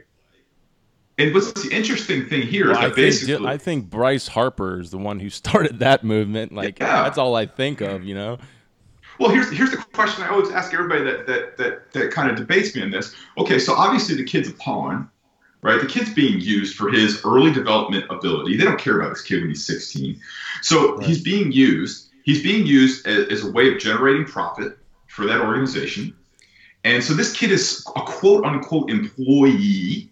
And 1.18 1.34
what's 1.34 1.54
the 1.54 1.74
interesting 1.74 2.28
thing 2.28 2.42
here 2.42 2.72
well, 2.72 2.74
is 2.74 2.82
that 2.82 2.92
I 2.92 2.94
basically, 2.94 3.36
think, 3.36 3.48
I 3.48 3.58
think 3.58 3.90
Bryce 3.90 4.28
Harper 4.28 4.82
is 4.82 4.92
the 4.92 4.98
one 4.98 5.22
who 5.22 5.30
started 5.30 5.80
that 5.80 6.04
movement. 6.04 6.52
Like 6.52 6.80
yeah. 6.80 7.04
that's 7.04 7.18
all 7.18 7.36
I 7.36 7.46
think 7.46 7.80
of, 7.80 8.04
you 8.04 8.16
know. 8.16 8.38
Well, 9.20 9.30
here's 9.30 9.52
here's 9.52 9.72
the 9.72 9.78
question 9.78 10.24
I 10.24 10.30
always 10.30 10.52
ask 10.52 10.74
everybody 10.74 11.04
that 11.04 11.28
that 11.28 11.58
that 11.58 11.92
that 11.94 12.12
kind 12.12 12.30
of 12.30 12.36
debates 12.36 12.76
me 12.76 12.82
on 12.82 12.92
this. 12.92 13.16
Okay, 13.38 13.60
so 13.60 13.74
obviously 13.74 14.16
the 14.16 14.24
kid's 14.24 14.50
a 14.50 14.54
pawn, 14.54 15.10
right? 15.62 15.80
The 15.80 15.88
kid's 15.88 16.14
being 16.14 16.40
used 16.40 16.76
for 16.76 16.90
his 16.90 17.22
early 17.24 17.52
development 17.52 18.06
ability. 18.10 18.58
They 18.58 18.66
don't 18.66 18.80
care 18.80 19.00
about 19.00 19.10
this 19.10 19.22
kid 19.22 19.42
when 19.42 19.50
he's 19.50 19.66
16. 19.66 20.20
So 20.62 20.98
right. 20.98 21.06
he's 21.08 21.22
being 21.22 21.52
used. 21.52 22.10
He's 22.24 22.44
being 22.44 22.66
used 22.66 23.08
as, 23.08 23.28
as 23.30 23.46
a 23.46 23.52
way 23.52 23.72
of 23.72 23.80
generating 23.80 24.26
profit 24.26 24.78
for 25.08 25.26
that 25.26 25.42
organization. 25.42 26.16
And 26.84 27.04
so 27.04 27.14
this 27.14 27.34
kid 27.34 27.52
is 27.52 27.86
a 27.96 28.02
quote 28.02 28.46
unquote 28.46 28.90
employee. 28.90 30.12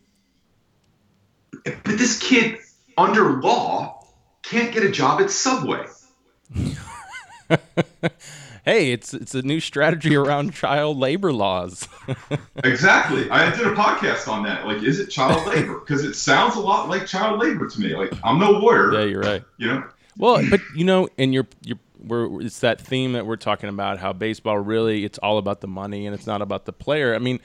But 1.63 1.97
this 1.97 2.19
kid, 2.19 2.59
under 2.97 3.41
law, 3.41 4.07
can't 4.41 4.73
get 4.73 4.83
a 4.83 4.91
job 4.91 5.21
at 5.21 5.29
Subway. 5.29 5.85
hey, 8.63 8.91
it's 8.91 9.13
it's 9.13 9.35
a 9.35 9.41
new 9.41 9.59
strategy 9.59 10.15
around 10.15 10.53
child 10.53 10.97
labor 10.97 11.31
laws. 11.31 11.87
exactly. 12.63 13.29
I 13.29 13.49
did 13.55 13.67
a 13.67 13.73
podcast 13.73 14.27
on 14.27 14.43
that. 14.43 14.65
Like, 14.65 14.81
is 14.83 14.99
it 14.99 15.09
child 15.09 15.45
labor? 15.47 15.79
Because 15.79 16.03
it 16.03 16.15
sounds 16.15 16.55
a 16.55 16.59
lot 16.59 16.89
like 16.89 17.05
child 17.05 17.39
labor 17.39 17.69
to 17.69 17.79
me. 17.79 17.95
Like, 17.95 18.13
I'm 18.23 18.39
no 18.39 18.51
lawyer. 18.51 18.93
Yeah, 18.93 19.05
you're 19.05 19.21
right. 19.21 19.43
You 19.57 19.67
know. 19.67 19.83
Well, 20.17 20.43
but 20.49 20.61
you 20.75 20.85
know, 20.85 21.09
and 21.17 21.33
you're 21.33 21.47
you're 21.61 21.79
we're, 22.03 22.41
it's 22.41 22.59
that 22.59 22.81
theme 22.81 23.13
that 23.13 23.25
we're 23.25 23.37
talking 23.37 23.69
about 23.69 23.97
how 23.97 24.13
baseball 24.13 24.59
really 24.59 25.05
it's 25.05 25.17
all 25.19 25.37
about 25.37 25.61
the 25.61 25.67
money 25.67 26.05
and 26.05 26.13
it's 26.13 26.27
not 26.27 26.41
about 26.41 26.65
the 26.65 26.73
player. 26.73 27.15
I 27.15 27.19
mean, 27.19 27.39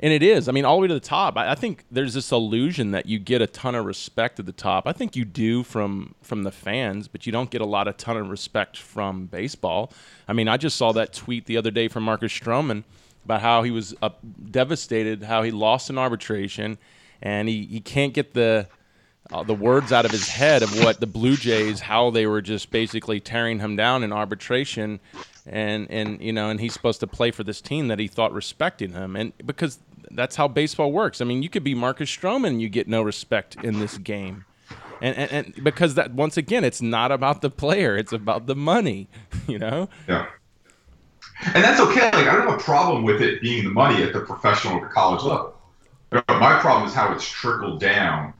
and 0.00 0.12
it 0.12 0.22
is. 0.22 0.48
I 0.48 0.52
mean, 0.52 0.64
all 0.64 0.76
the 0.76 0.82
way 0.82 0.88
to 0.88 0.94
the 0.94 1.00
top. 1.00 1.36
I, 1.36 1.52
I, 1.52 1.54
think 1.54 1.84
there's 1.90 2.14
this 2.14 2.32
illusion 2.32 2.90
that 2.90 3.06
you 3.06 3.18
get 3.18 3.40
a 3.40 3.46
ton 3.46 3.74
of 3.74 3.84
respect 3.84 4.38
at 4.38 4.46
the 4.46 4.52
top. 4.52 4.86
I 4.86 4.92
think 4.92 5.16
you 5.16 5.24
do 5.24 5.62
from 5.62 6.14
from 6.22 6.42
the 6.42 6.50
fans, 6.50 7.08
but 7.08 7.26
you 7.26 7.32
don't 7.32 7.50
get 7.50 7.60
a 7.60 7.66
lot 7.66 7.88
of 7.88 7.96
ton 7.96 8.16
of 8.16 8.28
respect 8.28 8.76
from 8.76 9.26
baseball. 9.26 9.92
I 10.28 10.32
mean, 10.32 10.48
I 10.48 10.56
just 10.56 10.76
saw 10.76 10.92
that 10.92 11.12
tweet 11.12 11.46
the 11.46 11.56
other 11.56 11.70
day 11.70 11.88
from 11.88 12.04
Marcus 12.04 12.32
Stroman 12.32 12.84
about 13.24 13.40
how 13.40 13.62
he 13.62 13.70
was 13.70 13.94
uh, 14.02 14.10
devastated, 14.50 15.22
how 15.22 15.42
he 15.42 15.50
lost 15.50 15.90
an 15.90 15.98
arbitration, 15.98 16.78
and 17.22 17.48
he, 17.48 17.64
he 17.64 17.80
can't 17.80 18.12
get 18.12 18.34
the 18.34 18.68
uh, 19.32 19.42
the 19.42 19.54
words 19.54 19.92
out 19.92 20.04
of 20.04 20.10
his 20.10 20.28
head 20.28 20.62
of 20.62 20.78
what 20.84 21.00
the 21.00 21.06
Blue 21.06 21.36
Jays, 21.36 21.80
how 21.80 22.10
they 22.10 22.26
were 22.26 22.42
just 22.42 22.70
basically 22.70 23.20
tearing 23.20 23.58
him 23.58 23.74
down 23.74 24.02
in 24.02 24.12
arbitration, 24.12 25.00
and 25.46 25.90
and 25.90 26.20
you 26.20 26.32
know, 26.32 26.48
and 26.50 26.60
he's 26.60 26.72
supposed 26.72 27.00
to 27.00 27.06
play 27.06 27.30
for 27.30 27.44
this 27.44 27.60
team 27.60 27.88
that 27.88 27.98
he 27.98 28.08
thought 28.08 28.32
respected 28.32 28.92
him, 28.92 29.16
and 29.16 29.32
because 29.44 29.78
that's 30.10 30.36
how 30.36 30.48
baseball 30.48 30.92
works. 30.92 31.20
I 31.20 31.24
mean, 31.24 31.42
you 31.42 31.48
could 31.48 31.64
be 31.64 31.74
Marcus 31.74 32.10
Stroman, 32.10 32.48
and 32.48 32.62
you 32.62 32.68
get 32.68 32.88
no 32.88 33.02
respect 33.02 33.56
in 33.64 33.80
this 33.80 33.98
game. 33.98 34.44
And, 35.00 35.16
and, 35.16 35.32
and 35.32 35.64
because 35.64 35.94
that 35.94 36.12
once 36.12 36.36
again, 36.36 36.64
it's 36.64 36.80
not 36.80 37.12
about 37.12 37.42
the 37.42 37.50
player; 37.50 37.96
it's 37.96 38.12
about 38.12 38.46
the 38.46 38.56
money. 38.56 39.08
You 39.46 39.58
know. 39.58 39.90
Yeah. 40.08 40.26
And 41.44 41.62
that's 41.62 41.78
okay. 41.78 42.10
Like 42.12 42.26
I 42.26 42.34
don't 42.34 42.48
have 42.48 42.58
a 42.58 42.62
problem 42.62 43.04
with 43.04 43.20
it 43.20 43.42
being 43.42 43.64
the 43.64 43.70
money 43.70 44.02
at 44.02 44.14
the 44.14 44.20
professional 44.20 44.78
or 44.78 44.88
college 44.88 45.22
level. 45.22 45.54
My 46.28 46.58
problem 46.60 46.88
is 46.88 46.94
how 46.94 47.12
it's 47.12 47.28
trickled 47.28 47.78
down 47.78 48.32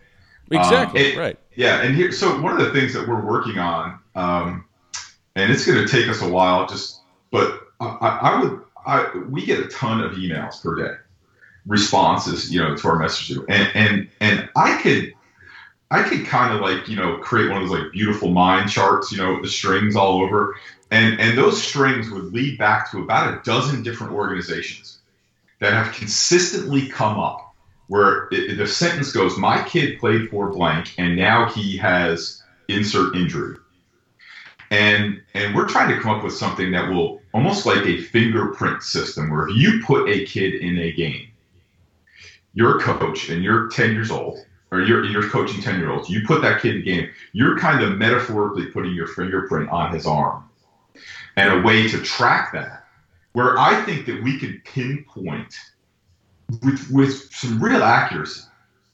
Exactly. 0.50 1.12
Um, 1.12 1.18
right. 1.18 1.38
Yeah, 1.56 1.82
and 1.82 1.94
here, 1.94 2.12
so 2.12 2.40
one 2.40 2.60
of 2.60 2.66
the 2.66 2.72
things 2.78 2.92
that 2.94 3.06
we're 3.06 3.24
working 3.24 3.58
on, 3.58 3.98
um, 4.14 4.64
and 5.36 5.50
it's 5.50 5.66
going 5.66 5.84
to 5.84 5.90
take 5.90 6.08
us 6.08 6.22
a 6.22 6.28
while, 6.28 6.66
just, 6.66 7.00
but 7.30 7.60
I, 7.80 7.86
I 7.86 8.42
would, 8.42 8.60
I, 8.86 9.10
we 9.28 9.44
get 9.44 9.60
a 9.60 9.68
ton 9.68 10.00
of 10.00 10.12
emails 10.12 10.62
per 10.62 10.74
day, 10.74 10.94
responses, 11.66 12.52
you 12.52 12.60
know, 12.60 12.76
to 12.76 12.88
our 12.88 12.98
messages, 12.98 13.38
and 13.48 13.70
and 13.74 14.08
and 14.20 14.48
I 14.56 14.80
could, 14.80 15.12
I 15.90 16.02
could 16.02 16.26
kind 16.26 16.54
of 16.54 16.60
like, 16.60 16.88
you 16.88 16.96
know, 16.96 17.18
create 17.18 17.50
one 17.50 17.62
of 17.62 17.68
those 17.68 17.78
like 17.78 17.92
beautiful 17.92 18.30
mind 18.30 18.70
charts, 18.70 19.10
you 19.10 19.18
know, 19.18 19.34
with 19.34 19.42
the 19.42 19.48
strings 19.48 19.96
all 19.96 20.22
over, 20.22 20.56
and 20.90 21.18
and 21.18 21.36
those 21.36 21.60
strings 21.60 22.10
would 22.10 22.32
lead 22.32 22.58
back 22.58 22.90
to 22.92 22.98
about 22.98 23.34
a 23.34 23.42
dozen 23.42 23.82
different 23.82 24.12
organizations 24.12 24.98
that 25.60 25.72
have 25.72 25.94
consistently 25.94 26.88
come 26.88 27.18
up 27.18 27.54
where 27.88 28.28
it, 28.30 28.56
the 28.56 28.66
sentence 28.66 29.12
goes, 29.12 29.36
"My 29.36 29.62
kid 29.62 29.98
played 29.98 30.30
for 30.30 30.50
blank, 30.50 30.94
and 30.98 31.16
now 31.16 31.48
he 31.48 31.76
has 31.78 32.42
insert 32.68 33.16
injury." 33.16 33.56
And 34.70 35.20
and 35.34 35.54
we're 35.54 35.68
trying 35.68 35.94
to 35.94 36.00
come 36.00 36.16
up 36.16 36.24
with 36.24 36.34
something 36.34 36.72
that 36.72 36.88
will 36.88 37.20
almost 37.32 37.66
like 37.66 37.84
a 37.84 38.00
fingerprint 38.00 38.82
system, 38.82 39.30
where 39.30 39.48
if 39.48 39.56
you 39.56 39.82
put 39.84 40.08
a 40.08 40.24
kid 40.24 40.54
in 40.54 40.78
a 40.78 40.92
game, 40.92 41.28
you're 42.54 42.78
a 42.78 42.82
coach 42.82 43.28
and 43.28 43.42
you're 43.42 43.68
10 43.68 43.92
years 43.92 44.10
old, 44.10 44.38
or 44.70 44.80
you're 44.80 45.04
you're 45.04 45.28
coaching 45.28 45.60
10 45.60 45.78
year 45.78 45.90
olds, 45.90 46.08
you 46.08 46.26
put 46.26 46.42
that 46.42 46.62
kid 46.62 46.76
in 46.76 46.80
a 46.82 46.84
game, 46.84 47.10
you're 47.32 47.58
kind 47.58 47.82
of 47.82 47.98
metaphorically 47.98 48.66
putting 48.66 48.94
your 48.94 49.08
fingerprint 49.08 49.68
on 49.70 49.92
his 49.92 50.06
arm, 50.06 50.48
and 51.36 51.52
a 51.52 51.62
way 51.62 51.88
to 51.88 52.00
track 52.00 52.52
that. 52.52 52.86
Where 53.32 53.58
I 53.58 53.82
think 53.82 54.06
that 54.06 54.22
we 54.22 54.38
could 54.38 54.64
pinpoint 54.64 55.54
with 56.62 56.90
with 56.90 57.32
some 57.32 57.62
real 57.62 57.82
accuracy. 57.82 58.42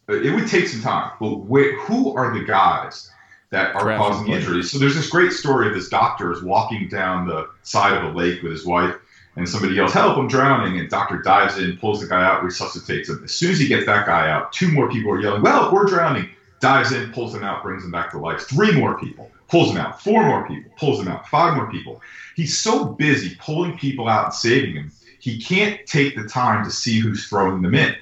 It 0.09 0.35
would 0.35 0.49
take 0.49 0.67
some 0.67 0.81
time, 0.83 1.13
but 1.21 1.29
who 1.29 2.17
are 2.17 2.37
the 2.37 2.45
guys 2.45 3.10
that 3.51 3.75
are 3.75 3.97
causing 3.97 4.33
injuries? 4.33 4.71
So 4.71 4.79
there's 4.79 4.95
this 4.95 5.09
great 5.09 5.33
story 5.33 5.69
of 5.69 5.75
this 5.75 5.89
doctor 5.89 6.33
is 6.33 6.43
walking 6.43 6.89
down 6.89 7.27
the 7.27 7.49
side 7.63 7.97
of 7.97 8.05
a 8.05 8.17
lake 8.17 8.43
with 8.43 8.53
his 8.53 8.65
wife, 8.65 8.95
and 9.37 9.49
somebody 9.49 9.75
yells, 9.75 9.93
"Help! 9.93 10.17
I'm 10.17 10.29
drowning!" 10.29 10.79
And 10.79 10.89
doctor 10.89 11.23
dives 11.23 11.59
in, 11.59 11.77
pulls 11.77 12.01
the 12.01 12.09
guy 12.09 12.25
out, 12.25 12.43
resuscitates 12.43 13.09
him. 13.09 13.21
As 13.25 13.33
soon 13.33 13.51
as 13.51 13.59
he 13.59 13.69
gets 13.69 13.87
that 13.87 14.07
guy 14.07 14.31
out, 14.31 14.53
two 14.53 14.71
more 14.73 14.91
people 14.91 15.13
are 15.13 15.21
yelling, 15.21 15.43
"Well, 15.43 15.73
we're 15.73 15.87
drowning!" 15.87 16.29
Dives 16.61 16.93
in, 16.93 17.11
pulls 17.13 17.35
him 17.35 17.43
out, 17.43 17.63
brings 17.63 17.85
him 17.85 17.91
back 17.91 18.11
to 18.11 18.19
life. 18.19 18.43
Three 18.43 18.73
more 18.73 18.99
people, 18.99 19.31
pulls 19.49 19.71
him 19.71 19.79
out. 19.79 20.03
Four 20.03 20.27
more 20.27 20.47
people, 20.47 20.71
pulls 20.77 21.01
him 21.01 21.09
out. 21.09 21.27
Five 21.27 21.57
more 21.57 21.71
people. 21.71 22.03
He's 22.37 22.59
so 22.59 22.85
busy 22.85 23.35
pulling 23.41 23.79
people 23.79 24.09
out 24.09 24.27
and 24.27 24.35
saving 24.35 24.75
them 24.75 24.93
he 25.21 25.39
can't 25.39 25.87
take 25.87 26.17
the 26.17 26.25
time 26.25 26.65
to 26.65 26.71
see 26.71 26.99
who's 26.99 27.29
throwing 27.29 27.63
them 27.63 27.75
in. 27.75 27.95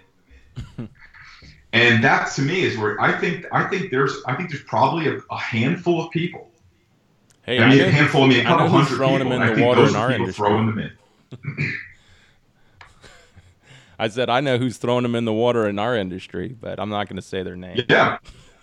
and 1.72 2.02
that 2.02 2.33
to 2.33 2.42
me 2.42 2.62
is 2.62 2.78
where 2.78 3.00
I 3.00 3.12
think 3.18 3.46
I 3.52 3.64
think 3.64 3.90
there's 3.90 4.22
I 4.26 4.35
think 4.35 4.50
there's 4.50 4.62
probably 4.62 5.09
a, 5.09 5.18
a 5.31 5.38
handful 5.38 6.04
of 6.04 6.11
people. 6.11 6.50
Hey, 7.42 7.59
I 7.59 7.70
mean 7.70 7.81
I 7.81 7.87
a 7.87 7.90
handful. 7.90 8.24
I 8.24 8.28
mean 8.28 8.40
a 8.40 8.44
couple 8.44 8.68
hundred 8.68 8.96
throwing 8.96 9.18
people. 9.18 9.38
Them 9.38 9.42
in 9.42 9.57
the 9.59 9.64
water 9.64 9.87
in 9.87 9.96
our 9.96 10.12
industry. 10.12 10.35
throwing 10.35 10.66
them 10.66 10.78
in. 10.78 11.74
I 13.98 14.09
said 14.09 14.31
I 14.31 14.40
know 14.40 14.59
who's 14.59 14.76
throwing 14.76 15.02
them 15.02 15.14
in 15.14 15.24
the 15.24 15.33
water 15.33 15.68
in 15.68 15.78
our 15.78 15.96
industry, 15.96 16.57
but 16.59 16.78
I'm 16.78 16.90
not 16.90 17.09
going 17.09 17.16
to 17.16 17.22
say 17.22 17.42
their 17.42 17.57
name. 17.57 17.85
Yeah, 17.88 18.18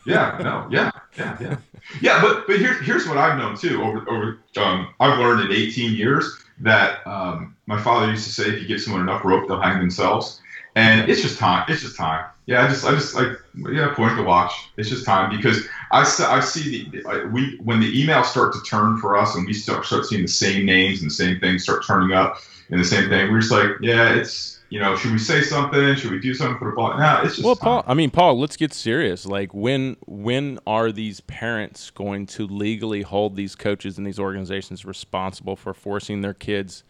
yeah, 0.05 0.39
no, 0.41 0.67
yeah, 0.71 0.91
yeah, 1.17 1.37
yeah, 1.41 1.57
yeah. 2.01 2.21
But 2.21 2.47
but 2.47 2.57
here's 2.57 2.79
here's 2.85 3.07
what 3.07 3.17
I've 3.17 3.37
known 3.37 3.57
too. 3.57 3.83
Over 3.83 4.09
over, 4.09 4.39
um, 4.57 4.93
I've 4.99 5.19
learned 5.19 5.51
in 5.51 5.51
18 5.51 5.93
years 5.93 6.37
that 6.59 7.05
um, 7.05 7.55
my 7.65 7.81
father 7.81 8.09
used 8.09 8.25
to 8.25 8.31
say, 8.31 8.49
if 8.49 8.61
you 8.61 8.67
give 8.67 8.81
someone 8.81 9.01
enough 9.01 9.25
rope, 9.25 9.47
they'll 9.47 9.61
hang 9.61 9.79
themselves. 9.79 10.41
And 10.75 11.09
it's 11.09 11.21
just 11.21 11.39
time. 11.39 11.65
It's 11.69 11.81
just 11.81 11.95
time. 11.95 12.25
Yeah, 12.47 12.63
I 12.63 12.67
just, 12.67 12.85
I 12.85 12.91
just 12.91 13.15
like, 13.15 13.29
yeah, 13.71 13.93
point 13.93 14.17
the 14.17 14.23
watch. 14.23 14.51
It's 14.77 14.89
just 14.89 15.05
time 15.05 15.35
because 15.35 15.65
I, 15.91 16.01
I 16.01 16.41
see 16.41 16.89
the, 16.89 17.29
we, 17.31 17.57
when 17.63 17.79
the 17.79 17.91
emails 17.91 18.25
start 18.25 18.53
to 18.53 18.59
turn 18.69 18.97
for 18.97 19.17
us 19.17 19.35
and 19.35 19.47
we 19.47 19.53
start, 19.53 19.85
start 19.85 20.05
seeing 20.05 20.21
the 20.23 20.27
same 20.27 20.65
names 20.65 21.01
and 21.01 21.09
the 21.09 21.15
same 21.15 21.39
things 21.39 21.63
start 21.63 21.85
turning 21.85 22.15
up 22.15 22.37
and 22.69 22.79
the 22.79 22.85
same 22.85 23.09
thing, 23.09 23.31
we're 23.31 23.39
just 23.39 23.51
like, 23.51 23.69
yeah, 23.81 24.13
it's, 24.13 24.59
you 24.69 24.79
know, 24.79 24.95
should 24.95 25.11
we 25.11 25.19
say 25.19 25.41
something? 25.41 25.95
Should 25.95 26.11
we 26.11 26.19
do 26.19 26.33
something 26.33 26.57
for 26.57 26.71
the 26.71 26.75
ball? 26.75 26.97
No, 26.97 27.21
it's 27.23 27.35
just 27.35 27.45
well, 27.45 27.55
Paul. 27.55 27.83
I 27.87 27.93
mean, 27.93 28.09
Paul. 28.09 28.39
Let's 28.39 28.57
get 28.57 28.73
serious. 28.73 29.25
Like, 29.25 29.53
when 29.53 29.95
when 30.07 30.59
are 30.65 30.91
these 30.91 31.21
parents 31.21 31.91
going 31.91 32.25
to 32.27 32.47
legally 32.47 33.03
hold 33.03 33.35
these 33.35 33.55
coaches 33.55 33.97
and 33.97 34.05
these 34.05 34.19
organizations 34.19 34.83
responsible 34.83 35.55
for 35.55 35.73
forcing 35.73 36.21
their 36.21 36.33
kids 36.33 36.83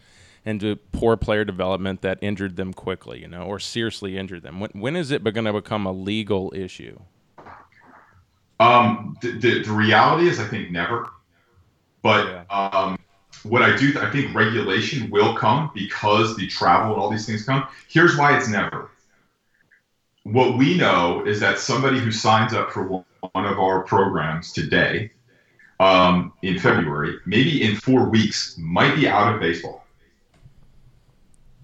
into 0.46 0.76
poor 0.92 1.18
player 1.18 1.44
development 1.44 2.02
that 2.02 2.20
injured 2.22 2.56
them 2.56 2.74
quickly, 2.74 3.22
you 3.22 3.28
know, 3.28 3.44
or 3.44 3.60
seriously 3.60 4.18
injured 4.18 4.44
them? 4.44 4.60
When 4.60 4.72
when 4.74 4.96
is 4.96 5.12
it 5.12 5.24
going 5.24 5.46
to 5.46 5.54
become 5.54 5.86
a 5.86 5.92
legal 5.92 6.54
issue? 6.56 7.00
Um, 8.60 9.18
the, 9.22 9.32
the, 9.32 9.64
the 9.64 9.72
reality 9.72 10.30
is, 10.30 10.40
I 10.40 10.48
think 10.48 10.72
never. 10.72 11.10
But 12.02 12.28
yeah. 12.28 12.44
um, 12.50 13.00
what 13.44 13.62
I 13.62 13.76
do, 13.76 13.94
I 14.00 14.10
think 14.12 14.34
regulation 14.34 15.10
will 15.10 15.36
come 15.36 15.72
because 15.74 16.36
the 16.36 16.48
travel 16.48 16.94
and 16.94 17.02
all 17.02 17.10
these 17.10 17.26
things 17.26 17.46
come. 17.46 17.68
Here's 17.90 18.18
why 18.18 18.38
it's 18.38 18.48
never. 18.48 18.92
What 20.24 20.58
we 20.58 20.78
know 20.78 21.24
is 21.26 21.40
that 21.40 21.60
somebody 21.60 22.00
who 22.00 22.12
signs 22.12 22.54
up 22.54 22.72
for 22.72 22.84
one 22.86 23.06
of 23.46 23.60
our 23.60 23.84
programs 23.84 24.52
today 24.52 25.12
um, 25.80 26.34
in 26.42 26.58
February, 26.58 27.18
maybe 27.26 27.64
in 27.64 27.76
four 27.76 28.10
weeks, 28.10 28.58
might 28.58 28.96
be 28.96 29.08
out 29.08 29.34
of 29.34 29.42
baseball. 29.42 29.85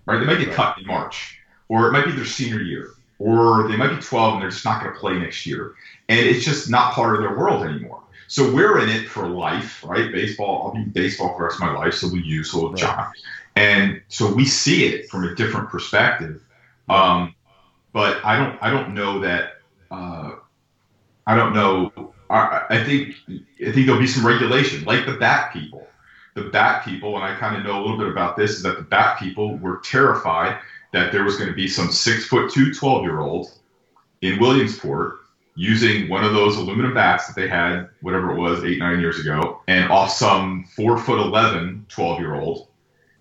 Right? 0.05 0.19
They 0.19 0.25
might 0.25 0.39
get 0.39 0.53
cut 0.53 0.77
in 0.77 0.85
March, 0.85 1.37
or 1.69 1.87
it 1.87 1.91
might 1.91 2.05
be 2.05 2.11
their 2.11 2.25
senior 2.25 2.61
year, 2.61 2.91
or 3.19 3.67
they 3.67 3.77
might 3.77 3.95
be 3.95 4.01
12 4.01 4.33
and 4.33 4.41
they're 4.41 4.49
just 4.49 4.65
not 4.65 4.81
going 4.81 4.93
to 4.93 4.99
play 4.99 5.17
next 5.17 5.45
year. 5.45 5.75
And 6.09 6.19
it's 6.19 6.43
just 6.43 6.69
not 6.69 6.93
part 6.93 7.15
of 7.15 7.21
their 7.21 7.37
world 7.37 7.63
anymore. 7.63 8.01
So 8.27 8.49
we're 8.49 8.79
in 8.79 8.89
it 8.89 9.09
for 9.09 9.27
life, 9.27 9.83
right? 9.83 10.09
Baseball. 10.09 10.67
I'll 10.67 10.73
be 10.73 10.89
baseball 10.89 11.33
for 11.33 11.39
the 11.39 11.43
rest 11.43 11.55
of 11.55 11.61
my 11.61 11.73
life. 11.73 11.93
So 11.93 12.07
we 12.07 12.21
use 12.21 12.51
so 12.51 12.61
will 12.61 12.73
John, 12.73 13.11
and 13.57 14.01
so 14.07 14.33
we 14.33 14.45
see 14.45 14.85
it 14.85 15.09
from 15.09 15.25
a 15.25 15.35
different 15.35 15.69
perspective. 15.69 16.41
Um, 16.87 17.35
but 17.91 18.23
I 18.23 18.37
don't 18.37 18.57
I 18.61 18.69
don't 18.69 18.93
know 18.93 19.19
that. 19.19 19.57
Uh, 19.91 20.35
I 21.27 21.35
don't 21.35 21.53
know. 21.53 22.13
I, 22.29 22.63
I 22.69 22.83
think 22.85 23.15
I 23.29 23.71
think 23.71 23.85
there'll 23.85 23.99
be 23.99 24.07
some 24.07 24.25
regulation, 24.25 24.85
like 24.85 25.05
the 25.05 25.17
bat 25.17 25.51
people. 25.51 25.85
The 26.33 26.43
bat 26.43 26.85
people, 26.85 27.15
and 27.15 27.23
I 27.25 27.35
kind 27.35 27.55
of 27.57 27.63
know 27.63 27.79
a 27.79 27.81
little 27.81 27.97
bit 27.97 28.07
about 28.07 28.37
this, 28.37 28.51
is 28.51 28.63
that 28.63 28.77
the 28.77 28.83
bat 28.83 29.19
people 29.19 29.57
were 29.57 29.81
terrified 29.83 30.59
that 30.93 31.11
there 31.11 31.23
was 31.23 31.37
going 31.37 31.49
to 31.49 31.55
be 31.55 31.67
some 31.67 31.91
six 31.91 32.25
foot 32.25 32.51
two 32.51 32.73
12 32.73 33.03
year 33.03 33.19
old 33.19 33.51
in 34.21 34.39
Williamsport 34.39 35.19
using 35.55 36.09
one 36.09 36.23
of 36.23 36.33
those 36.33 36.57
aluminum 36.57 36.93
bats 36.93 37.27
that 37.27 37.35
they 37.35 37.47
had, 37.47 37.89
whatever 38.01 38.31
it 38.31 38.39
was, 38.39 38.63
eight, 38.63 38.79
nine 38.79 38.99
years 38.99 39.19
ago, 39.19 39.61
and 39.67 39.91
off 39.91 40.11
some 40.11 40.65
four 40.75 40.97
foot 40.97 41.19
11 41.19 41.85
12 41.89 42.19
year 42.19 42.35
old. 42.35 42.67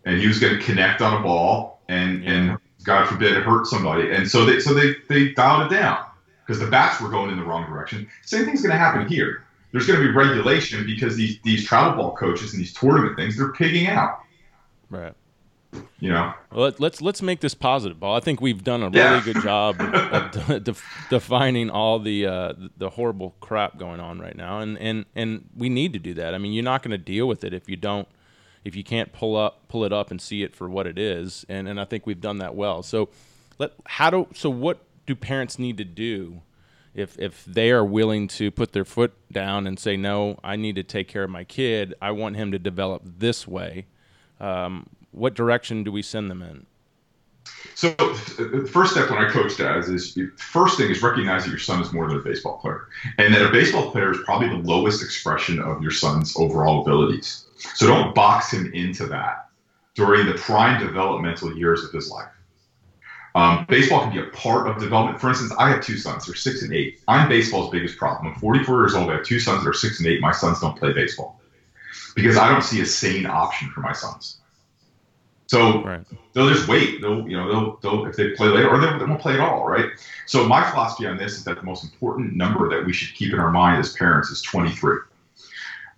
And 0.05 0.19
he 0.19 0.27
was 0.27 0.39
going 0.39 0.57
to 0.59 0.65
connect 0.65 1.03
on 1.03 1.21
a 1.21 1.23
ball 1.23 1.83
and, 1.89 2.25
and 2.25 2.59
God 2.85 3.07
forbid, 3.09 3.35
hurt 3.43 3.67
somebody. 3.67 4.11
And 4.11 4.29
so 4.29 4.45
they, 4.45 4.61
so 4.61 4.73
they, 4.73 4.95
they 5.09 5.33
dialed 5.33 5.71
it 5.71 5.75
down 5.75 6.05
because 6.47 6.61
the 6.61 6.71
bats 6.71 7.01
were 7.01 7.11
going 7.11 7.31
in 7.31 7.37
the 7.37 7.45
wrong 7.45 7.71
direction. 7.71 8.09
Same 8.23 8.45
thing's 8.45 8.63
going 8.63 8.73
to 8.73 8.79
happen 8.79 9.07
here. 9.07 9.45
There's 9.73 9.87
going 9.87 10.01
to 10.01 10.07
be 10.07 10.13
regulation 10.13 10.85
because 10.85 11.17
these, 11.17 11.39
these 11.43 11.65
travel 11.65 12.03
ball 12.03 12.17
coaches 12.17 12.53
and 12.53 12.61
these 12.61 12.75
tournament 12.75 13.17
things, 13.17 13.37
they're 13.37 13.53
pigging 13.53 13.87
out. 13.87 14.21
Right 14.89 15.15
you 16.01 16.11
know. 16.11 16.33
Well, 16.53 16.73
let's 16.79 17.01
let's 17.01 17.23
make 17.23 17.41
this 17.41 17.55
positive, 17.55 18.01
Ball. 18.01 18.17
I 18.17 18.21
think 18.21 18.41
we've 18.41 18.63
done 18.63 18.83
a 18.83 18.91
really 18.91 18.99
yeah. 18.99 19.23
good 19.25 19.43
job 19.43 19.77
of, 19.81 20.51
of 20.51 20.65
de- 20.65 20.75
defining 21.09 21.71
all 21.71 21.99
the 21.99 22.27
uh, 22.27 22.53
the 22.77 22.91
horrible 22.91 23.35
crap 23.41 23.79
going 23.79 24.01
on 24.01 24.19
right 24.19 24.37
now, 24.37 24.61
and 24.61 24.79
and 24.79 25.05
and 25.15 25.49
we 25.57 25.69
need 25.69 25.93
to 25.93 25.99
do 25.99 26.15
that. 26.15 26.35
I 26.35 26.39
mean, 26.39 26.53
you're 26.53 26.65
not 26.65 26.83
going 26.83 26.93
to 26.93 26.99
deal 26.99 27.27
with 27.27 27.45
it 27.45 27.55
if 27.55 27.69
you 27.69 27.77
don't, 27.77 28.09
if 28.65 28.75
you 28.75 28.85
can't 28.85 29.13
pull 29.13 29.37
up 29.37 29.69
pull 29.69 29.85
it 29.85 29.93
up 29.93 30.11
and 30.11 30.21
see 30.21 30.43
it 30.43 30.55
for 30.55 30.69
what 30.69 30.87
it 30.87 30.99
is, 30.99 31.45
and 31.49 31.69
and 31.69 31.81
I 31.81 31.85
think 31.85 32.07
we've 32.07 32.21
done 32.21 32.39
that 32.39 32.55
well. 32.55 32.83
So, 32.83 33.11
let 33.59 33.73
how 33.87 34.11
do 34.11 34.27
so 34.35 34.51
what 34.51 34.83
do 35.07 35.15
parents 35.15 35.59
need 35.59 35.77
to 35.79 35.85
do? 35.85 36.43
If, 36.95 37.19
if 37.19 37.45
they 37.45 37.71
are 37.71 37.85
willing 37.85 38.27
to 38.29 38.51
put 38.51 38.73
their 38.73 38.85
foot 38.85 39.13
down 39.31 39.67
and 39.67 39.79
say 39.79 39.97
no, 39.97 40.39
I 40.43 40.57
need 40.57 40.75
to 40.75 40.83
take 40.83 41.07
care 41.09 41.23
of 41.23 41.31
my 41.31 41.45
kid. 41.45 41.95
I 42.03 42.11
want 42.11 42.37
him 42.37 42.51
to 42.53 42.59
develop 42.59 43.03
this 43.05 43.47
way. 43.47 43.87
Um, 44.41 44.87
what 45.13 45.35
direction 45.35 45.85
do 45.85 45.93
we 45.93 46.03
send 46.03 46.31
them 46.31 46.43
in? 46.43 46.67
So 47.75 47.91
the 47.91 48.69
first 48.71 48.93
step 48.93 49.11
when 49.11 49.19
I 49.19 49.29
coach 49.29 49.57
dads 49.57 49.89
is 49.89 50.19
first 50.37 50.79
thing 50.79 50.91
is 50.91 51.03
recognize 51.03 51.45
that 51.45 51.51
your 51.51 51.59
son 51.59 51.81
is 51.81 51.93
more 51.93 52.09
than 52.09 52.19
a 52.19 52.23
baseball 52.23 52.59
player, 52.59 52.89
and 53.19 53.35
that 53.35 53.43
a 53.43 53.51
baseball 53.51 53.91
player 53.91 54.13
is 54.13 54.19
probably 54.25 54.49
the 54.49 54.69
lowest 54.69 55.03
expression 55.03 55.61
of 55.61 55.83
your 55.83 55.91
son's 55.91 56.37
overall 56.37 56.83
abilities. 56.83 57.47
So 57.75 57.87
don't 57.87 58.15
box 58.15 58.53
him 58.53 58.71
into 58.75 59.07
that 59.07 59.49
during 59.95 60.27
the 60.27 60.35
prime 60.35 60.85
developmental 60.85 61.57
years 61.57 61.85
of 61.85 61.93
his 61.93 62.11
life. 62.11 62.29
Um, 63.35 63.65
baseball 63.69 64.01
can 64.01 64.13
be 64.13 64.19
a 64.19 64.31
part 64.31 64.69
of 64.69 64.79
development. 64.79 65.21
For 65.21 65.29
instance, 65.29 65.53
I 65.59 65.71
have 65.71 65.83
two 65.83 65.97
sons; 65.97 66.27
they're 66.27 66.35
six 66.35 66.63
and 66.63 66.73
eight. 66.73 67.01
I'm 67.07 67.29
baseball's 67.29 67.71
biggest 67.71 67.97
problem. 67.97 68.33
I'm 68.33 68.41
44 68.41 68.81
years 68.81 68.95
old. 68.95 69.11
I 69.11 69.15
have 69.15 69.25
two 69.25 69.39
sons 69.39 69.63
that 69.63 69.71
are 69.71 69.75
six 69.75 70.01
and 70.01 70.09
eight. 70.09 70.21
My 70.21 70.33
sons 70.33 70.61
don't 70.61 70.77
play 70.77 70.93
baseball 70.93 71.41
because 72.15 72.37
I 72.37 72.51
don't 72.51 72.63
see 72.63 72.81
a 72.81 72.87
sane 72.87 73.27
option 73.27 73.71
for 73.71 73.81
my 73.81 73.93
sons. 73.93 74.39
So 75.47 75.83
right. 75.83 76.01
they'll 76.33 76.49
just 76.49 76.69
wait. 76.69 77.01
They'll, 77.01 77.29
you 77.29 77.37
know, 77.37 77.49
they'll, 77.49 77.77
they'll 77.79 78.07
if 78.07 78.15
they 78.15 78.31
play 78.31 78.49
later, 78.49 78.69
or 78.69 78.79
they, 78.79 78.99
they 78.99 79.05
won't 79.05 79.21
play 79.21 79.35
at 79.35 79.41
all, 79.41 79.67
right? 79.67 79.87
So 80.27 80.47
my 80.47 80.69
philosophy 80.71 81.07
on 81.07 81.17
this 81.17 81.33
is 81.33 81.45
that 81.45 81.57
the 81.57 81.65
most 81.65 81.83
important 81.83 82.37
number 82.37 82.69
that 82.69 82.87
we 82.87 82.93
should 82.93 83.17
keep 83.17 83.33
in 83.33 83.41
our 83.41 83.51
mind 83.51 83.81
as 83.81 83.93
parents 83.95 84.31
is 84.31 84.43
23. 84.43 84.99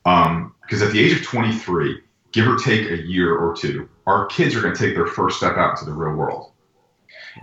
Um, 0.06 0.54
because 0.62 0.80
at 0.80 0.92
the 0.92 1.00
age 1.00 1.12
of 1.12 1.22
23, 1.22 2.00
give 2.32 2.48
or 2.48 2.56
take 2.56 2.90
a 2.90 3.02
year 3.02 3.36
or 3.36 3.54
two, 3.54 3.88
our 4.06 4.24
kids 4.26 4.56
are 4.56 4.62
going 4.62 4.74
to 4.74 4.86
take 4.86 4.94
their 4.94 5.06
first 5.06 5.36
step 5.36 5.58
out 5.58 5.72
into 5.72 5.84
the 5.84 5.92
real 5.92 6.16
world. 6.16 6.51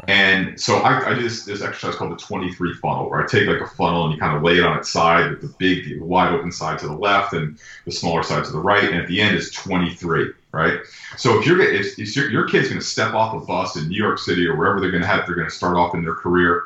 And 0.08 0.60
so 0.60 0.78
I, 0.78 1.10
I 1.10 1.14
do 1.16 1.24
this, 1.24 1.46
this 1.46 1.62
exercise 1.62 1.96
called 1.96 2.12
the 2.12 2.18
23 2.18 2.74
funnel, 2.76 3.10
where 3.10 3.24
I 3.24 3.28
take 3.28 3.48
like 3.48 3.62
a 3.62 3.68
funnel 3.68 4.06
and 4.06 4.14
you 4.14 4.20
kind 4.20 4.36
of 4.36 4.44
lay 4.44 4.58
it 4.58 4.64
on 4.64 4.78
its 4.78 4.90
side 4.90 5.32
with 5.32 5.42
the 5.42 5.54
big, 5.58 6.00
the 6.00 6.06
wide 6.06 6.34
open 6.34 6.52
side 6.52 6.80
to 6.80 6.88
the 6.88 6.94
left 6.94 7.34
and 7.34 7.60
the 7.86 7.92
smaller 7.92 8.24
side 8.24 8.46
to 8.46 8.52
the 8.52 8.60
right. 8.60 8.84
And 8.84 8.96
at 8.96 9.08
the 9.08 9.20
end 9.20 9.36
is 9.36 9.52
23, 9.52 10.32
right? 10.52 10.80
So 11.18 11.40
if 11.40 11.46
you're 11.46 11.62
if, 11.62 11.98
if 11.98 12.16
your, 12.16 12.30
your 12.30 12.48
kid's 12.48 12.70
going 12.70 12.80
to 12.80 12.86
step 12.86 13.14
off 13.14 13.42
a 13.42 13.46
bus 13.46 13.76
in 13.76 13.90
New 13.90 13.98
York 13.98 14.20
City 14.20 14.46
or 14.48 14.56
wherever 14.56 14.80
they're 14.80 14.92
going 14.92 15.04
to 15.04 15.08
have, 15.08 15.26
they're 15.26 15.36
going 15.36 15.50
to 15.50 15.56
start 15.56 15.76
off 15.76 15.96
in 15.96 16.04
their 16.04 16.16
career 16.16 16.66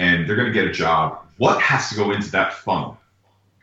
and 0.00 0.28
they're 0.28 0.36
going 0.36 0.52
to 0.52 0.52
get 0.52 0.66
a 0.66 0.72
job. 0.72 1.20
What 1.38 1.60
has 1.60 1.88
to 1.90 1.96
go 1.96 2.10
into 2.12 2.30
that 2.32 2.54
funnel 2.54 2.98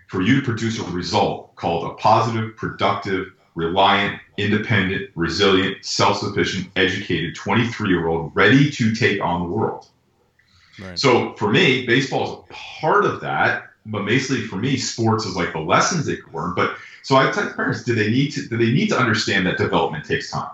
for 0.08 0.22
you 0.22 0.40
to 0.40 0.42
produce 0.42 0.80
a 0.80 0.84
result 0.92 1.56
called 1.56 1.90
a 1.90 1.94
positive, 1.96 2.56
productive, 2.58 3.34
reliant, 3.56 4.20
independent, 4.38 5.10
resilient, 5.16 5.84
self 5.86 6.20
sufficient, 6.20 6.70
educated 6.76 7.36
23 7.36 7.90
year 7.90 8.08
old 8.08 8.32
ready 8.36 8.70
to 8.72 8.96
take 8.96 9.22
on 9.22 9.42
the 9.42 9.50
world. 9.50 9.88
Right. 10.80 10.98
So 10.98 11.34
for 11.34 11.52
me, 11.52 11.86
baseball 11.86 12.24
is 12.24 12.40
a 12.50 12.54
part 12.54 13.06
of 13.06 13.22
that, 13.22 13.70
but 13.86 14.06
basically 14.06 14.44
for 14.44 14.56
me, 14.56 14.78
sports 14.78 15.26
is 15.26 15.36
like 15.36 15.54
the 15.54 15.60
lessons 15.60 16.06
they 16.06 16.16
could 16.16 16.34
learn. 16.34 16.54
But 16.56 16.76
so 17.04 17.16
I 17.16 17.30
tell 17.32 17.52
parents, 17.54 17.84
do 17.84 17.96
they 17.96 18.10
need 18.10 18.32
to 18.32 18.48
do 18.48 18.58
they 18.58 18.72
need 18.72 18.88
to 18.90 18.98
understand 18.98 19.46
that 19.48 19.58
development 19.58 20.06
takes 20.06 20.32
time? 20.32 20.52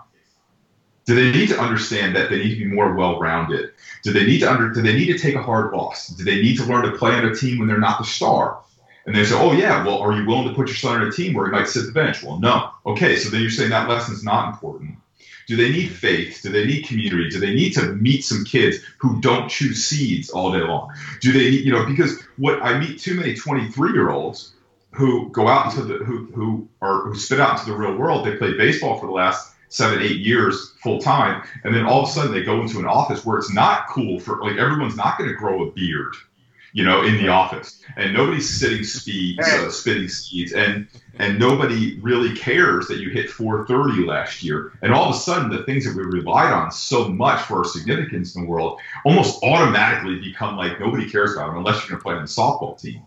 Do 1.04 1.14
they 1.14 1.32
need 1.32 1.48
to 1.48 1.58
understand 1.58 2.14
that 2.16 2.28
they 2.28 2.36
need 2.36 2.58
to 2.58 2.64
be 2.64 2.66
more 2.66 2.94
well-rounded? 2.94 3.70
Do 4.02 4.12
they 4.12 4.26
need 4.26 4.40
to 4.40 4.50
under 4.50 4.70
do 4.70 4.82
they 4.82 4.92
need 4.92 5.06
to 5.06 5.18
take 5.18 5.34
a 5.34 5.42
hard 5.42 5.72
loss? 5.72 6.08
Do 6.08 6.24
they 6.24 6.42
need 6.42 6.56
to 6.58 6.64
learn 6.64 6.84
to 6.84 6.98
play 6.98 7.14
on 7.14 7.24
a 7.24 7.34
team 7.34 7.58
when 7.58 7.68
they're 7.68 7.78
not 7.78 7.98
the 7.98 8.04
star? 8.04 8.60
And 9.08 9.16
they 9.16 9.24
say, 9.24 9.36
oh, 9.36 9.52
yeah, 9.52 9.86
well, 9.86 10.00
are 10.00 10.12
you 10.12 10.26
willing 10.26 10.48
to 10.48 10.54
put 10.54 10.68
your 10.68 10.76
son 10.76 11.00
on 11.00 11.08
a 11.08 11.10
team 11.10 11.32
where 11.32 11.46
he 11.46 11.50
might 11.50 11.66
sit 11.66 11.86
the 11.86 11.92
bench? 11.92 12.22
Well, 12.22 12.38
no. 12.40 12.72
Okay, 12.84 13.16
so 13.16 13.30
then 13.30 13.40
you're 13.40 13.48
saying 13.48 13.70
that 13.70 13.88
lesson's 13.88 14.22
not 14.22 14.52
important. 14.52 14.98
Do 15.46 15.56
they 15.56 15.72
need 15.72 15.92
faith? 15.92 16.40
Do 16.42 16.50
they 16.50 16.66
need 16.66 16.86
community? 16.86 17.30
Do 17.30 17.40
they 17.40 17.54
need 17.54 17.72
to 17.72 17.94
meet 17.94 18.22
some 18.22 18.44
kids 18.44 18.80
who 18.98 19.18
don't 19.22 19.48
chew 19.48 19.72
seeds 19.72 20.28
all 20.28 20.52
day 20.52 20.58
long? 20.58 20.92
Do 21.22 21.32
they, 21.32 21.48
you 21.48 21.72
know, 21.72 21.86
because 21.86 22.20
what 22.36 22.62
I 22.62 22.78
meet 22.78 22.98
too 22.98 23.14
many 23.14 23.34
23 23.34 23.92
year 23.92 24.10
olds 24.10 24.52
who 24.90 25.30
go 25.30 25.48
out 25.48 25.72
into 25.72 25.86
the, 25.86 26.04
who, 26.04 26.26
who 26.34 26.68
are, 26.82 27.04
who 27.04 27.14
spit 27.14 27.40
out 27.40 27.58
into 27.58 27.70
the 27.70 27.78
real 27.78 27.96
world. 27.96 28.26
They 28.26 28.36
play 28.36 28.58
baseball 28.58 28.98
for 28.98 29.06
the 29.06 29.12
last 29.12 29.54
seven, 29.70 30.02
eight 30.02 30.18
years 30.18 30.74
full 30.82 31.00
time. 31.00 31.42
And 31.64 31.74
then 31.74 31.86
all 31.86 32.02
of 32.02 32.10
a 32.10 32.12
sudden 32.12 32.32
they 32.32 32.42
go 32.42 32.60
into 32.60 32.78
an 32.78 32.84
office 32.84 33.24
where 33.24 33.38
it's 33.38 33.54
not 33.54 33.88
cool 33.88 34.20
for, 34.20 34.42
like, 34.42 34.58
everyone's 34.58 34.96
not 34.96 35.16
going 35.16 35.30
to 35.30 35.36
grow 35.36 35.66
a 35.66 35.72
beard 35.72 36.14
you 36.78 36.84
know, 36.84 37.02
in 37.02 37.16
the 37.16 37.26
office, 37.26 37.80
and 37.96 38.14
nobody's 38.14 38.48
sitting 38.48 38.84
speeds, 38.84 39.44
uh, 39.44 39.68
spitting 39.68 40.06
seeds, 40.06 40.52
and 40.52 40.86
and 41.18 41.36
nobody 41.36 41.98
really 41.98 42.36
cares 42.36 42.86
that 42.86 43.00
you 43.00 43.10
hit 43.10 43.28
430 43.28 44.06
last 44.06 44.44
year. 44.44 44.78
And 44.80 44.94
all 44.94 45.08
of 45.08 45.16
a 45.16 45.18
sudden, 45.18 45.50
the 45.50 45.64
things 45.64 45.84
that 45.84 45.96
we 45.96 46.04
relied 46.04 46.52
on 46.52 46.70
so 46.70 47.08
much 47.08 47.42
for 47.42 47.58
our 47.58 47.64
significance 47.64 48.36
in 48.36 48.44
the 48.44 48.48
world 48.48 48.78
almost 49.04 49.42
automatically 49.42 50.20
become 50.20 50.56
like 50.56 50.78
nobody 50.78 51.10
cares 51.10 51.32
about 51.32 51.48
them 51.48 51.56
unless 51.56 51.80
you're 51.80 51.88
going 51.88 51.98
to 51.98 52.04
play 52.04 52.14
on 52.14 52.22
the 52.22 52.28
softball 52.28 52.80
team. 52.80 53.02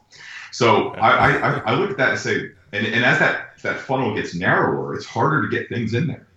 So 0.51 0.89
I, 0.95 1.37
I, 1.37 1.57
I 1.59 1.73
look 1.75 1.91
at 1.91 1.97
that 1.97 2.09
and 2.09 2.19
say, 2.19 2.51
and, 2.73 2.85
and 2.85 3.05
as 3.05 3.19
that 3.19 3.57
that 3.61 3.79
funnel 3.79 4.13
gets 4.13 4.35
narrower, 4.35 4.95
it's 4.95 5.05
harder 5.05 5.43
to 5.43 5.47
get 5.47 5.69
things 5.69 5.93
in 5.93 6.07
there. 6.07 6.27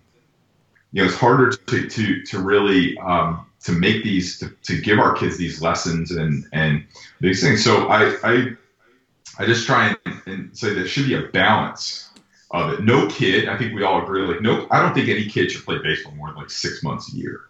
You 0.93 1.01
know, 1.01 1.09
it's 1.09 1.17
harder 1.17 1.49
to 1.49 1.89
to 1.89 2.21
to 2.23 2.39
really 2.39 2.97
um, 2.99 3.45
to 3.65 3.71
make 3.71 4.03
these 4.03 4.37
to, 4.39 4.49
to 4.63 4.79
give 4.79 4.99
our 4.99 5.13
kids 5.13 5.37
these 5.37 5.61
lessons 5.61 6.11
and 6.11 6.45
and 6.53 6.85
these 7.19 7.41
things. 7.41 7.63
So 7.63 7.87
I 7.87 8.15
I 8.23 8.51
I 9.39 9.45
just 9.45 9.65
try 9.65 9.95
and, 10.05 10.21
and 10.27 10.57
say 10.57 10.73
there 10.73 10.87
should 10.87 11.07
be 11.07 11.15
a 11.15 11.23
balance 11.23 12.09
of 12.51 12.73
it. 12.73 12.83
No 12.83 13.07
kid, 13.07 13.49
I 13.49 13.57
think 13.57 13.73
we 13.73 13.83
all 13.83 14.03
agree, 14.03 14.21
like 14.21 14.41
no, 14.41 14.67
I 14.69 14.81
don't 14.81 14.93
think 14.93 15.09
any 15.09 15.25
kid 15.27 15.51
should 15.51 15.65
play 15.65 15.79
baseball 15.79 16.13
more 16.13 16.27
than 16.27 16.37
like 16.37 16.51
six 16.51 16.83
months 16.83 17.11
a 17.11 17.17
year. 17.17 17.41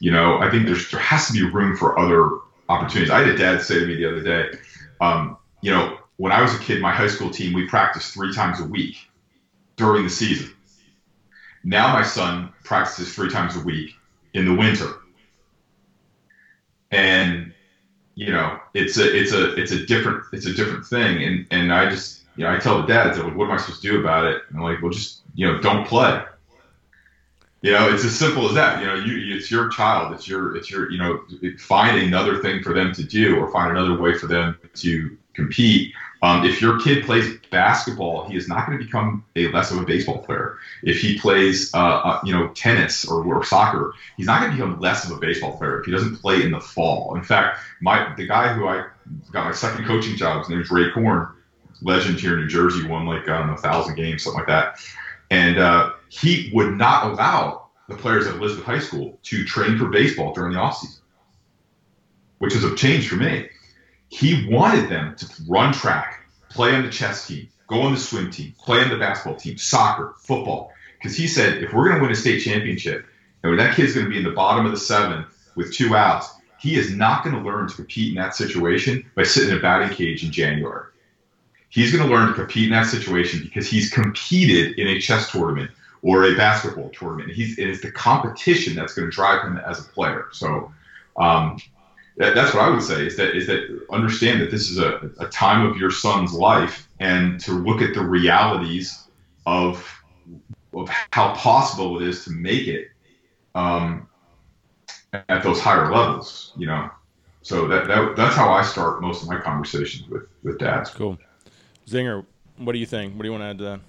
You 0.00 0.10
know, 0.10 0.38
I 0.38 0.50
think 0.50 0.66
there's 0.66 0.90
there 0.90 1.00
has 1.00 1.28
to 1.28 1.32
be 1.32 1.42
room 1.42 1.76
for 1.76 1.96
other 1.96 2.40
opportunities. 2.68 3.10
I 3.10 3.20
had 3.20 3.28
a 3.28 3.38
dad 3.38 3.62
say 3.62 3.78
to 3.78 3.86
me 3.86 3.94
the 3.94 4.06
other 4.06 4.22
day, 4.22 4.58
um, 5.00 5.36
you 5.60 5.70
know, 5.70 5.96
when 6.16 6.32
I 6.32 6.42
was 6.42 6.52
a 6.54 6.58
kid, 6.58 6.82
my 6.82 6.92
high 6.92 7.06
school 7.06 7.30
team 7.30 7.52
we 7.52 7.68
practiced 7.68 8.12
three 8.12 8.34
times 8.34 8.58
a 8.58 8.64
week 8.64 8.96
during 9.76 10.02
the 10.02 10.10
season. 10.10 10.52
Now 11.62 11.92
my 11.92 12.02
son 12.02 12.52
practices 12.64 13.14
three 13.14 13.30
times 13.30 13.54
a 13.54 13.60
week 13.60 13.94
in 14.34 14.44
the 14.44 14.54
winter 14.54 15.01
and 16.92 17.52
you 18.14 18.30
know 18.30 18.60
it's 18.74 18.98
a 18.98 19.18
it's 19.18 19.32
a 19.32 19.54
it's 19.54 19.72
a 19.72 19.84
different 19.86 20.24
it's 20.32 20.46
a 20.46 20.54
different 20.54 20.86
thing. 20.86 21.22
And 21.24 21.46
and 21.50 21.72
i 21.72 21.88
just 21.88 22.22
you 22.36 22.44
know 22.44 22.52
i 22.52 22.58
tell 22.58 22.80
the 22.80 22.86
dads 22.86 23.18
like 23.18 23.34
what 23.34 23.46
am 23.46 23.52
i 23.52 23.56
supposed 23.56 23.82
to 23.82 23.90
do 23.90 24.00
about 24.00 24.26
it? 24.26 24.42
And 24.48 24.58
i'm 24.58 24.62
like 24.62 24.80
well 24.80 24.92
just 24.92 25.22
you 25.34 25.50
know 25.50 25.60
don't 25.60 25.86
play. 25.86 26.22
You 27.62 27.72
know 27.72 27.92
it's 27.92 28.04
as 28.04 28.18
simple 28.18 28.46
as 28.46 28.54
that. 28.54 28.80
You 28.80 28.86
know 28.86 28.94
you 28.94 29.36
it's 29.36 29.50
your 29.50 29.68
child. 29.68 30.12
It's 30.12 30.28
your 30.28 30.56
it's 30.56 30.70
your 30.70 30.90
you 30.90 30.98
know 30.98 31.24
find 31.58 31.98
another 31.98 32.42
thing 32.42 32.62
for 32.62 32.74
them 32.74 32.92
to 32.92 33.02
do 33.02 33.36
or 33.36 33.50
find 33.50 33.70
another 33.76 33.98
way 33.98 34.14
for 34.14 34.26
them 34.26 34.58
to 34.74 35.16
compete 35.34 35.94
um, 36.22 36.44
if 36.44 36.62
your 36.62 36.78
kid 36.78 37.04
plays 37.04 37.36
basketball, 37.50 38.28
he 38.28 38.36
is 38.36 38.48
not 38.48 38.66
going 38.66 38.78
to 38.78 38.84
become 38.84 39.24
a 39.34 39.48
less 39.48 39.72
of 39.72 39.78
a 39.78 39.84
baseball 39.84 40.18
player. 40.18 40.56
If 40.84 41.00
he 41.00 41.18
plays, 41.18 41.74
uh, 41.74 41.78
uh, 41.78 42.20
you 42.24 42.32
know, 42.32 42.48
tennis 42.48 43.04
or, 43.04 43.24
or 43.24 43.44
soccer, 43.44 43.92
he's 44.16 44.26
not 44.26 44.40
going 44.40 44.52
to 44.52 44.56
become 44.56 44.80
less 44.80 45.04
of 45.04 45.16
a 45.16 45.20
baseball 45.20 45.58
player 45.58 45.80
if 45.80 45.86
he 45.86 45.90
doesn't 45.90 46.16
play 46.16 46.42
in 46.42 46.52
the 46.52 46.60
fall. 46.60 47.16
In 47.16 47.24
fact, 47.24 47.58
my 47.80 48.14
the 48.16 48.26
guy 48.26 48.54
who 48.54 48.68
I 48.68 48.86
got 49.32 49.46
my 49.46 49.52
second 49.52 49.84
coaching 49.84 50.16
job, 50.16 50.38
his 50.38 50.48
name 50.48 50.60
is 50.60 50.70
Ray 50.70 50.90
Korn. 50.92 51.28
legend 51.82 52.20
here 52.20 52.34
in 52.34 52.42
New 52.42 52.48
Jersey, 52.48 52.86
won 52.86 53.04
like 53.04 53.26
a 53.26 53.56
thousand 53.56 53.96
games, 53.96 54.22
something 54.22 54.38
like 54.38 54.48
that, 54.48 54.78
and 55.30 55.58
uh, 55.58 55.90
he 56.08 56.52
would 56.54 56.76
not 56.76 57.10
allow 57.10 57.66
the 57.88 57.96
players 57.96 58.28
at 58.28 58.36
Elizabeth 58.36 58.64
High 58.64 58.78
School 58.78 59.18
to 59.24 59.44
train 59.44 59.76
for 59.76 59.88
baseball 59.88 60.32
during 60.32 60.52
the 60.52 60.60
offseason, 60.60 61.00
which 62.38 62.54
is 62.54 62.62
a 62.62 62.76
change 62.76 63.08
for 63.08 63.16
me. 63.16 63.48
He 64.12 64.46
wanted 64.46 64.90
them 64.90 65.16
to 65.16 65.26
run 65.48 65.72
track, 65.72 66.26
play 66.50 66.74
on 66.74 66.84
the 66.84 66.90
chess 66.90 67.26
team, 67.26 67.48
go 67.66 67.80
on 67.80 67.94
the 67.94 67.98
swim 67.98 68.30
team, 68.30 68.54
play 68.58 68.82
on 68.82 68.90
the 68.90 68.98
basketball 68.98 69.40
team, 69.40 69.56
soccer, 69.56 70.14
football, 70.18 70.70
because 70.98 71.16
he 71.16 71.26
said 71.26 71.62
if 71.62 71.72
we're 71.72 71.88
going 71.88 71.96
to 71.96 72.02
win 72.02 72.12
a 72.12 72.14
state 72.14 72.40
championship, 72.40 73.06
and 73.42 73.50
when 73.50 73.56
that 73.56 73.74
kid's 73.74 73.94
going 73.94 74.04
to 74.04 74.10
be 74.10 74.18
in 74.18 74.24
the 74.24 74.30
bottom 74.30 74.66
of 74.66 74.72
the 74.72 74.78
seven 74.78 75.24
with 75.54 75.72
two 75.72 75.96
outs, 75.96 76.28
he 76.60 76.76
is 76.76 76.94
not 76.94 77.24
going 77.24 77.34
to 77.34 77.40
learn 77.40 77.68
to 77.68 77.74
compete 77.74 78.10
in 78.10 78.16
that 78.16 78.36
situation 78.36 79.10
by 79.16 79.22
sitting 79.22 79.48
in 79.48 79.56
a 79.56 79.60
batting 79.60 79.96
cage 79.96 80.22
in 80.22 80.30
January. 80.30 80.88
He's 81.70 81.90
going 81.90 82.06
to 82.06 82.14
learn 82.14 82.28
to 82.28 82.34
compete 82.34 82.64
in 82.64 82.72
that 82.72 82.86
situation 82.86 83.40
because 83.42 83.66
he's 83.66 83.90
competed 83.90 84.78
in 84.78 84.88
a 84.88 85.00
chess 85.00 85.32
tournament 85.32 85.70
or 86.02 86.24
a 86.24 86.36
basketball 86.36 86.90
tournament. 86.90 87.32
He's 87.32 87.58
it 87.58 87.66
is 87.66 87.80
the 87.80 87.90
competition 87.90 88.74
that's 88.74 88.92
going 88.92 89.10
to 89.10 89.14
drive 89.14 89.42
him 89.42 89.56
as 89.56 89.80
a 89.80 89.84
player. 89.84 90.26
So 90.32 90.70
um, 91.16 91.56
that, 92.16 92.34
that's 92.34 92.54
what 92.54 92.62
I 92.62 92.70
would 92.70 92.82
say 92.82 93.06
is 93.06 93.16
that 93.16 93.36
is 93.36 93.46
that 93.46 93.86
understand 93.90 94.40
that 94.40 94.50
this 94.50 94.70
is 94.70 94.78
a, 94.78 95.10
a 95.18 95.26
time 95.28 95.66
of 95.66 95.76
your 95.76 95.90
son's 95.90 96.32
life 96.32 96.88
and 97.00 97.40
to 97.40 97.52
look 97.52 97.80
at 97.80 97.94
the 97.94 98.02
realities 98.02 99.08
of 99.46 99.88
of 100.74 100.88
how 101.12 101.34
possible 101.34 102.00
it 102.00 102.08
is 102.08 102.24
to 102.24 102.30
make 102.30 102.66
it 102.66 102.88
um, 103.54 104.08
at 105.12 105.42
those 105.42 105.60
higher 105.60 105.92
levels, 105.92 106.52
you 106.56 106.66
know. 106.66 106.90
So 107.42 107.66
that, 107.68 107.88
that 107.88 108.16
that's 108.16 108.36
how 108.36 108.52
I 108.52 108.62
start 108.62 109.00
most 109.00 109.22
of 109.22 109.28
my 109.28 109.40
conversations 109.40 110.08
with 110.08 110.24
with 110.42 110.58
dads. 110.58 110.90
Cool, 110.90 111.18
Zinger. 111.86 112.24
What 112.58 112.72
do 112.72 112.78
you 112.78 112.86
think? 112.86 113.14
What 113.14 113.22
do 113.22 113.28
you 113.28 113.32
want 113.32 113.42
to 113.42 113.46
add 113.46 113.58
to 113.58 113.64
that? 113.64 113.80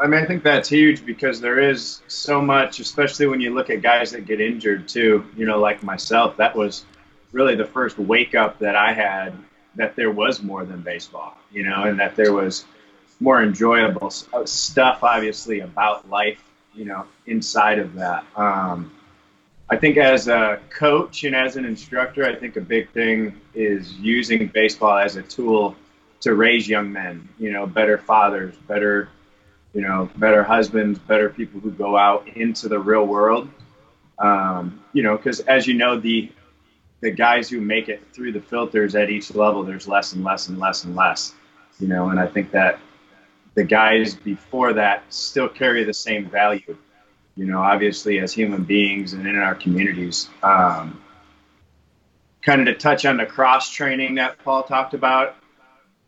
I 0.00 0.06
mean, 0.06 0.22
I 0.22 0.26
think 0.26 0.44
that's 0.44 0.68
huge 0.68 1.04
because 1.04 1.40
there 1.40 1.58
is 1.58 2.02
so 2.06 2.40
much, 2.40 2.78
especially 2.78 3.26
when 3.26 3.40
you 3.40 3.52
look 3.52 3.68
at 3.68 3.82
guys 3.82 4.12
that 4.12 4.26
get 4.26 4.40
injured 4.40 4.86
too. 4.86 5.24
You 5.36 5.46
know, 5.46 5.58
like 5.58 5.82
myself, 5.82 6.36
that 6.36 6.54
was 6.54 6.84
really 7.32 7.54
the 7.54 7.64
first 7.64 7.98
wake 7.98 8.34
up 8.34 8.58
that 8.58 8.76
I 8.76 8.92
had 8.92 9.34
that 9.76 9.96
there 9.96 10.10
was 10.10 10.42
more 10.42 10.64
than 10.64 10.80
baseball. 10.80 11.36
You 11.52 11.64
know, 11.64 11.84
and 11.84 11.98
that 12.00 12.16
there 12.16 12.32
was 12.32 12.64
more 13.20 13.42
enjoyable 13.42 14.12
uh, 14.32 14.44
stuff, 14.44 15.02
obviously, 15.02 15.60
about 15.60 16.08
life. 16.08 16.42
You 16.74 16.84
know, 16.84 17.06
inside 17.26 17.78
of 17.78 17.94
that. 17.94 18.24
Um, 18.36 18.92
I 19.70 19.76
think 19.76 19.96
as 19.96 20.28
a 20.28 20.60
coach 20.70 21.24
and 21.24 21.34
as 21.34 21.56
an 21.56 21.64
instructor, 21.64 22.24
I 22.24 22.34
think 22.34 22.56
a 22.56 22.60
big 22.60 22.90
thing 22.90 23.38
is 23.54 23.94
using 23.94 24.46
baseball 24.46 24.96
as 24.96 25.16
a 25.16 25.22
tool 25.22 25.74
to 26.20 26.34
raise 26.34 26.68
young 26.68 26.92
men. 26.92 27.28
You 27.38 27.52
know, 27.52 27.66
better 27.66 27.98
fathers, 27.98 28.54
better 28.68 29.08
you 29.74 29.82
know, 29.82 30.10
better 30.16 30.42
husbands, 30.42 30.98
better 30.98 31.28
people 31.28 31.60
who 31.60 31.70
go 31.70 31.96
out 31.96 32.26
into 32.28 32.68
the 32.68 32.78
real 32.78 33.06
world. 33.06 33.48
Um, 34.18 34.82
you 34.92 35.02
know, 35.02 35.16
because 35.16 35.40
as 35.40 35.66
you 35.66 35.74
know, 35.74 35.98
the 35.98 36.30
the 37.00 37.10
guys 37.10 37.48
who 37.48 37.60
make 37.60 37.88
it 37.88 38.02
through 38.12 38.32
the 38.32 38.40
filters 38.40 38.94
at 38.94 39.10
each 39.10 39.34
level, 39.34 39.62
there's 39.62 39.86
less 39.86 40.12
and 40.12 40.24
less 40.24 40.48
and 40.48 40.58
less 40.58 40.84
and 40.84 40.96
less. 40.96 41.34
You 41.78 41.88
know, 41.88 42.08
and 42.08 42.18
I 42.18 42.26
think 42.26 42.50
that 42.52 42.80
the 43.54 43.64
guys 43.64 44.14
before 44.14 44.72
that 44.74 45.04
still 45.12 45.48
carry 45.48 45.84
the 45.84 45.94
same 45.94 46.28
value. 46.28 46.76
You 47.36 47.46
know, 47.46 47.60
obviously 47.60 48.18
as 48.18 48.32
human 48.32 48.64
beings 48.64 49.12
and 49.12 49.26
in 49.26 49.36
our 49.36 49.54
communities. 49.54 50.28
Um, 50.42 51.00
kind 52.42 52.66
of 52.66 52.74
to 52.74 52.80
touch 52.80 53.04
on 53.04 53.16
the 53.16 53.26
cross 53.26 53.70
training 53.70 54.16
that 54.16 54.38
Paul 54.42 54.64
talked 54.64 54.94
about, 54.94 55.36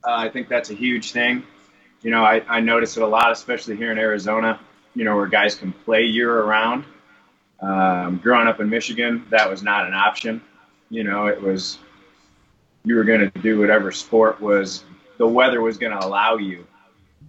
uh, 0.03 0.15
I 0.15 0.29
think 0.29 0.49
that's 0.49 0.71
a 0.71 0.75
huge 0.75 1.13
thing 1.13 1.45
you 2.03 2.11
know, 2.11 2.25
I, 2.25 2.43
I 2.49 2.61
notice 2.61 2.97
it 2.97 3.03
a 3.03 3.07
lot, 3.07 3.31
especially 3.31 3.77
here 3.77 3.93
in 3.93 3.99
Arizona, 3.99 4.59
you 4.95 5.05
know, 5.05 5.17
where 5.17 5.27
guys 5.27 5.55
can 5.55 5.73
play 5.73 6.05
year 6.05 6.33
around. 6.33 6.85
Um, 7.61 8.19
growing 8.23 8.49
up 8.49 8.61
in 8.61 8.71
Michigan, 8.71 9.27
that 9.31 9.51
was 9.51 9.63
not 9.63 9.87
an 9.87 9.93
option. 9.93 10.41
You 10.91 11.05
know, 11.05 11.27
it 11.27 11.41
was, 11.41 11.79
you 12.85 12.97
were 12.97 13.05
going 13.05 13.31
to 13.31 13.39
do 13.41 13.59
whatever 13.61 13.93
sport 13.93 14.41
was, 14.41 14.85
the 15.19 15.27
weather 15.27 15.61
was 15.61 15.79
going 15.79 15.93
to 15.93 16.05
allow 16.05 16.37
you, 16.37 16.67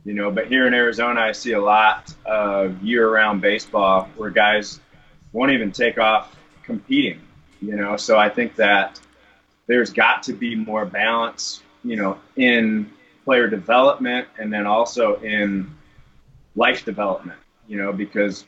you 0.04 0.14
know. 0.14 0.32
But 0.32 0.48
here 0.48 0.66
in 0.66 0.74
Arizona, 0.74 1.22
I 1.22 1.32
see 1.32 1.52
a 1.54 1.62
lot 1.62 2.14
of 2.26 2.82
year 2.82 3.10
round 3.10 3.42
baseball 3.42 4.10
where 4.16 4.32
guys 4.32 4.80
won't 5.32 5.52
even 5.52 5.72
take 5.72 6.00
off 6.00 6.36
competing, 6.64 7.22
you 7.62 7.76
know. 7.76 7.98
So 7.98 8.18
I 8.18 8.30
think 8.30 8.56
that 8.56 9.00
there's 9.68 9.94
got 9.94 10.24
to 10.24 10.34
be 10.34 10.56
more 10.56 10.86
balance, 10.86 11.62
you 11.84 11.96
know, 11.96 12.18
in 12.36 12.92
player 13.24 13.48
development 13.48 14.28
and 14.40 14.52
then 14.52 14.66
also 14.66 15.16
in 15.18 15.70
life 16.56 16.84
development, 16.84 17.40
you 17.68 17.78
know, 17.78 17.94
because 17.94 18.46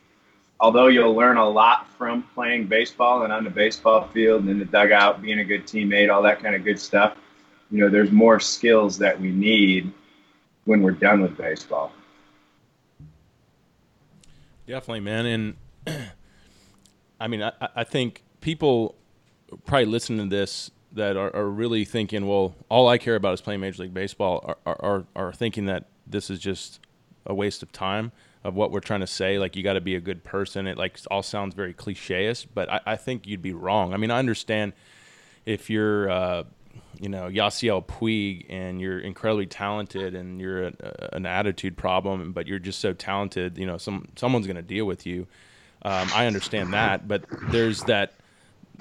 although 0.64 0.88
you'll 0.88 1.14
learn 1.14 1.36
a 1.36 1.48
lot 1.48 1.90
from 1.98 2.24
playing 2.34 2.68
baseball 2.68 3.24
and 3.24 3.34
on 3.34 3.44
the 3.44 3.50
baseball 3.50 4.08
field 4.08 4.44
and 4.44 4.50
in 4.50 4.60
the 4.60 4.66
dugout, 4.66 5.22
being 5.22 5.40
a 5.40 5.44
good 5.44 5.66
teammate, 5.66 6.10
all 6.10 6.22
that 6.22 6.42
kind 6.42 6.56
of 6.56 6.64
good 6.64 6.80
stuff, 6.80 7.18
you 7.70 7.80
know, 7.80 7.90
there's 7.90 8.12
more 8.12 8.40
skills 8.40 8.98
that 8.98 9.20
we 9.20 9.30
need 9.30 9.92
when 10.64 10.82
we're 10.82 10.92
done 10.92 11.22
with 11.22 11.36
baseball. 11.36 11.92
Definitely, 14.66 15.02
man. 15.02 15.26
And 15.26 15.56
I 17.20 17.28
mean, 17.28 17.44
I, 17.44 17.52
I 17.76 17.84
think 17.84 18.24
people 18.40 18.96
probably 19.66 19.88
listening 19.88 20.30
to 20.30 20.34
this 20.34 20.72
that 20.94 21.18
are, 21.18 21.36
are, 21.36 21.50
really 21.50 21.84
thinking, 21.84 22.26
well, 22.26 22.56
all 22.70 22.88
I 22.88 22.98
care 22.98 23.16
about 23.16 23.34
is 23.34 23.42
playing 23.42 23.60
Major 23.60 23.84
League 23.84 23.94
Baseball, 23.94 24.56
are, 24.66 24.78
are, 24.80 25.06
are 25.14 25.34
thinking 25.34 25.66
that 25.66 25.88
this 26.08 26.30
is 26.30 26.40
just 26.40 26.80
a 27.26 27.34
waste 27.34 27.64
of 27.64 27.74
time 27.74 28.14
of 28.44 28.56
what 28.56 28.72
we're 28.72 28.80
trying 28.80 29.00
to 29.00 29.08
say. 29.08 29.40
Like 29.40 29.56
you 29.56 29.64
got 29.64 29.74
to 29.74 29.82
be 29.82 29.96
a 29.96 30.02
good 30.02 30.24
person. 30.24 30.68
It 30.68 30.78
like 30.78 31.00
all 31.10 31.24
sounds 31.24 31.56
very 31.56 31.74
cliche 31.74 32.34
but 32.54 32.70
I, 32.72 32.80
I, 32.86 32.96
think 32.96 33.28
you'd 33.28 33.42
be 33.42 33.54
wrong. 33.54 33.94
I 33.94 33.98
mean, 33.98 34.12
I 34.12 34.20
understand 34.20 34.74
if 35.46 35.70
you're, 35.70 36.10
uh, 36.10 36.44
you 37.00 37.10
know, 37.10 37.28
Yasiel 37.28 37.86
Puig 37.86 38.46
and 38.50 38.80
you're 38.80 39.00
incredibly 39.00 39.46
talented 39.46 40.16
and 40.16 40.40
you're 40.40 40.68
a, 40.68 40.74
a, 40.80 41.16
an 41.16 41.26
attitude 41.26 41.78
problem, 41.78 42.32
but 42.34 42.48
you're 42.48 42.60
just 42.60 42.80
so 42.80 42.94
talented, 42.94 43.58
you 43.58 43.66
know, 43.66 43.78
some 43.78 44.08
someone's 44.16 44.48
going 44.48 44.56
to 44.58 44.62
deal 44.62 44.86
with 44.86 45.06
you. 45.06 45.28
Um, 45.84 46.10
I 46.14 46.28
understand 46.28 46.74
that, 46.74 47.08
but 47.08 47.26
there's 47.52 47.82
that 47.84 48.14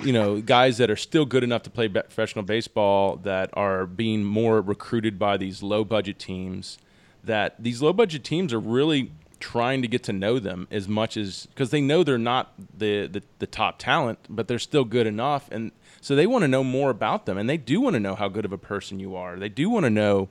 you 0.00 0.12
know, 0.12 0.40
guys 0.40 0.78
that 0.78 0.90
are 0.90 0.96
still 0.96 1.26
good 1.26 1.44
enough 1.44 1.62
to 1.62 1.70
play 1.70 1.88
professional 1.88 2.44
baseball 2.44 3.16
that 3.16 3.50
are 3.52 3.86
being 3.86 4.24
more 4.24 4.60
recruited 4.60 5.18
by 5.18 5.36
these 5.36 5.62
low 5.62 5.84
budget 5.84 6.18
teams. 6.18 6.78
That 7.24 7.62
these 7.62 7.82
low 7.82 7.92
budget 7.92 8.24
teams 8.24 8.52
are 8.52 8.58
really 8.58 9.12
trying 9.42 9.82
to 9.82 9.88
get 9.88 10.04
to 10.04 10.12
know 10.12 10.38
them 10.38 10.68
as 10.70 10.88
much 10.88 11.16
as 11.16 11.46
because 11.46 11.70
they 11.70 11.80
know 11.80 12.04
they're 12.04 12.16
not 12.16 12.54
the, 12.78 13.08
the, 13.08 13.22
the 13.40 13.46
top 13.46 13.78
talent, 13.78 14.20
but 14.30 14.46
they're 14.46 14.58
still 14.58 14.84
good 14.84 15.06
enough, 15.06 15.48
and 15.50 15.72
so 16.00 16.14
they 16.14 16.26
want 16.26 16.42
to 16.42 16.48
know 16.48 16.64
more 16.64 16.90
about 16.90 17.26
them, 17.26 17.36
and 17.36 17.50
they 17.50 17.56
do 17.56 17.80
want 17.80 17.94
to 17.94 18.00
know 18.00 18.14
how 18.14 18.28
good 18.28 18.44
of 18.44 18.52
a 18.52 18.58
person 18.58 19.00
you 19.00 19.16
are. 19.16 19.36
They 19.36 19.48
do 19.48 19.68
want 19.68 19.84
to 19.84 19.90
know. 19.90 20.28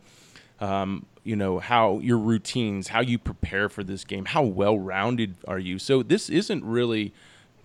Um, 0.59 1.05
you 1.23 1.35
know 1.35 1.59
how 1.59 1.99
your 1.99 2.17
routines, 2.17 2.87
how 2.87 3.01
you 3.01 3.19
prepare 3.19 3.69
for 3.69 3.83
this 3.83 4.03
game, 4.03 4.25
how 4.25 4.41
well 4.43 4.77
rounded 4.79 5.35
are 5.47 5.59
you? 5.59 5.77
So 5.77 6.01
this 6.01 6.29
isn't 6.29 6.63
really 6.63 7.13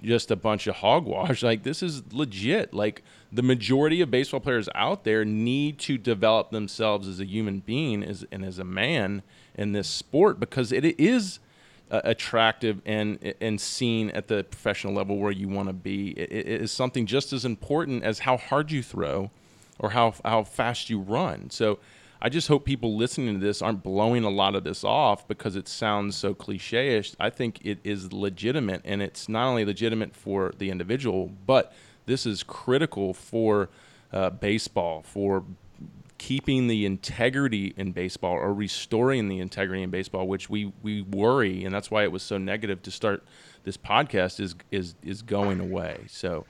just 0.03 0.31
a 0.31 0.37
bunch 0.37 0.67
of 0.67 0.77
hogwash. 0.77 1.43
Like 1.47 1.63
this 1.63 1.83
is 1.83 2.03
legit. 2.13 2.75
Like 2.75 3.03
the 3.33 3.43
majority 3.43 4.01
of 4.01 4.11
baseball 4.11 4.41
players 4.41 4.69
out 4.75 5.05
there 5.05 5.25
need 5.25 5.79
to 5.81 5.97
develop 5.97 6.51
themselves 6.51 7.07
as 7.09 7.21
a 7.21 7.25
human 7.25 7.61
being 7.61 8.03
as, 8.03 8.25
and 8.33 8.45
as 8.45 8.59
a 8.59 8.65
man 8.65 9.23
in 9.57 9.73
this 9.73 9.89
sport 9.89 10.39
because 10.39 10.71
it 10.71 10.85
is 11.01 11.41
uh, 11.91 12.01
attractive 12.05 12.81
and 12.85 13.35
and 13.41 13.61
seen 13.61 14.11
at 14.11 14.29
the 14.29 14.45
professional 14.45 14.93
level 14.93 15.19
where 15.19 15.33
you 15.33 15.49
want 15.49 15.69
to 15.69 15.73
be. 15.73 16.11
It, 16.11 16.33
it 16.33 16.63
is 16.63 16.73
something 16.73 17.07
just 17.07 17.33
as 17.33 17.45
important 17.45 18.05
as 18.05 18.21
how 18.21 18.37
hard 18.37 18.71
you 18.71 18.83
throw 18.83 19.31
or 19.79 19.91
how 19.91 20.15
how 20.25 20.45
fast 20.45 20.91
you 20.91 21.01
run. 21.01 21.51
So 21.51 21.79
I 22.21 22.29
just 22.29 22.49
hope 22.49 22.65
people 22.65 22.97
listening 22.97 23.39
to 23.39 23.47
this 23.47 23.61
aren't 23.61 23.83
blowing 23.83 24.25
a 24.25 24.31
lot 24.31 24.55
of 24.55 24.65
this 24.65 24.85
off 24.85 25.29
because 25.29 25.55
it 25.55 25.69
sounds 25.69 26.17
so 26.17 26.33
cliche-ish. 26.35 27.15
I 27.21 27.31
think 27.31 27.61
it 27.63 27.79
is 27.85 28.13
legitimate, 28.13 28.81
and 28.85 29.03
it's 29.03 29.29
not 29.29 29.47
only 29.47 29.65
legitimate 29.65 30.17
for 30.17 30.53
the 30.57 30.71
individual, 30.71 31.31
but 31.47 31.75
this 32.07 32.25
is 32.25 32.43
critical 32.43 33.13
for 33.13 33.69
uh, 34.13 34.31
baseball, 34.31 35.03
for 35.03 35.45
keeping 36.19 36.67
the 36.67 36.87
integrity 36.87 37.75
in 37.77 37.93
baseball 37.93 38.33
or 38.33 38.53
restoring 38.55 39.29
the 39.29 39.39
integrity 39.39 39.83
in 39.83 39.91
baseball, 39.91 40.27
which 40.27 40.49
we, 40.49 40.73
we 40.83 41.03
worry, 41.03 41.65
and 41.65 41.75
that's 41.75 41.91
why 41.91 42.03
it 42.03 42.13
was 42.13 42.23
so 42.23 42.39
negative 42.39 42.83
to 42.83 42.91
start 42.91 43.25
this 43.65 43.77
podcast 43.77 44.39
is 44.41 44.55
is 44.71 44.95
is 45.03 45.23
going 45.23 45.61
away. 45.61 46.05
So 46.09 46.47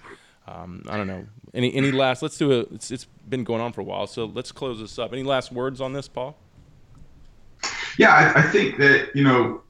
um, 0.47 0.83
I 0.89 0.97
don't 0.97 1.07
know. 1.07 1.27
Any 1.55 1.75
any 1.75 1.91
last? 1.91 2.23
Let's 2.23 2.37
do 2.37 2.53
a. 2.53 2.59
It's, 2.75 2.91
it's 2.91 3.07
been 3.29 3.43
going 3.43 3.61
on 3.61 3.73
for 3.73 3.81
a 3.81 3.85
while, 3.85 4.07
so 4.07 4.27
let's 4.27 4.53
close 4.53 4.79
this 4.79 4.99
up. 4.99 5.13
Any 5.13 5.23
last 5.23 5.51
words 5.51 5.81
on 5.81 5.93
this, 5.93 6.07
Paul? 6.07 6.37
Yeah, 7.99 8.11
I, 8.11 8.41
I 8.41 8.43
think 8.43 8.77
that 8.79 9.11
you 9.15 9.25
know 9.25 9.63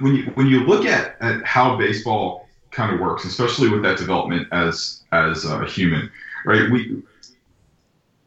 when 0.00 0.16
you 0.16 0.24
when 0.34 0.46
you 0.46 0.64
look 0.64 0.86
at, 0.86 1.16
at 1.20 1.44
how 1.44 1.76
baseball 1.76 2.48
kind 2.70 2.92
of 2.92 3.00
works, 3.00 3.24
especially 3.24 3.68
with 3.68 3.82
that 3.82 3.98
development 3.98 4.48
as 4.50 5.02
as 5.12 5.44
a 5.44 5.64
human, 5.66 6.10
right? 6.46 6.70
We 6.70 7.02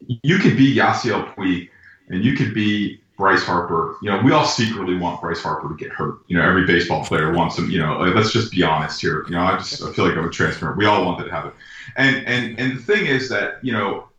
you 0.08 0.38
could 0.38 0.58
be 0.58 0.76
Yasiel 0.76 1.34
Puig 1.36 1.70
and 2.10 2.24
you 2.24 2.36
could 2.36 2.53
be 2.53 3.01
Bryce 3.18 3.43
Harper. 3.43 3.95
You 4.01 4.12
know, 4.12 4.22
we 4.22 4.32
all 4.32 4.45
secretly 4.45 4.95
want 4.95 5.22
Bryce 5.22 5.41
Harper 5.41 5.70
to 5.70 5.76
get 5.76 5.91
hurt. 5.91 6.20
You 6.28 6.38
know, 6.38 6.43
every 6.43 6.66
baseball 6.66 7.03
player 7.03 7.32
wants 7.34 7.58
him. 7.58 7.70
You 7.70 7.80
know, 7.80 7.99
let's 7.99 8.32
just 8.32 8.51
be 8.51 8.64
honest 8.64 8.99
here. 8.99 9.24
You 9.28 9.36
know, 9.36 9.41
I 9.41 9.58
just 9.58 9.82
I 9.82 9.91
feel 9.93 10.08
like 10.08 10.18
I'm 10.18 10.28
a 10.28 10.30
transparent. 10.30 10.78
We 10.78 10.86
all 10.86 11.06
want 11.06 11.20
that 11.20 11.26
to 11.26 11.32
happen. 11.32 11.51
And 11.95 12.26
and 12.28 12.60
and 12.60 12.78
the 12.78 12.82
thing 12.82 13.06
is 13.06 13.30
that 13.30 13.64
you 13.64 13.72
know, 13.72 14.10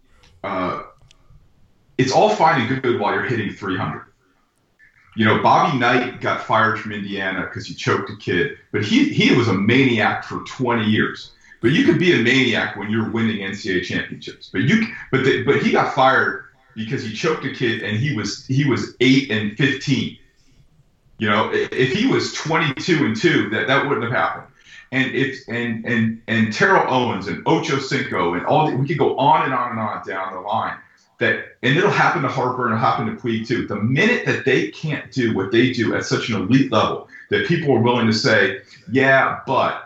uh, 0.43 0.85
it's 1.99 2.13
all 2.13 2.31
fine 2.31 2.63
and 2.63 2.83
good 2.83 2.99
while 2.99 3.13
you're 3.13 3.25
hitting 3.25 3.53
300. 3.53 4.05
You 5.15 5.25
know, 5.25 5.43
Bobby 5.43 5.79
Knight 5.79 6.21
got 6.21 6.43
fired 6.43 6.79
from 6.79 6.93
Indiana 6.93 7.43
because 7.43 7.67
he 7.67 7.75
choked 7.75 8.11
a 8.11 8.17
kid, 8.17 8.59
but 8.73 8.85
he 8.85 9.11
he 9.11 9.35
was 9.35 9.49
a 9.49 9.55
maniac 9.55 10.25
for 10.25 10.43
20 10.45 10.85
years. 10.85 11.33
But 11.67 11.73
you 11.73 11.83
could 11.83 11.99
be 11.99 12.13
a 12.13 12.23
maniac 12.23 12.77
when 12.77 12.91
you're 12.91 13.11
winning 13.11 13.39
NCAA 13.39 13.83
championships. 13.83 14.51
But 14.53 14.61
you 14.61 14.87
but 15.11 15.25
the, 15.25 15.43
but 15.43 15.61
he 15.61 15.73
got 15.73 15.97
fired 15.97 16.45
because 16.77 17.03
he 17.03 17.13
choked 17.13 17.45
a 17.45 17.53
kid 17.53 17.83
and 17.83 17.97
he 17.97 18.15
was 18.15 18.47
he 18.47 18.65
was 18.65 18.95
eight 19.01 19.33
and 19.33 19.57
15. 19.59 20.17
You 21.19 21.29
know, 21.29 21.51
if 21.53 21.93
he 21.93 22.07
was 22.07 22.35
22 22.35 23.05
and 23.07 23.17
two, 23.17 23.51
that 23.51 23.67
that 23.67 23.85
wouldn't 23.85 24.05
have 24.05 24.13
happened. 24.13 24.47
And 24.93 25.13
if 25.13 25.41
and 25.49 25.85
and 25.85 26.23
and 26.29 26.53
Terrell 26.53 26.85
Owens 26.87 27.27
and 27.27 27.43
Ocho 27.47 27.81
Cinco 27.81 28.35
and 28.35 28.47
all 28.47 28.71
the, 28.71 28.77
we 28.77 28.87
could 28.87 28.99
go 28.99 29.19
on 29.19 29.43
and 29.47 29.53
on 29.53 29.73
and 29.73 29.81
on 29.81 30.07
down 30.07 30.35
the 30.35 30.41
line. 30.43 30.77
That 31.19 31.57
and 31.65 31.77
it'll 31.77 31.91
happen 31.91 32.23
to 32.23 32.29
Harper 32.29 32.67
and 32.67 32.77
it'll 32.77 32.87
happen 32.87 33.07
to 33.07 33.21
Puig 33.21 33.45
too. 33.49 33.67
The 33.67 33.75
minute 33.75 34.25
that 34.27 34.45
they 34.45 34.69
can't 34.69 35.11
do 35.11 35.35
what 35.35 35.51
they 35.51 35.73
do 35.73 35.97
at 35.97 36.05
such 36.05 36.29
an 36.29 36.37
elite 36.37 36.71
level, 36.71 37.09
that 37.31 37.49
people 37.49 37.75
are 37.75 37.81
willing 37.81 38.07
to 38.07 38.13
say, 38.13 38.61
yeah, 38.89 39.41
but 39.49 39.86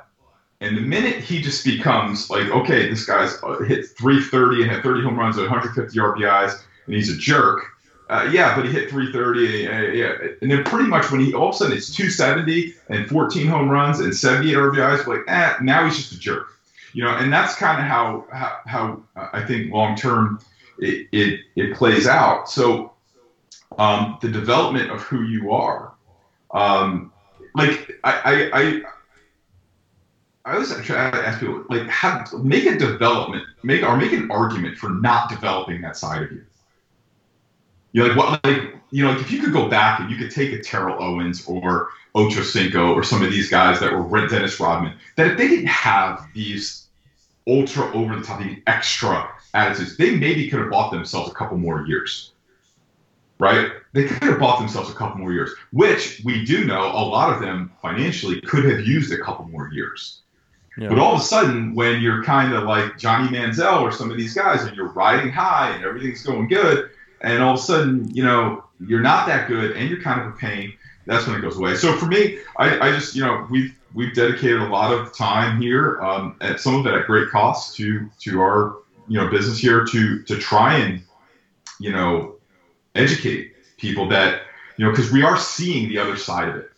and 0.60 0.76
the 0.76 0.82
minute 0.82 1.16
he 1.16 1.40
just 1.40 1.64
becomes 1.64 2.28
like, 2.28 2.48
okay, 2.50 2.88
this 2.88 3.06
guy's 3.06 3.36
uh, 3.42 3.58
hit 3.60 3.88
330 3.88 4.62
and 4.62 4.70
had 4.70 4.82
30 4.82 5.02
home 5.02 5.18
runs 5.18 5.36
and 5.36 5.48
150 5.48 5.98
RBIs, 5.98 6.60
and 6.86 6.94
he's 6.94 7.10
a 7.10 7.16
jerk. 7.16 7.64
Uh, 8.10 8.28
yeah, 8.32 8.56
but 8.56 8.66
he 8.66 8.72
hit 8.72 8.90
330. 8.90 9.68
Uh, 9.68 9.80
yeah, 9.92 10.12
and 10.42 10.50
then 10.50 10.64
pretty 10.64 10.88
much 10.88 11.10
when 11.10 11.20
he 11.20 11.32
all 11.32 11.48
of 11.50 11.54
a 11.54 11.58
sudden 11.58 11.76
it's 11.76 11.94
270 11.94 12.74
and 12.88 13.08
14 13.08 13.46
home 13.46 13.70
runs 13.70 14.00
and 14.00 14.14
78 14.14 14.54
RBIs, 14.54 15.06
like, 15.06 15.20
eh, 15.28 15.54
now 15.62 15.84
he's 15.84 15.96
just 15.96 16.12
a 16.12 16.18
jerk. 16.18 16.48
You 16.92 17.04
know, 17.04 17.10
and 17.10 17.32
that's 17.32 17.54
kind 17.54 17.80
of 17.80 17.86
how, 17.86 18.26
how 18.32 18.60
how 18.66 19.02
I 19.32 19.44
think 19.46 19.72
long 19.72 19.94
term 19.94 20.40
it, 20.80 21.06
it 21.12 21.40
it 21.54 21.76
plays 21.76 22.08
out. 22.08 22.50
So 22.50 22.92
um, 23.78 24.18
the 24.20 24.28
development 24.28 24.90
of 24.90 25.00
who 25.02 25.22
you 25.22 25.52
are, 25.52 25.92
um, 26.50 27.12
like 27.54 27.92
I, 28.02 28.12
I, 28.12 28.60
I 28.60 28.82
I 30.44 30.54
always 30.54 30.74
try 30.86 31.10
to 31.10 31.26
ask 31.26 31.40
people 31.40 31.64
like 31.68 31.86
how 31.88 32.24
make 32.42 32.64
a 32.64 32.78
development 32.78 33.44
make 33.62 33.82
or 33.82 33.96
make 33.96 34.12
an 34.12 34.30
argument 34.30 34.78
for 34.78 34.88
not 34.88 35.28
developing 35.28 35.82
that 35.82 35.96
side 35.96 36.22
of 36.22 36.32
you. 36.32 36.44
You 37.92 38.02
know, 38.02 38.08
like 38.08 38.16
what, 38.16 38.44
like 38.44 38.74
you 38.90 39.04
know, 39.04 39.10
like 39.10 39.20
if 39.20 39.30
you 39.30 39.40
could 39.40 39.52
go 39.52 39.68
back 39.68 40.00
and 40.00 40.10
you 40.10 40.16
could 40.16 40.30
take 40.30 40.52
a 40.52 40.62
Terrell 40.62 41.02
Owens 41.02 41.46
or 41.46 41.90
Ocho 42.14 42.42
Cinco 42.42 42.94
or 42.94 43.02
some 43.02 43.22
of 43.22 43.30
these 43.30 43.50
guys 43.50 43.80
that 43.80 43.92
were 43.92 44.28
Dennis 44.28 44.58
Rodman, 44.58 44.96
that 45.16 45.26
if 45.26 45.38
they 45.38 45.48
didn't 45.48 45.66
have 45.66 46.26
these 46.34 46.88
ultra 47.46 47.92
over 47.92 48.16
the 48.16 48.22
top, 48.22 48.40
extra 48.66 49.30
attitudes, 49.52 49.96
they 49.96 50.16
maybe 50.16 50.48
could 50.48 50.60
have 50.60 50.70
bought 50.70 50.90
themselves 50.90 51.30
a 51.30 51.34
couple 51.34 51.58
more 51.58 51.86
years. 51.86 52.32
Right? 53.38 53.72
They 53.92 54.04
could 54.04 54.22
have 54.22 54.38
bought 54.38 54.58
themselves 54.58 54.90
a 54.90 54.94
couple 54.94 55.18
more 55.18 55.32
years, 55.32 55.50
which 55.72 56.22
we 56.24 56.44
do 56.44 56.64
know 56.64 56.82
a 56.82 57.04
lot 57.04 57.32
of 57.34 57.40
them 57.40 57.72
financially 57.82 58.40
could 58.40 58.64
have 58.64 58.86
used 58.86 59.12
a 59.12 59.18
couple 59.18 59.46
more 59.48 59.70
years. 59.72 60.22
Yeah. 60.76 60.88
But 60.88 60.98
all 60.98 61.14
of 61.14 61.20
a 61.20 61.24
sudden, 61.24 61.74
when 61.74 62.00
you're 62.00 62.22
kind 62.22 62.54
of 62.54 62.64
like 62.64 62.96
Johnny 62.96 63.28
Manziel 63.28 63.82
or 63.82 63.92
some 63.92 64.10
of 64.10 64.16
these 64.16 64.34
guys, 64.34 64.62
and 64.62 64.76
you're 64.76 64.92
riding 64.92 65.32
high 65.32 65.74
and 65.74 65.84
everything's 65.84 66.22
going 66.22 66.48
good, 66.48 66.90
and 67.20 67.42
all 67.42 67.54
of 67.54 67.60
a 67.60 67.62
sudden, 67.62 68.08
you 68.14 68.24
know, 68.24 68.64
you're 68.80 69.00
not 69.00 69.26
that 69.26 69.48
good 69.48 69.76
and 69.76 69.90
you're 69.90 70.00
kind 70.00 70.20
of 70.20 70.28
a 70.28 70.36
pain. 70.36 70.72
That's 71.06 71.26
when 71.26 71.36
it 71.36 71.42
goes 71.42 71.56
away. 71.56 71.74
So 71.74 71.96
for 71.96 72.06
me, 72.06 72.38
I, 72.56 72.88
I 72.88 72.92
just, 72.92 73.14
you 73.14 73.22
know, 73.22 73.46
we've 73.50 73.74
we've 73.94 74.14
dedicated 74.14 74.60
a 74.60 74.68
lot 74.68 74.92
of 74.92 75.14
time 75.16 75.60
here, 75.60 76.00
um, 76.00 76.36
at 76.40 76.60
some 76.60 76.76
of 76.76 76.86
it 76.86 76.94
at 76.94 77.06
great 77.06 77.28
cost 77.30 77.76
to 77.76 78.08
to 78.20 78.40
our 78.40 78.76
you 79.08 79.18
know 79.18 79.28
business 79.28 79.58
here 79.58 79.84
to 79.84 80.22
to 80.22 80.38
try 80.38 80.76
and 80.76 81.02
you 81.78 81.92
know 81.92 82.36
educate 82.94 83.52
people 83.76 84.08
that 84.08 84.42
you 84.76 84.84
know 84.84 84.90
because 84.90 85.10
we 85.10 85.22
are 85.22 85.36
seeing 85.36 85.88
the 85.88 85.98
other 85.98 86.16
side 86.16 86.48
of 86.48 86.56
it 86.56 86.69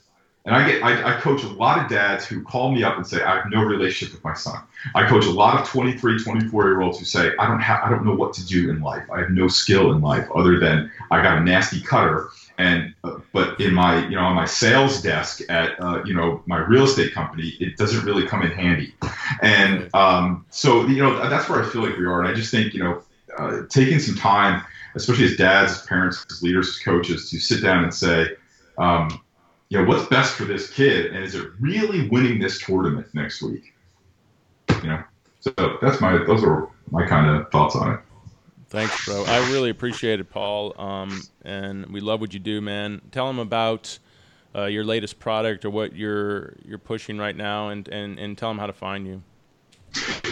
and 0.45 0.55
I 0.55 0.66
get 0.66 0.82
I, 0.82 1.16
I, 1.16 1.20
coach 1.20 1.45
a 1.45 1.49
lot 1.49 1.78
of 1.78 1.88
dads 1.88 2.26
who 2.26 2.43
call 2.43 2.72
me 2.72 2.82
up 2.82 2.97
and 2.97 3.07
say 3.07 3.22
I 3.22 3.36
have 3.36 3.51
no 3.51 3.62
relationship 3.62 4.14
with 4.14 4.24
my 4.24 4.34
son. 4.34 4.61
I 4.95 5.07
coach 5.07 5.24
a 5.24 5.30
lot 5.30 5.61
of 5.61 5.68
23, 5.68 6.22
24 6.22 6.64
year 6.64 6.80
olds 6.80 6.99
who 6.99 7.05
say 7.05 7.32
I 7.38 7.47
don't 7.47 7.61
have 7.61 7.82
I 7.84 7.90
don't 7.90 8.05
know 8.05 8.14
what 8.14 8.32
to 8.34 8.47
do 8.47 8.70
in 8.70 8.80
life. 8.80 9.05
I 9.11 9.20
have 9.20 9.30
no 9.30 9.49
skill 9.49 9.93
in 9.93 10.01
life 10.01 10.28
other 10.34 10.59
than 10.59 10.90
I 11.11 11.22
got 11.22 11.38
a 11.38 11.40
nasty 11.40 11.80
cutter 11.80 12.30
and 12.59 12.95
uh, 13.05 13.18
but 13.32 13.61
in 13.61 13.72
my 13.72 14.07
you 14.09 14.16
know 14.16 14.22
on 14.22 14.34
my 14.34 14.45
sales 14.45 15.01
desk 15.01 15.43
at 15.49 15.80
uh, 15.80 16.03
you 16.05 16.14
know 16.14 16.43
my 16.47 16.59
real 16.59 16.84
estate 16.84 17.12
company 17.12 17.55
it 17.61 17.76
doesn't 17.76 18.05
really 18.05 18.26
come 18.26 18.43
in 18.43 18.51
handy. 18.51 18.95
And 19.43 19.88
um, 19.95 20.45
so 20.51 20.86
you 20.86 21.03
know 21.03 21.28
that's 21.28 21.49
where 21.49 21.62
I 21.62 21.68
feel 21.68 21.82
like 21.82 21.97
we 21.97 22.05
are. 22.05 22.20
And 22.20 22.28
I 22.28 22.34
just 22.34 22.51
think 22.51 22.74
you 22.74 22.82
know 22.82 23.03
uh, 23.38 23.62
taking 23.68 23.99
some 23.99 24.16
time, 24.16 24.62
especially 24.95 25.24
as 25.24 25.36
dads, 25.36 25.72
as 25.72 25.86
parents, 25.86 26.26
as 26.30 26.43
leaders, 26.43 26.68
as 26.68 26.78
coaches, 26.78 27.30
to 27.30 27.38
sit 27.38 27.62
down 27.62 27.84
and 27.84 27.95
say. 27.95 28.28
Um, 28.78 29.21
you 29.72 29.78
know, 29.78 29.84
what's 29.84 30.06
best 30.08 30.34
for 30.34 30.44
this 30.44 30.68
kid, 30.68 31.14
and 31.14 31.24
is 31.24 31.34
it 31.34 31.48
really 31.58 32.06
winning 32.10 32.38
this 32.38 32.60
tournament 32.62 33.06
next 33.14 33.40
week? 33.40 33.72
You 34.82 34.90
know, 34.90 35.02
so 35.40 35.78
that's 35.80 35.98
my 35.98 36.18
those 36.26 36.44
are 36.44 36.68
my 36.90 37.06
kind 37.06 37.34
of 37.34 37.50
thoughts 37.50 37.74
on 37.74 37.94
it. 37.94 38.00
Thanks, 38.68 39.06
bro. 39.06 39.24
I 39.24 39.38
really 39.50 39.70
appreciate 39.70 40.20
it, 40.20 40.28
Paul. 40.28 40.78
Um, 40.78 41.22
and 41.42 41.86
we 41.86 42.00
love 42.00 42.20
what 42.20 42.34
you 42.34 42.38
do, 42.38 42.60
man. 42.60 43.00
Tell 43.12 43.26
them 43.26 43.38
about 43.38 43.98
uh, 44.54 44.66
your 44.66 44.84
latest 44.84 45.18
product 45.18 45.64
or 45.64 45.70
what 45.70 45.96
you're 45.96 46.54
you're 46.66 46.76
pushing 46.76 47.16
right 47.16 47.34
now, 47.34 47.70
and 47.70 47.88
and 47.88 48.18
and 48.18 48.36
tell 48.36 48.50
them 48.50 48.58
how 48.58 48.66
to 48.66 48.74
find 48.74 49.06
you. 49.06 49.22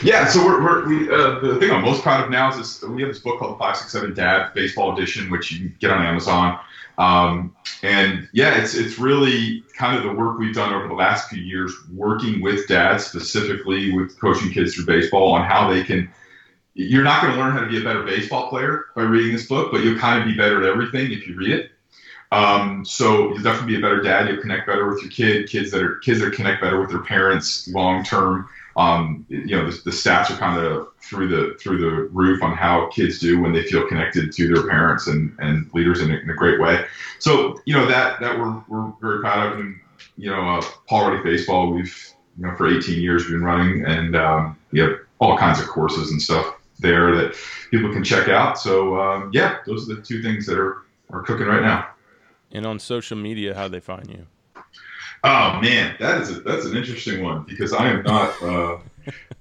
Yeah, 0.03 0.27
so 0.27 0.45
we're, 0.45 0.63
we're 0.63 0.89
we, 0.89 1.11
uh, 1.11 1.41
the 1.41 1.59
thing 1.61 1.71
I'm 1.71 1.83
most 1.83 2.03
proud 2.03 2.25
of 2.25 2.31
now 2.31 2.51
is 2.51 2.57
this. 2.57 2.83
We 2.83 3.03
have 3.03 3.11
this 3.13 3.21
book 3.21 3.39
called 3.39 3.55
the 3.55 3.59
Five 3.59 3.77
Six 3.77 3.93
Seven 3.93 4.15
Dad 4.15 4.55
Baseball 4.55 4.97
Edition, 4.97 5.31
which 5.31 5.53
you 5.53 5.59
can 5.59 5.77
get 5.79 5.91
on 5.91 6.05
Amazon. 6.05 6.59
Um, 6.97 7.55
and 7.83 8.29
yeah, 8.33 8.61
it's 8.61 8.75
it's 8.75 8.99
really 8.99 9.63
kind 9.77 9.97
of 9.97 10.03
the 10.05 10.13
work 10.13 10.39
we've 10.39 10.55
done 10.55 10.73
over 10.73 10.89
the 10.89 10.95
last 10.95 11.29
few 11.29 11.43
years, 11.43 11.73
working 11.93 12.41
with 12.41 12.67
dads 12.69 13.07
specifically 13.07 13.93
with 13.93 14.19
coaching 14.21 14.51
kids 14.51 14.75
through 14.75 14.87
baseball 14.87 15.33
on 15.33 15.45
how 15.45 15.71
they 15.71 15.83
can. 15.83 16.11
You're 16.75 17.05
not 17.05 17.23
going 17.23 17.35
to 17.35 17.41
learn 17.41 17.53
how 17.53 17.61
to 17.61 17.69
be 17.69 17.81
a 17.81 17.85
better 17.85 18.03
baseball 18.03 18.49
player 18.49 18.87
by 18.97 19.03
reading 19.03 19.33
this 19.33 19.47
book, 19.47 19.71
but 19.73 19.83
you'll 19.83 19.99
kind 19.99 20.19
of 20.19 20.25
be 20.25 20.35
better 20.35 20.63
at 20.63 20.69
everything 20.69 21.13
if 21.13 21.27
you 21.27 21.35
read 21.37 21.51
it. 21.51 21.73
Um, 22.33 22.85
so 22.85 23.31
you'll 23.31 23.43
definitely 23.43 23.75
be 23.75 23.79
a 23.79 23.83
better 23.83 24.01
dad. 24.01 24.29
You'll 24.29 24.41
connect 24.41 24.67
better 24.67 24.89
with 24.89 25.03
your 25.03 25.11
kid. 25.11 25.49
Kids 25.49 25.71
that 25.73 25.83
are 25.83 25.97
kids 25.97 26.21
that 26.21 26.33
connect 26.33 26.63
better 26.63 26.81
with 26.81 26.91
their 26.91 27.03
parents 27.03 27.69
long 27.69 28.05
term 28.05 28.49
um, 28.77 29.27
you 29.29 29.57
know, 29.57 29.71
the, 29.71 29.81
the, 29.85 29.91
stats 29.91 30.31
are 30.31 30.37
kind 30.37 30.59
of 30.59 30.89
through 31.03 31.29
the 31.29 31.59
through 31.59 31.79
the 31.79 32.09
roof 32.13 32.43
on 32.43 32.57
how 32.57 32.89
kids 32.89 33.19
do 33.19 33.41
when 33.41 33.53
they 33.53 33.65
feel 33.65 33.87
connected 33.89 34.33
to 34.33 34.55
their 34.55 34.67
parents 34.69 35.07
and, 35.09 35.37
and 35.41 35.73
leaders 35.75 36.01
in 36.01 36.11
a, 36.11 36.15
in 36.15 36.31
a 36.31 36.35
great 36.35 36.61
way. 36.61 36.85
So, 37.19 37.61
you 37.65 37.75
know, 37.75 37.87
that 37.87 38.21
that 38.21 38.39
we're, 38.39 38.63
we're 38.69 38.93
very 39.01 39.21
proud 39.21 39.53
of. 39.53 39.59
And, 39.59 39.81
you 40.17 40.31
know, 40.31 40.59
uh, 40.59 40.63
Paul 40.89 41.09
Reddick 41.09 41.25
Baseball, 41.25 41.73
we've, 41.73 42.15
you 42.39 42.47
know, 42.47 42.57
for 42.57 42.69
18 42.69 43.01
years 43.01 43.27
been 43.27 43.43
running 43.43 43.85
and 43.85 44.15
um, 44.15 44.57
we 44.71 44.81
have 44.81 44.93
all 45.19 45.37
kinds 45.37 45.61
of 45.61 45.67
courses 45.67 46.13
and 46.13 46.23
stuff 46.23 46.57
there 46.79 47.15
that 47.15 47.37
people 47.71 47.93
can 47.93 48.05
check 48.05 48.29
out. 48.29 48.59
So, 48.59 48.99
um, 49.01 49.31
yeah, 49.33 49.59
those 49.67 49.89
are 49.91 49.97
the 49.97 50.03
two 50.03 50.23
things 50.23 50.47
that 50.47 50.59
are, 50.59 50.85
are 51.11 51.23
cooking 51.23 51.47
right 51.47 51.63
now. 51.63 51.89
And 52.53 52.67
on 52.67 52.79
social 52.79 53.17
media, 53.17 53.55
how 53.55 53.69
they 53.69 53.81
find 53.81 54.09
you? 54.09 54.27
Oh 55.23 55.61
man, 55.61 55.97
that 56.01 56.21
is 56.23 56.31
a, 56.31 56.41
that's 56.41 56.65
an 56.65 56.77
interesting 56.77 57.23
one 57.23 57.43
because 57.43 57.73
I 57.73 57.89
am 57.89 58.03
not. 58.03 58.43
Uh, 58.43 58.79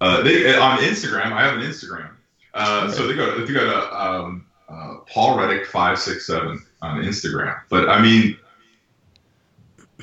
uh, 0.02 0.22
they 0.24 0.56
on 0.56 0.80
Instagram. 0.80 1.32
I 1.32 1.42
have 1.44 1.56
an 1.56 1.62
Instagram. 1.62 2.12
Uh, 2.54 2.92
so 2.92 3.08
they 3.08 3.14
go 3.14 3.46
they 3.46 3.54
go 3.54 3.66
to 3.66 4.02
um, 4.02 4.46
uh, 4.68 4.96
Paul 5.08 5.38
Reddick 5.38 5.66
five 5.66 5.98
six 6.00 6.28
seven 6.28 6.66
on 6.82 7.02
Instagram. 7.04 7.62
But 7.70 7.88
I 7.90 8.02
mean, 8.02 8.38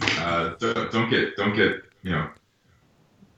uh, 0.00 0.54
don't, 0.58 0.92
don't, 0.92 1.10
get 1.10 1.36
don't 1.36 1.54
get 1.54 1.82
you 2.02 2.12
know. 2.12 2.30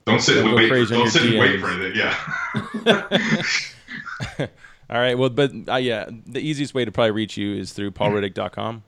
Don't 0.05 0.21
sit 0.21 0.37
and 0.37 0.53
wait. 0.53 0.69
For, 0.69 0.85
don't 0.85 1.09
sit 1.09 1.23
and 1.23 1.39
wait 1.39 1.59
for 1.59 1.69
anything. 1.69 1.95
Yeah. 1.95 2.15
All 4.89 4.97
right. 4.97 5.17
Well, 5.17 5.29
but 5.29 5.51
uh, 5.67 5.75
yeah, 5.75 6.09
the 6.25 6.39
easiest 6.39 6.73
way 6.73 6.85
to 6.85 6.91
probably 6.91 7.11
reach 7.11 7.37
you 7.37 7.55
is 7.55 7.73
through 7.73 7.91
paulreddick.com. 7.91 8.83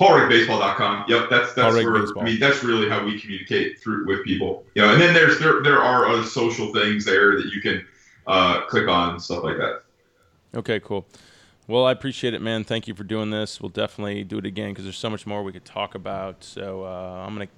PaulRickBaseball.com. 0.00 1.06
Yep, 1.08 1.30
that's 1.30 1.54
that's 1.54 1.74
where 1.74 2.00
Baseball. 2.00 2.22
I 2.22 2.26
mean 2.26 2.38
that's 2.38 2.62
really 2.62 2.88
how 2.88 3.04
we 3.04 3.18
communicate 3.18 3.80
through 3.80 4.06
with 4.06 4.24
people. 4.24 4.64
You 4.74 4.82
know, 4.82 4.92
and 4.92 5.00
then 5.00 5.14
there's 5.14 5.38
there 5.38 5.62
there 5.62 5.82
are 5.82 6.06
other 6.06 6.24
social 6.24 6.72
things 6.72 7.04
there 7.04 7.36
that 7.36 7.46
you 7.46 7.62
can 7.62 7.86
uh, 8.26 8.66
click 8.66 8.88
on 8.88 9.10
and 9.10 9.22
stuff 9.22 9.42
like 9.42 9.56
that. 9.56 9.82
Okay, 10.54 10.80
cool. 10.80 11.06
Well, 11.66 11.86
I 11.86 11.92
appreciate 11.92 12.34
it, 12.34 12.42
man. 12.42 12.62
Thank 12.62 12.86
you 12.86 12.94
for 12.94 13.04
doing 13.04 13.30
this. 13.30 13.60
We'll 13.60 13.70
definitely 13.70 14.22
do 14.22 14.38
it 14.38 14.46
again 14.46 14.70
because 14.70 14.84
there's 14.84 14.98
so 14.98 15.10
much 15.10 15.26
more 15.26 15.42
we 15.42 15.52
could 15.52 15.64
talk 15.64 15.94
about. 15.94 16.44
So 16.44 16.84
uh, 16.84 17.24
I'm 17.26 17.32
gonna 17.34 17.48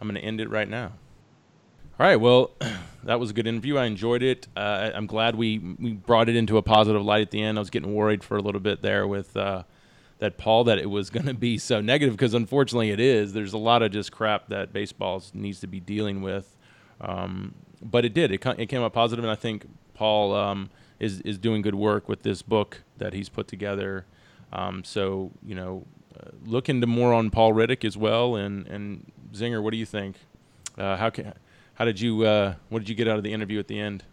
I'm 0.00 0.06
gonna 0.06 0.20
end 0.20 0.40
it 0.40 0.48
right 0.48 0.68
now. 0.68 0.92
All 1.98 2.06
right. 2.06 2.16
Well, 2.16 2.52
that 3.02 3.18
was 3.18 3.30
a 3.30 3.32
good 3.32 3.48
interview. 3.48 3.76
I 3.76 3.86
enjoyed 3.86 4.22
it. 4.22 4.46
Uh, 4.56 4.92
I'm 4.94 5.06
glad 5.06 5.34
we 5.34 5.58
we 5.58 5.94
brought 5.94 6.28
it 6.28 6.36
into 6.36 6.58
a 6.58 6.62
positive 6.62 7.04
light 7.04 7.22
at 7.22 7.32
the 7.32 7.42
end. 7.42 7.58
I 7.58 7.60
was 7.60 7.70
getting 7.70 7.92
worried 7.92 8.22
for 8.22 8.36
a 8.36 8.40
little 8.40 8.60
bit 8.60 8.82
there 8.82 9.04
with. 9.08 9.36
That 10.18 10.36
Paul 10.36 10.64
that 10.64 10.78
it 10.78 10.90
was 10.90 11.10
going 11.10 11.26
to 11.26 11.34
be 11.34 11.58
so 11.58 11.80
negative 11.80 12.14
because 12.14 12.34
unfortunately 12.34 12.90
it 12.90 13.00
is. 13.00 13.32
There's 13.32 13.52
a 13.52 13.58
lot 13.58 13.82
of 13.82 13.92
just 13.92 14.10
crap 14.10 14.48
that 14.48 14.72
baseball 14.72 15.22
needs 15.32 15.60
to 15.60 15.66
be 15.66 15.80
dealing 15.80 16.22
with, 16.22 16.56
um, 17.00 17.54
but 17.82 18.04
it 18.04 18.14
did. 18.14 18.32
It, 18.32 18.44
it 18.58 18.66
came 18.66 18.82
out 18.82 18.92
positive, 18.92 19.24
and 19.24 19.30
I 19.30 19.36
think 19.36 19.66
Paul 19.94 20.34
um, 20.34 20.70
is 20.98 21.20
is 21.20 21.38
doing 21.38 21.62
good 21.62 21.74
work 21.74 22.08
with 22.08 22.22
this 22.22 22.42
book 22.42 22.82
that 22.98 23.12
he's 23.12 23.28
put 23.28 23.48
together. 23.48 24.06
Um, 24.52 24.82
so 24.84 25.30
you 25.44 25.54
know, 25.54 25.84
uh, 26.18 26.30
look 26.44 26.68
into 26.68 26.86
more 26.86 27.12
on 27.12 27.30
Paul 27.30 27.52
Reddick 27.52 27.84
as 27.84 27.96
well. 27.96 28.36
And 28.36 28.66
and 28.66 29.10
Zinger, 29.32 29.62
what 29.62 29.70
do 29.70 29.76
you 29.76 29.86
think? 29.86 30.16
Uh, 30.76 30.96
how 30.96 31.10
can 31.10 31.34
how 31.74 31.84
did 31.84 32.00
you 32.00 32.22
uh, 32.22 32.54
what 32.70 32.80
did 32.80 32.88
you 32.88 32.94
get 32.94 33.08
out 33.08 33.18
of 33.18 33.22
the 33.22 33.32
interview 33.32 33.58
at 33.58 33.68
the 33.68 33.78
end? 33.78 34.04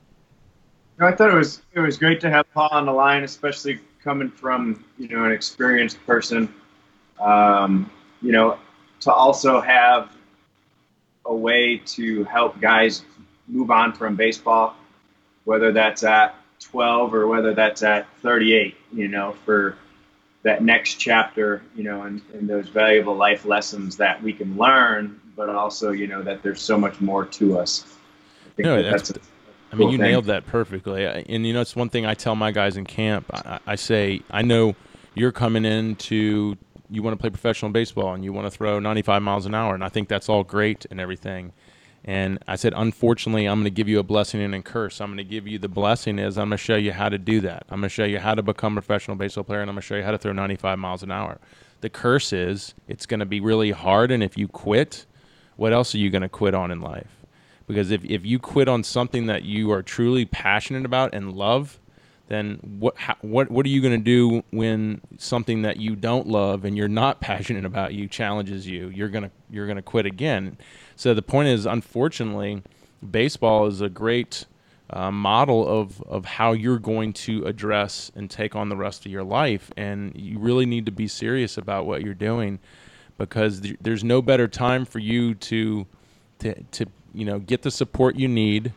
I 0.99 1.11
thought 1.11 1.29
it 1.29 1.35
was 1.35 1.61
it 1.73 1.79
was 1.79 1.97
great 1.97 2.21
to 2.21 2.29
have 2.29 2.51
Paul 2.53 2.69
on 2.71 2.85
the 2.85 2.93
line, 2.93 3.23
especially 3.23 3.79
coming 4.05 4.29
from 4.29 4.85
you 4.97 5.09
know 5.09 5.25
an 5.25 5.33
experienced 5.33 5.97
person. 6.05 6.53
Um, 7.19 7.91
you 8.21 8.31
know, 8.31 8.57
to 9.01 9.11
also 9.11 9.59
have 9.59 10.15
a 11.25 11.35
way 11.35 11.77
to 11.77 12.23
help 12.25 12.61
guys 12.61 13.03
move 13.47 13.71
on 13.71 13.91
from 13.91 14.15
baseball, 14.15 14.75
whether 15.43 15.71
that's 15.71 16.03
at 16.03 16.35
12 16.61 17.13
or 17.13 17.27
whether 17.27 17.53
that's 17.53 17.83
at 17.83 18.07
38. 18.21 18.77
You 18.93 19.09
know, 19.09 19.35
for 19.43 19.77
that 20.43 20.63
next 20.63 20.95
chapter, 20.95 21.63
you 21.75 21.83
know, 21.83 22.03
and, 22.03 22.21
and 22.33 22.47
those 22.47 22.69
valuable 22.69 23.15
life 23.15 23.45
lessons 23.45 23.97
that 23.97 24.21
we 24.21 24.31
can 24.31 24.55
learn, 24.55 25.19
but 25.35 25.49
also, 25.49 25.91
you 25.91 26.05
know, 26.05 26.21
that 26.21 26.43
there's 26.43 26.61
so 26.61 26.77
much 26.77 27.01
more 27.01 27.25
to 27.25 27.57
us. 27.57 27.83
I 28.45 28.49
think 28.55 28.65
no, 28.67 28.75
that 28.75 28.91
that's, 28.91 29.09
that's 29.09 29.27
I 29.71 29.75
mean, 29.75 29.89
you 29.89 29.97
thing. 29.97 30.07
nailed 30.07 30.25
that 30.25 30.45
perfectly. 30.45 31.05
And 31.05 31.45
you 31.45 31.53
know, 31.53 31.61
it's 31.61 31.75
one 31.75 31.89
thing 31.89 32.05
I 32.05 32.13
tell 32.13 32.35
my 32.35 32.51
guys 32.51 32.77
in 32.77 32.85
camp. 32.85 33.25
I, 33.33 33.59
I 33.67 33.75
say, 33.75 34.21
I 34.31 34.41
know 34.41 34.75
you're 35.15 35.31
coming 35.31 35.65
in 35.65 35.95
to 35.95 36.57
you 36.89 37.01
want 37.01 37.17
to 37.17 37.21
play 37.21 37.29
professional 37.29 37.71
baseball 37.71 38.13
and 38.13 38.23
you 38.23 38.31
want 38.31 38.45
to 38.45 38.51
throw 38.51 38.79
95 38.79 39.21
miles 39.21 39.45
an 39.45 39.55
hour, 39.55 39.73
and 39.73 39.83
I 39.83 39.89
think 39.89 40.07
that's 40.07 40.29
all 40.29 40.43
great 40.43 40.85
and 40.91 40.99
everything. 40.99 41.51
And 42.07 42.37
I 42.47 42.55
said, 42.55 42.73
unfortunately, 42.75 43.47
I'm 43.47 43.55
going 43.55 43.63
to 43.63 43.71
give 43.71 43.87
you 43.87 43.97
a 43.97 44.03
blessing 44.03 44.39
and 44.39 44.53
a 44.53 44.61
curse. 44.61 45.01
I'm 45.01 45.07
going 45.07 45.17
to 45.17 45.23
give 45.23 45.47
you 45.47 45.57
the 45.57 45.67
blessing 45.67 46.19
is 46.19 46.37
I'm 46.37 46.49
going 46.49 46.57
to 46.57 46.63
show 46.63 46.75
you 46.75 46.91
how 46.91 47.09
to 47.09 47.17
do 47.17 47.41
that. 47.41 47.63
I'm 47.69 47.79
going 47.79 47.89
to 47.89 47.89
show 47.89 48.03
you 48.03 48.19
how 48.19 48.35
to 48.35 48.43
become 48.43 48.77
a 48.77 48.81
professional 48.81 49.17
baseball 49.17 49.43
player, 49.43 49.61
and 49.61 49.69
I'm 49.69 49.75
going 49.75 49.81
to 49.81 49.87
show 49.87 49.95
you 49.95 50.03
how 50.03 50.11
to 50.11 50.19
throw 50.19 50.31
95 50.31 50.77
miles 50.77 51.01
an 51.01 51.11
hour. 51.11 51.39
The 51.81 51.89
curse 51.89 52.31
is 52.31 52.75
it's 52.87 53.07
going 53.07 53.21
to 53.21 53.25
be 53.25 53.39
really 53.39 53.71
hard, 53.71 54.11
and 54.11 54.21
if 54.21 54.37
you 54.37 54.47
quit, 54.47 55.07
what 55.55 55.73
else 55.73 55.95
are 55.95 55.97
you 55.97 56.11
going 56.11 56.21
to 56.21 56.29
quit 56.29 56.53
on 56.53 56.69
in 56.69 56.79
life? 56.79 57.24
Because 57.67 57.91
if, 57.91 58.03
if 58.05 58.25
you 58.25 58.39
quit 58.39 58.67
on 58.67 58.83
something 58.83 59.25
that 59.25 59.43
you 59.43 59.71
are 59.71 59.81
truly 59.81 60.25
passionate 60.25 60.85
about 60.85 61.13
and 61.13 61.33
love, 61.33 61.79
then 62.27 62.59
what 62.79 62.97
how, 62.97 63.15
what 63.21 63.51
what 63.51 63.65
are 63.65 63.69
you 63.69 63.81
going 63.81 63.93
to 63.93 64.03
do 64.03 64.43
when 64.51 65.01
something 65.17 65.61
that 65.61 65.77
you 65.77 65.95
don't 65.95 66.27
love 66.27 66.65
and 66.65 66.75
you're 66.75 66.87
not 66.87 67.21
passionate 67.21 67.65
about 67.65 67.93
you 67.93 68.07
challenges 68.07 68.67
you? 68.67 68.89
You're 68.89 69.09
gonna 69.09 69.31
you're 69.49 69.67
gonna 69.67 69.81
quit 69.81 70.05
again. 70.05 70.57
So 70.95 71.13
the 71.13 71.21
point 71.21 71.49
is, 71.49 71.65
unfortunately, 71.65 72.63
baseball 73.11 73.67
is 73.67 73.81
a 73.81 73.89
great 73.89 74.45
uh, 74.89 75.11
model 75.11 75.67
of 75.67 76.01
of 76.03 76.25
how 76.25 76.53
you're 76.53 76.79
going 76.79 77.13
to 77.13 77.45
address 77.45 78.11
and 78.15 78.29
take 78.29 78.55
on 78.55 78.69
the 78.69 78.75
rest 78.75 79.05
of 79.05 79.11
your 79.11 79.23
life, 79.23 79.71
and 79.77 80.15
you 80.15 80.39
really 80.39 80.65
need 80.65 80.85
to 80.85 80.91
be 80.91 81.07
serious 81.07 81.57
about 81.57 81.85
what 81.85 82.01
you're 82.01 82.13
doing 82.13 82.59
because 83.17 83.61
th- 83.61 83.77
there's 83.81 84.03
no 84.03 84.21
better 84.21 84.47
time 84.47 84.85
for 84.85 84.99
you 84.99 85.33
to 85.35 85.85
to 86.39 86.63
to 86.71 86.85
you 87.15 87.25
know 87.25 87.39
get 87.39 87.61
the 87.61 87.71
support 87.71 88.15
you 88.15 88.27
need 88.27 88.73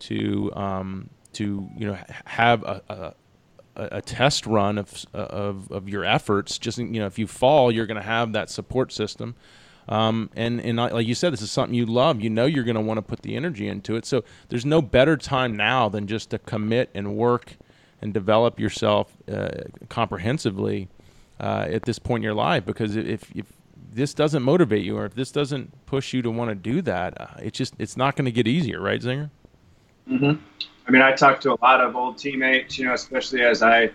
to 0.00 0.52
um, 0.54 1.10
to 1.34 1.68
you 1.76 1.86
know 1.86 1.98
have 2.24 2.62
a, 2.64 2.82
a, 2.88 3.14
a 3.76 4.02
test 4.02 4.46
run 4.46 4.78
of, 4.78 5.04
of 5.12 5.70
of 5.70 5.88
your 5.88 6.04
efforts. 6.04 6.58
Just 6.58 6.78
you 6.78 7.00
know, 7.00 7.06
if 7.06 7.18
you 7.18 7.26
fall, 7.26 7.70
you're 7.72 7.86
going 7.86 8.00
to 8.00 8.06
have 8.06 8.32
that 8.32 8.50
support 8.50 8.92
system. 8.92 9.34
Um, 9.88 10.30
and 10.36 10.60
and 10.60 10.76
like 10.76 11.06
you 11.06 11.14
said, 11.14 11.32
this 11.32 11.42
is 11.42 11.50
something 11.50 11.74
you 11.74 11.86
love. 11.86 12.20
You 12.20 12.30
know 12.30 12.46
you're 12.46 12.64
going 12.64 12.76
to 12.76 12.80
want 12.80 12.98
to 12.98 13.02
put 13.02 13.22
the 13.22 13.36
energy 13.36 13.68
into 13.68 13.96
it. 13.96 14.06
So 14.06 14.24
there's 14.48 14.64
no 14.64 14.80
better 14.80 15.16
time 15.16 15.56
now 15.56 15.88
than 15.88 16.06
just 16.06 16.30
to 16.30 16.38
commit 16.38 16.90
and 16.94 17.16
work 17.16 17.56
and 18.00 18.12
develop 18.12 18.60
yourself 18.60 19.16
uh, 19.30 19.50
comprehensively 19.88 20.88
uh, 21.40 21.66
at 21.68 21.84
this 21.84 21.98
point 21.98 22.20
in 22.20 22.24
your 22.24 22.34
life. 22.34 22.64
Because 22.64 22.96
if 22.96 23.30
if 23.34 23.46
this 23.94 24.14
doesn't 24.14 24.42
motivate 24.42 24.84
you 24.84 24.96
or 24.96 25.04
if 25.04 25.14
this 25.14 25.30
doesn't 25.30 25.86
push 25.86 26.12
you 26.12 26.22
to 26.22 26.30
want 26.30 26.50
to 26.50 26.54
do 26.54 26.82
that, 26.82 27.20
uh, 27.20 27.26
it's 27.38 27.58
just 27.58 27.74
it's 27.78 27.96
not 27.96 28.16
going 28.16 28.24
to 28.24 28.32
get 28.32 28.46
easier, 28.46 28.80
right, 28.80 29.00
Zinger? 29.00 29.30
Mm-hmm. 30.08 30.40
I 30.86 30.90
mean, 30.90 31.02
I 31.02 31.12
talked 31.12 31.42
to 31.42 31.52
a 31.52 31.58
lot 31.62 31.80
of 31.80 31.94
old 31.94 32.18
teammates, 32.18 32.78
you 32.78 32.86
know, 32.86 32.94
especially 32.94 33.42
as 33.42 33.62
I 33.62 33.90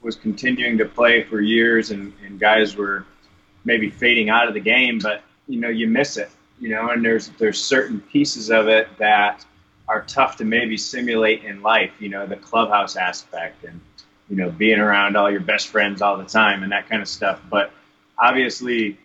was 0.00 0.16
continuing 0.16 0.78
to 0.78 0.84
play 0.84 1.22
for 1.24 1.40
years, 1.40 1.90
and, 1.90 2.12
and 2.24 2.40
guys 2.40 2.76
were 2.76 3.04
maybe 3.64 3.90
fading 3.90 4.30
out 4.30 4.48
of 4.48 4.54
the 4.54 4.60
game, 4.60 4.98
but 4.98 5.22
you 5.46 5.60
know, 5.60 5.68
you 5.68 5.86
miss 5.86 6.16
it, 6.16 6.30
you 6.58 6.68
know, 6.68 6.90
and 6.90 7.04
there's 7.04 7.28
there's 7.38 7.62
certain 7.62 8.00
pieces 8.00 8.50
of 8.50 8.68
it 8.68 8.88
that 8.98 9.44
are 9.88 10.02
tough 10.02 10.36
to 10.36 10.44
maybe 10.44 10.76
simulate 10.76 11.44
in 11.44 11.60
life, 11.62 11.92
you 11.98 12.08
know, 12.08 12.26
the 12.26 12.36
clubhouse 12.36 12.96
aspect 12.96 13.64
and 13.64 13.80
you 14.32 14.36
know, 14.36 14.50
being 14.50 14.78
around 14.78 15.14
all 15.14 15.30
your 15.30 15.40
best 15.40 15.68
friends 15.68 16.00
all 16.00 16.16
the 16.16 16.24
time 16.24 16.62
and 16.62 16.72
that 16.72 16.88
kind 16.88 17.02
of 17.02 17.08
stuff. 17.08 17.38
But 17.50 17.70
obviously, 18.16 18.98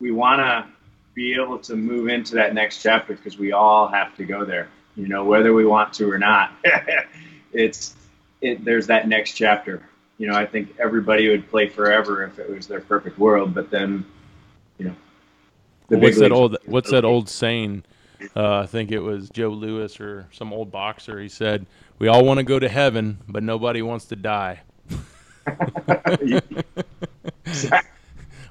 we 0.00 0.10
want 0.10 0.40
to 0.40 0.66
be 1.14 1.34
able 1.34 1.58
to 1.58 1.74
move 1.74 2.08
into 2.08 2.34
that 2.34 2.54
next 2.54 2.82
chapter 2.82 3.14
because 3.14 3.38
we 3.38 3.52
all 3.52 3.88
have 3.88 4.14
to 4.16 4.24
go 4.24 4.44
there, 4.44 4.68
you 4.96 5.08
know, 5.08 5.24
whether 5.24 5.54
we 5.54 5.64
want 5.64 5.92
to 5.94 6.10
or 6.10 6.18
not. 6.18 6.52
it's 7.52 7.94
it, 8.42 8.64
there's 8.64 8.86
that 8.88 9.08
next 9.08 9.32
chapter. 9.32 9.82
You 10.18 10.28
know, 10.28 10.34
I 10.34 10.46
think 10.46 10.74
everybody 10.78 11.28
would 11.28 11.48
play 11.48 11.68
forever 11.68 12.24
if 12.24 12.38
it 12.38 12.50
was 12.50 12.66
their 12.66 12.80
perfect 12.80 13.18
world, 13.18 13.54
but 13.54 13.70
then, 13.70 14.04
you 14.78 14.86
know, 14.86 14.94
the 15.88 15.98
what's 15.98 16.18
that 16.18 16.32
old 16.32 16.56
what's 16.66 16.90
that 16.90 17.04
old 17.04 17.28
saying? 17.28 17.84
Uh, 18.34 18.60
I 18.60 18.66
think 18.66 18.92
it 18.92 19.00
was 19.00 19.28
Joe 19.30 19.50
Louis 19.50 20.00
or 20.00 20.26
some 20.32 20.52
old 20.52 20.72
boxer. 20.72 21.20
He 21.20 21.28
said, 21.28 21.66
"We 21.98 22.08
all 22.08 22.24
want 22.24 22.38
to 22.38 22.44
go 22.44 22.58
to 22.58 22.68
heaven, 22.68 23.18
but 23.28 23.42
nobody 23.42 23.82
wants 23.82 24.06
to 24.06 24.16
die." 24.16 24.60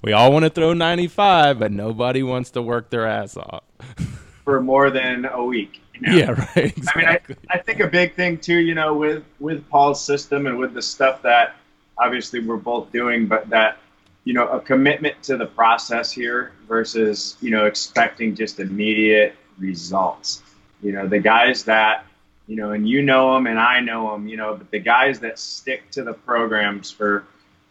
we 0.05 0.13
all 0.13 0.31
want 0.31 0.43
to 0.43 0.51
throw 0.51 0.73
95, 0.73 1.57
but 1.57 1.71
nobody 1.71 2.21
wants 2.21 2.51
to 2.51 2.61
work 2.61 2.91
their 2.91 3.07
ass 3.07 3.35
off 3.35 3.63
for 4.43 4.61
more 4.61 4.91
than 4.91 5.25
a 5.25 5.43
week. 5.43 5.81
You 5.95 6.01
know? 6.01 6.15
Yeah, 6.15 6.31
right. 6.31 6.77
Exactly. 6.77 7.03
I 7.03 7.17
mean, 7.27 7.37
I, 7.49 7.55
I 7.55 7.57
think 7.57 7.79
a 7.79 7.87
big 7.87 8.13
thing 8.13 8.37
too, 8.37 8.57
you 8.57 8.75
know, 8.75 8.93
with 8.93 9.23
with 9.39 9.67
Paul's 9.67 9.99
system 10.05 10.45
and 10.45 10.59
with 10.59 10.75
the 10.75 10.81
stuff 10.81 11.23
that 11.23 11.55
obviously 11.97 12.39
we're 12.39 12.57
both 12.57 12.91
doing, 12.91 13.25
but 13.25 13.49
that 13.49 13.79
you 14.25 14.33
know, 14.33 14.47
a 14.47 14.59
commitment 14.59 15.21
to 15.23 15.37
the 15.37 15.45
process 15.47 16.11
here 16.11 16.51
versus 16.67 17.37
you 17.41 17.49
know 17.49 17.65
expecting 17.65 18.35
just 18.35 18.59
immediate 18.59 19.35
results. 19.57 20.43
You 20.83 20.91
know, 20.91 21.07
the 21.07 21.19
guys 21.19 21.63
that 21.63 22.05
you 22.45 22.57
know, 22.57 22.73
and 22.73 22.87
you 22.87 23.01
know 23.01 23.33
them, 23.33 23.47
and 23.47 23.57
I 23.57 23.79
know 23.79 24.11
them. 24.11 24.27
You 24.27 24.37
know, 24.37 24.55
but 24.55 24.69
the 24.69 24.79
guys 24.79 25.19
that 25.21 25.39
stick 25.39 25.89
to 25.91 26.03
the 26.03 26.13
programs 26.13 26.91
for 26.91 27.25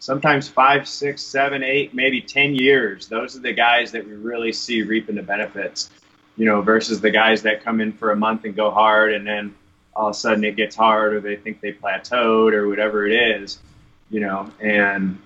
sometimes 0.05 0.47
five, 0.47 0.87
six, 0.87 1.23
seven, 1.23 1.63
eight, 1.63 1.95
maybe 1.95 2.21
10 2.21 2.53
years. 2.53 3.07
Those 3.07 3.35
are 3.35 3.39
the 3.39 3.53
guys 3.53 3.91
that 3.93 4.05
we 4.05 4.13
really 4.13 4.53
see 4.53 4.83
reaping 4.83 5.15
the 5.15 5.23
benefits, 5.23 5.89
you 6.37 6.45
know, 6.45 6.61
versus 6.61 7.01
the 7.01 7.09
guys 7.09 7.41
that 7.41 7.63
come 7.63 7.81
in 7.81 7.91
for 7.91 8.11
a 8.11 8.15
month 8.15 8.45
and 8.45 8.55
go 8.55 8.69
hard 8.69 9.15
and 9.15 9.25
then 9.25 9.55
all 9.95 10.09
of 10.09 10.11
a 10.11 10.13
sudden 10.17 10.43
it 10.43 10.55
gets 10.55 10.75
hard 10.75 11.15
or 11.15 11.21
they 11.21 11.35
think 11.35 11.59
they 11.59 11.73
plateaued 11.73 12.53
or 12.53 12.67
whatever 12.67 13.07
it 13.07 13.13
is, 13.13 13.57
you 14.11 14.19
know, 14.19 14.51
and 14.59 15.19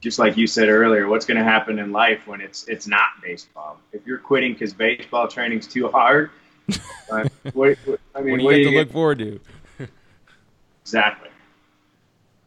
just 0.00 0.18
like 0.18 0.38
you 0.38 0.46
said 0.46 0.70
earlier, 0.70 1.06
what's 1.06 1.26
going 1.26 1.36
to 1.36 1.44
happen 1.44 1.78
in 1.78 1.92
life 1.92 2.26
when 2.26 2.40
it's 2.40 2.66
it's 2.68 2.86
not 2.86 3.20
baseball? 3.22 3.78
If 3.92 4.06
you're 4.06 4.16
quitting 4.16 4.54
because 4.54 4.72
baseball 4.72 5.28
training's 5.28 5.66
too 5.66 5.88
hard, 5.88 6.30
uh, 7.12 7.28
what, 7.52 7.76
what, 7.84 8.00
I 8.14 8.22
mean, 8.22 8.32
what 8.32 8.38
do 8.38 8.38
you 8.38 8.44
what 8.44 8.54
have 8.54 8.54
do 8.54 8.60
you 8.62 8.70
to 8.70 8.78
look 8.78 8.92
forward 8.92 9.18
to? 9.18 9.40
exactly. 10.84 11.29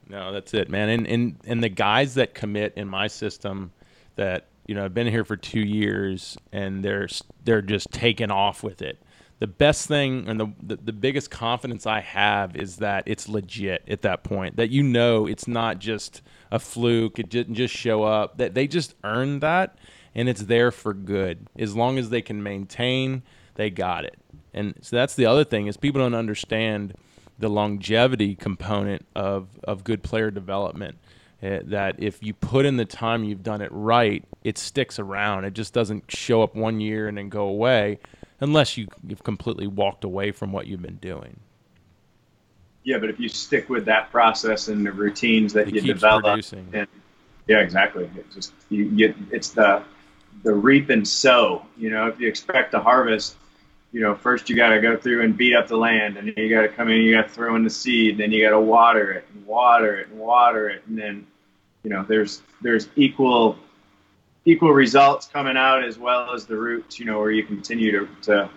No, 0.10 0.32
that's 0.32 0.54
it, 0.54 0.70
man. 0.70 0.90
And 0.90 1.08
and 1.08 1.36
and 1.46 1.64
the 1.64 1.70
guys 1.70 2.16
that 2.16 2.34
commit 2.34 2.74
in 2.76 2.88
my 2.88 3.08
system 3.08 3.72
that 4.16 4.48
you 4.68 4.76
know 4.76 4.86
I've 4.86 4.94
been 4.94 5.08
here 5.08 5.26
for 5.26 5.38
two 5.38 5.62
years 5.62 6.38
and 6.52 6.84
they're 6.84 7.08
they're 7.44 7.62
just 7.62 7.92
taking 7.92 8.32
off 8.32 8.64
with 8.64 8.82
it. 8.82 9.02
The 9.40 9.48
best 9.48 9.88
thing 9.88 10.28
and 10.28 10.40
the, 10.40 10.48
the 10.62 10.76
the 10.78 10.94
biggest 10.94 11.32
confidence 11.32 11.86
I 11.86 12.02
have 12.02 12.56
is 12.56 12.78
that 12.78 13.04
it's 13.08 13.28
legit 13.28 13.84
at 13.88 14.02
that 14.04 14.24
point. 14.24 14.58
That 14.58 14.70
you 14.70 14.84
know 14.84 15.26
it's 15.26 15.48
not 15.48 15.80
just 15.80 16.22
a 16.52 16.60
fluke. 16.60 17.20
It 17.20 17.30
didn't 17.30 17.56
just 17.56 17.76
show 17.76 18.04
up. 18.04 18.38
That 18.38 18.54
they 18.54 18.68
just 18.68 18.96
earned 19.04 19.42
that 19.42 19.78
and 20.16 20.30
it's 20.30 20.44
there 20.44 20.72
for 20.72 20.94
good. 20.94 21.48
As 21.58 21.76
long 21.76 21.98
as 21.98 22.10
they 22.10 22.22
can 22.22 22.44
maintain, 22.44 23.24
they 23.56 23.70
got 23.70 24.06
it. 24.06 24.18
And 24.54 24.76
so 24.82 24.96
that's 24.96 25.16
the 25.16 25.26
other 25.26 25.44
thing 25.44 25.68
is 25.68 25.78
people 25.78 26.02
don't 26.02 26.14
understand 26.14 26.94
the 27.40 27.50
longevity 27.50 28.36
component 28.36 29.06
of, 29.16 29.48
of 29.64 29.84
good 29.84 30.04
player 30.04 30.32
development. 30.32 30.98
Uh, 31.42 31.60
that 31.66 31.96
if 32.00 32.24
you 32.24 32.34
put 32.34 32.66
in 32.66 32.78
the 32.78 32.86
time, 32.86 33.26
you've 33.26 33.44
done 33.44 33.62
it 33.62 33.70
right, 33.74 34.24
it 34.46 34.58
sticks 34.58 34.98
around. 34.98 35.44
It 35.44 35.54
just 35.54 35.74
doesn't 35.74 36.10
show 36.10 36.42
up 36.42 36.56
one 36.56 36.80
year 36.80 37.10
and 37.10 37.18
then 37.18 37.28
go 37.28 37.48
away, 37.48 38.00
unless 38.40 38.78
you, 38.78 38.88
you've 39.06 39.24
completely 39.24 39.68
walked 39.68 40.06
away 40.06 40.32
from 40.32 40.54
what 40.54 40.68
you've 40.68 40.82
been 40.82 41.00
doing. 41.02 41.38
Yeah, 42.84 42.98
but 42.98 43.10
if 43.10 43.20
you 43.20 43.30
stick 43.30 43.70
with 43.70 43.86
that 43.86 44.10
process 44.12 44.70
and 44.70 44.86
the 44.86 44.92
routines 44.92 45.54
that 45.54 45.68
it 45.68 45.76
you 45.76 45.82
develop, 45.82 46.42
and 46.74 46.88
Yeah, 47.48 47.60
exactly. 47.60 48.10
It 48.16 48.32
just 48.34 48.54
you 48.70 48.90
get 48.92 49.16
it's 49.32 49.50
the 49.50 49.84
the 50.44 50.54
reap 50.54 50.90
and 50.90 51.08
sow. 51.08 51.66
You 51.78 51.90
know, 51.90 52.08
if 52.08 52.20
you 52.20 52.28
expect 52.28 52.72
to 52.72 52.80
harvest, 52.80 53.36
you 53.94 54.02
know, 54.02 54.16
first 54.16 54.50
you 54.50 54.56
got 54.56 54.70
to 54.70 54.82
go 54.82 54.98
through 54.98 55.22
and 55.22 55.38
beat 55.38 55.56
up 55.56 55.68
the 55.68 55.78
land, 55.78 56.18
and 56.18 56.28
then 56.28 56.34
you 56.36 56.50
got 56.50 56.64
to 56.64 56.68
come 56.68 56.90
in, 56.90 57.02
you 57.02 57.14
got 57.14 57.28
to 57.28 57.30
throw 57.30 57.56
in 57.56 57.64
the 57.64 57.70
seed, 57.70 58.18
then 58.18 58.32
you 58.32 58.44
got 58.44 58.50
to 58.50 58.60
water 58.60 59.12
it 59.12 59.26
and 59.34 59.46
water 59.46 59.98
it 59.98 60.10
and 60.10 60.20
water 60.20 60.68
it, 60.68 60.84
and 60.88 60.98
then, 60.98 61.26
you 61.84 61.92
know, 61.92 62.04
there's 62.04 62.42
there's 62.62 62.90
equal 62.96 63.58
equal 64.46 64.72
results 64.72 65.28
coming 65.28 65.56
out 65.56 65.84
as 65.84 65.98
well 65.98 66.34
as 66.34 66.46
the 66.46 66.58
roots. 66.58 67.00
You 67.00 67.06
know, 67.06 67.20
where 67.20 67.32
you 67.32 67.44
continue 67.44 67.92
to, 67.92 68.08
to 68.24 68.50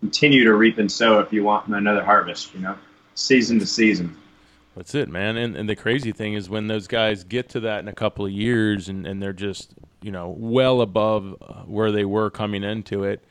continue 0.00 0.44
to 0.44 0.54
reap 0.54 0.78
and 0.78 0.92
sow 0.92 1.20
if 1.20 1.32
you 1.32 1.42
want 1.42 1.68
another 1.68 2.04
harvest. 2.04 2.54
You 2.54 2.60
know, 2.60 2.76
season 3.14 3.58
to 3.60 3.66
season. 3.66 4.16
That's 4.76 4.94
it, 4.94 5.08
man. 5.08 5.38
And, 5.38 5.56
and 5.56 5.66
the 5.66 5.74
crazy 5.74 6.12
thing 6.12 6.34
is 6.34 6.50
when 6.50 6.66
those 6.66 6.86
guys 6.86 7.24
get 7.24 7.48
to 7.50 7.60
that 7.60 7.80
in 7.80 7.88
a 7.88 7.94
couple 7.94 8.26
of 8.26 8.30
years 8.30 8.90
and, 8.90 9.06
and 9.06 9.22
they're 9.22 9.32
just, 9.32 9.72
you 10.02 10.12
know, 10.12 10.34
well 10.36 10.82
above 10.82 11.34
uh, 11.40 11.62
where 11.62 11.90
they 11.90 12.04
were 12.04 12.28
coming 12.28 12.62
into 12.62 13.04
it, 13.04 13.24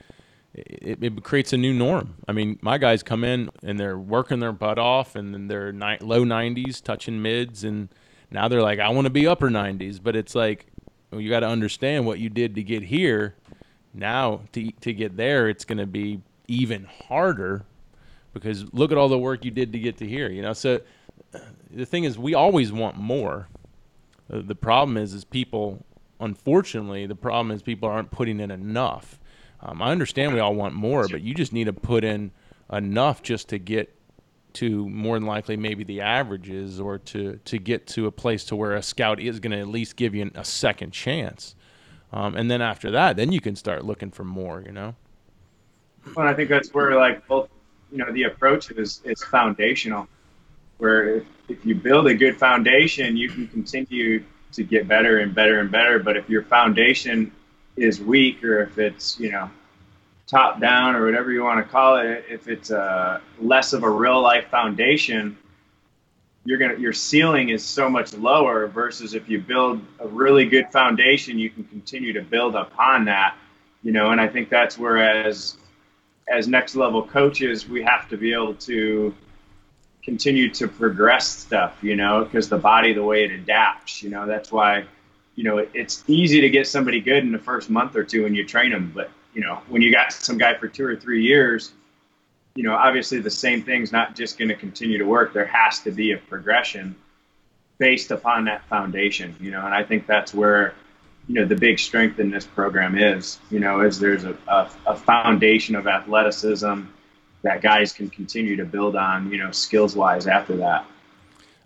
it, 0.56 1.03
it 1.03 1.24
creates 1.24 1.53
a 1.53 1.58
new 1.58 1.74
norm. 1.74 2.16
I 2.28 2.32
mean, 2.32 2.58
my 2.62 2.78
guys 2.78 3.03
come 3.03 3.24
in 3.24 3.49
and 3.64 3.80
they're 3.80 3.97
working 3.97 4.39
their 4.39 4.51
butt 4.51 4.80
off 4.80 5.16
and 5.16 5.34
then 5.34 5.47
they're 5.47 5.72
ni- 5.72 5.97
low 5.99 6.24
90s, 6.24 6.82
touching 6.82 7.22
mids, 7.22 7.64
and 7.64 7.89
now 8.32 8.47
they're 8.47 8.62
like, 8.62 8.80
I 8.80 8.89
want 8.89 9.06
to 9.06 9.12
be 9.12 9.28
upper 9.28 9.49
90s. 9.49 9.99
But 10.01 10.16
it's 10.16 10.34
like, 10.34 10.68
well, 11.12 11.20
you 11.20 11.30
got 11.30 11.41
to 11.41 11.47
understand 11.47 12.06
what 12.06 12.20
you 12.20 12.30
did 12.30 12.56
to 12.56 12.64
get 12.64 12.84
here. 12.84 13.36
Now, 13.93 14.41
to, 14.53 14.72
to 14.72 14.93
get 14.93 15.18
there, 15.18 15.49
it's 15.49 15.66
going 15.66 15.78
to 15.78 15.86
be 15.86 16.22
even 16.47 16.86
harder 17.08 17.66
because 18.34 18.74
look 18.74 18.91
at 18.91 18.97
all 18.97 19.08
the 19.08 19.18
work 19.18 19.45
you 19.45 19.51
did 19.51 19.72
to 19.74 19.80
get 19.80 19.97
to 19.97 20.08
here, 20.08 20.30
you 20.30 20.41
know? 20.41 20.53
So, 20.53 20.82
the 21.72 21.86
thing 21.86 22.06
is, 22.06 22.18
we 22.18 22.34
always 22.34 22.72
want 22.72 22.97
more. 22.97 23.47
The 24.30 24.56
problem 24.56 24.97
is, 24.97 25.14
is 25.14 25.24
people. 25.24 25.84
Unfortunately, 26.20 27.06
the 27.06 27.16
problem 27.16 27.51
is 27.51 27.62
people 27.62 27.89
aren't 27.89 28.10
putting 28.10 28.39
in 28.39 28.49
enough. 28.51 29.20
Um, 29.66 29.82
I 29.82 29.91
understand 29.91 30.34
we 30.34 30.39
all 30.39 30.53
want 30.53 30.76
more, 30.76 31.07
but 31.07 31.22
you 31.22 31.34
just 31.34 31.51
need 31.51 31.63
to 31.63 31.74
put 31.74 32.03
in 32.03 32.32
enough 32.72 33.24
just 33.24 33.49
to 33.49 33.57
get 33.57 33.91
to 34.53 34.88
more 34.88 35.18
than 35.18 35.28
likely 35.28 35.57
maybe 35.57 35.84
the 35.84 36.01
averages, 36.01 36.80
or 36.80 36.99
to 36.99 37.39
to 37.45 37.57
get 37.57 37.88
to 37.88 38.05
a 38.05 38.11
place 38.11 38.45
to 38.45 38.55
where 38.55 38.74
a 38.76 38.84
scout 38.84 39.20
is 39.20 39.39
going 39.39 39.51
to 39.51 39.59
at 39.59 39.68
least 39.68 39.95
give 39.95 40.13
you 40.13 40.30
a 40.36 40.45
second 40.45 40.91
chance. 40.91 41.55
Um, 42.13 42.36
and 42.36 42.49
then 42.49 42.61
after 42.61 42.91
that, 42.91 43.18
then 43.18 43.32
you 43.32 43.41
can 43.41 43.55
start 43.55 43.84
looking 43.84 44.11
for 44.11 44.24
more. 44.24 44.61
You 44.63 44.72
know. 44.72 44.95
Well, 46.16 46.28
I 46.28 46.36
think 46.36 46.49
that's 46.49 46.72
where 46.72 46.95
like 46.95 47.28
both, 47.28 47.49
you 47.91 47.97
know, 47.97 48.11
the 48.11 48.24
approach 48.24 48.70
is 48.70 49.01
is 49.03 49.24
foundational 49.24 50.07
where 50.78 51.16
if, 51.16 51.24
if 51.47 51.66
you 51.66 51.74
build 51.74 52.05
a 52.07 52.13
good 52.13 52.38
foundation, 52.38 53.18
you 53.18 53.30
can 53.30 53.47
continue 53.47 54.24
to 54.51 54.63
get 54.63 54.88
better 54.88 55.20
and 55.20 55.34
better 55.34 55.59
and 55.59 55.72
better. 55.72 55.97
But 55.99 56.18
if 56.18 56.30
your 56.30 56.43
foundation 56.43 57.32
is 57.76 57.99
weak, 57.99 58.43
or 58.43 58.61
if 58.61 58.78
it's 58.78 59.19
you 59.19 59.32
know 59.32 59.49
top 60.28 60.59
down 60.59 60.95
or 60.95 61.05
whatever 61.05 61.32
you 61.32 61.43
want 61.43 61.63
to 61.63 61.71
call 61.71 61.97
it, 61.97 62.26
if 62.30 62.47
it's 62.47 62.71
a 62.71 63.21
less 63.39 63.73
of 63.73 63.84
a 63.84 63.89
real 63.89 64.21
life 64.21 64.47
foundation, 64.49 65.38
you're 66.45 66.57
gonna 66.57 66.78
your 66.78 66.93
ceiling 66.93 67.49
is 67.49 67.63
so 67.63 67.89
much 67.89 68.13
lower. 68.13 68.67
Versus 68.67 69.13
if 69.13 69.30
you 69.30 69.39
build 69.39 69.82
a 69.99 70.07
really 70.07 70.45
good 70.45 70.71
foundation, 70.71 71.38
you 71.38 71.49
can 71.49 71.63
continue 71.65 72.13
to 72.13 72.21
build 72.21 72.55
upon 72.55 73.05
that. 73.05 73.36
You 73.84 73.91
know, 73.91 74.11
and 74.11 74.19
I 74.19 74.28
think 74.28 74.49
that's 74.49 74.78
whereas 74.78 75.57
as 76.28 76.47
next 76.47 76.76
level 76.76 77.05
coaches, 77.05 77.67
we 77.67 77.84
have 77.84 78.09
to 78.09 78.17
be 78.17 78.34
able 78.34 78.55
to 78.55 79.13
continue 80.03 80.49
to 80.51 80.67
progress 80.67 81.28
stuff, 81.28 81.78
you 81.82 81.95
know, 81.95 82.23
because 82.23 82.47
the 82.47 82.57
body, 82.57 82.93
the 82.93 83.03
way 83.03 83.26
it 83.26 83.32
adapts, 83.32 84.03
you 84.03 84.09
know, 84.09 84.26
that's 84.26 84.51
why, 84.51 84.86
you 85.36 85.43
know, 85.43 85.57
it, 85.59 85.69
it's 85.73 86.03
easy 86.07 86.41
to 86.41 86.49
get 86.49 86.67
somebody 86.67 86.99
good 86.99 87.23
in 87.23 87.31
the 87.31 87.39
first 87.39 87.69
month 87.69 87.95
or 87.95 88.03
two 88.03 88.23
when 88.23 88.33
you 88.33 88.45
train 88.45 88.71
them. 88.71 88.91
But, 88.95 89.09
you 89.33 89.41
know, 89.41 89.61
when 89.67 89.81
you 89.81 89.91
got 89.91 90.11
some 90.11 90.38
guy 90.38 90.55
for 90.55 90.67
two 90.67 90.86
or 90.86 90.95
three 90.95 91.23
years, 91.23 91.73
you 92.55 92.63
know, 92.63 92.73
obviously 92.73 93.19
the 93.19 93.29
same 93.29 93.61
thing's 93.61 93.91
not 93.91 94.15
just 94.15 94.38
going 94.38 94.47
to 94.47 94.55
continue 94.55 94.97
to 94.97 95.03
work. 95.05 95.33
There 95.33 95.45
has 95.45 95.79
to 95.81 95.91
be 95.91 96.13
a 96.13 96.17
progression 96.17 96.95
based 97.77 98.11
upon 98.11 98.45
that 98.45 98.65
foundation, 98.69 99.36
you 99.41 99.51
know, 99.51 99.65
and 99.65 99.75
I 99.75 99.83
think 99.83 100.07
that's 100.07 100.33
where, 100.33 100.73
you 101.27 101.36
know, 101.36 101.45
the 101.45 101.57
big 101.57 101.79
strength 101.79 102.19
in 102.19 102.31
this 102.31 102.45
program 102.45 102.97
is, 102.97 103.39
you 103.51 103.59
know, 103.59 103.81
is 103.81 103.99
there's 103.99 104.23
a, 104.23 104.38
a, 104.47 104.69
a 104.88 104.95
foundation 104.95 105.75
of 105.75 105.86
athleticism 105.86 106.83
that 107.41 107.61
guys 107.61 107.91
can 107.91 108.09
continue 108.09 108.55
to 108.55 108.63
build 108.63 108.95
on, 108.95 109.29
you 109.29 109.38
know, 109.38 109.51
skills 109.51 109.93
wise 109.95 110.25
after 110.25 110.55
that. 110.55 110.86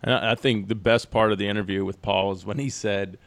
And 0.02 0.14
I 0.14 0.34
think 0.34 0.70
the 0.70 0.76
best 0.76 1.12
part 1.12 1.32
of 1.32 1.38
the 1.38 1.48
interview 1.48 1.86
with 1.86 2.02
Paul 2.02 2.32
is 2.32 2.46
when 2.46 2.58
he 2.58 2.70
said, 2.70 3.20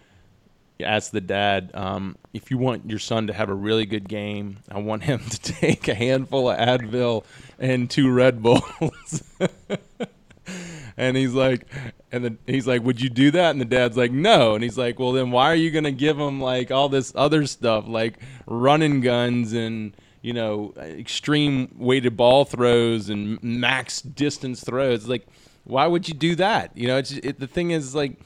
asked 0.81 1.13
the 1.13 1.21
dad, 1.21 1.71
um, 1.75 2.17
if 2.33 2.51
you 2.51 2.59
want 2.59 2.89
your 2.89 2.99
son 2.99 3.27
to 3.27 3.33
have 3.33 3.49
a 3.49 3.55
really 3.55 3.87
good 3.87 4.09
game, 4.09 4.59
I 4.71 4.79
want 4.79 5.05
him 5.05 5.21
to 5.31 5.39
take 5.39 5.89
a 5.89 5.95
handful 5.95 6.51
of 6.51 6.59
Advil 6.59 7.25
and 7.59 7.91
two 7.91 8.11
Red 8.11 8.43
Bulls. 8.43 9.23
and 10.97 11.17
he's 11.17 11.33
like, 11.35 11.67
and 12.11 12.25
then 12.25 12.39
he's 12.47 12.67
like, 12.67 12.83
would 12.83 13.01
you 13.01 13.09
do 13.09 13.31
that? 13.31 13.51
And 13.51 13.61
the 13.61 13.65
dad's 13.65 13.97
like, 13.97 14.13
no. 14.13 14.55
And 14.55 14.63
he's 14.63 14.79
like, 14.79 14.99
well, 14.99 15.13
then 15.13 15.31
why 15.31 15.47
are 15.47 15.57
you 15.57 15.71
going 15.71 15.85
to 15.85 15.93
give 15.93 16.19
him 16.19 16.41
like 16.41 16.71
all 16.71 16.89
this 16.89 17.13
other 17.15 17.47
stuff, 17.47 17.85
like 17.87 18.19
running 18.47 19.01
guns 19.01 19.53
and, 19.53 19.97
you 20.21 20.33
know, 20.33 20.75
extreme 20.77 21.75
weighted 21.79 22.17
ball 22.17 22.45
throws 22.45 23.09
and 23.09 23.43
max 23.43 24.03
distance 24.03 24.63
throws. 24.63 25.09
Like, 25.09 25.27
why 25.65 25.87
would 25.87 26.09
you 26.09 26.15
do 26.15 26.35
that? 26.37 26.77
You 26.77 26.89
know, 26.89 26.99
it's 26.99 27.13
it, 27.13 27.39
the 27.41 27.47
thing 27.47 27.71
is 27.71 27.95
like, 27.95 28.19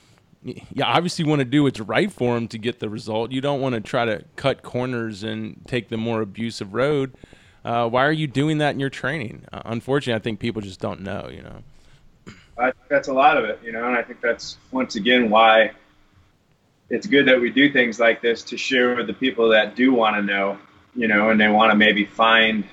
you 0.43 0.83
obviously 0.83 1.25
want 1.25 1.41
to 1.41 1.45
do 1.45 1.63
what's 1.63 1.81
right 1.81 2.11
for 2.11 2.37
him 2.37 2.49
to 2.49 2.59
get 2.59 2.79
the 2.79 2.89
result. 2.89 3.33
You 3.33 3.41
don't 3.41 3.61
want 3.61 3.75
to 3.75 3.81
try 3.81 4.05
to 4.05 4.25
cut 4.37 4.63
corners 4.63 5.23
and 5.23 5.61
take 5.67 5.89
the 5.89 5.97
more 5.97 6.21
abusive 6.21 6.75
road. 6.75 7.15
Uh, 7.65 7.89
why 7.89 8.05
are 8.05 8.13
you 8.13 8.27
doing 8.27 8.59
that 8.59 8.75
in 8.75 8.81
your 8.81 8.91
training? 8.91 9.45
Uh, 9.53 9.63
unfortunately, 9.65 10.19
I 10.19 10.23
think 10.23 10.39
people 10.39 10.63
just 10.63 10.81
don't 10.81 11.01
know. 11.01 11.29
You 11.33 11.43
know, 11.43 11.63
I 12.57 12.71
think 12.71 12.89
that's 12.89 13.09
a 13.09 13.13
lot 13.13 13.37
of 13.37 13.45
it. 13.45 13.61
You 13.65 13.73
know, 13.73 13.87
and 13.87 13.97
I 13.97 14.03
think 14.03 14.21
that's 14.21 14.57
once 14.71 14.95
again 14.95 15.31
why 15.31 15.73
it's 16.91 17.07
good 17.07 17.27
that 17.27 17.41
we 17.41 17.51
do 17.51 17.73
things 17.73 17.99
like 17.99 18.23
this 18.23 18.43
to 18.45 18.57
share 18.57 18.95
with 18.95 19.09
the 19.09 19.15
people 19.15 19.49
that 19.49 19.75
do 19.75 19.93
want 19.93 20.17
to 20.17 20.23
know 20.23 20.59
you 20.97 21.07
know, 21.07 21.31
and 21.31 21.41
they 21.41 21.49
want 21.49 21.71
to 21.71 21.77
maybe 21.77 22.05
find 22.05 22.65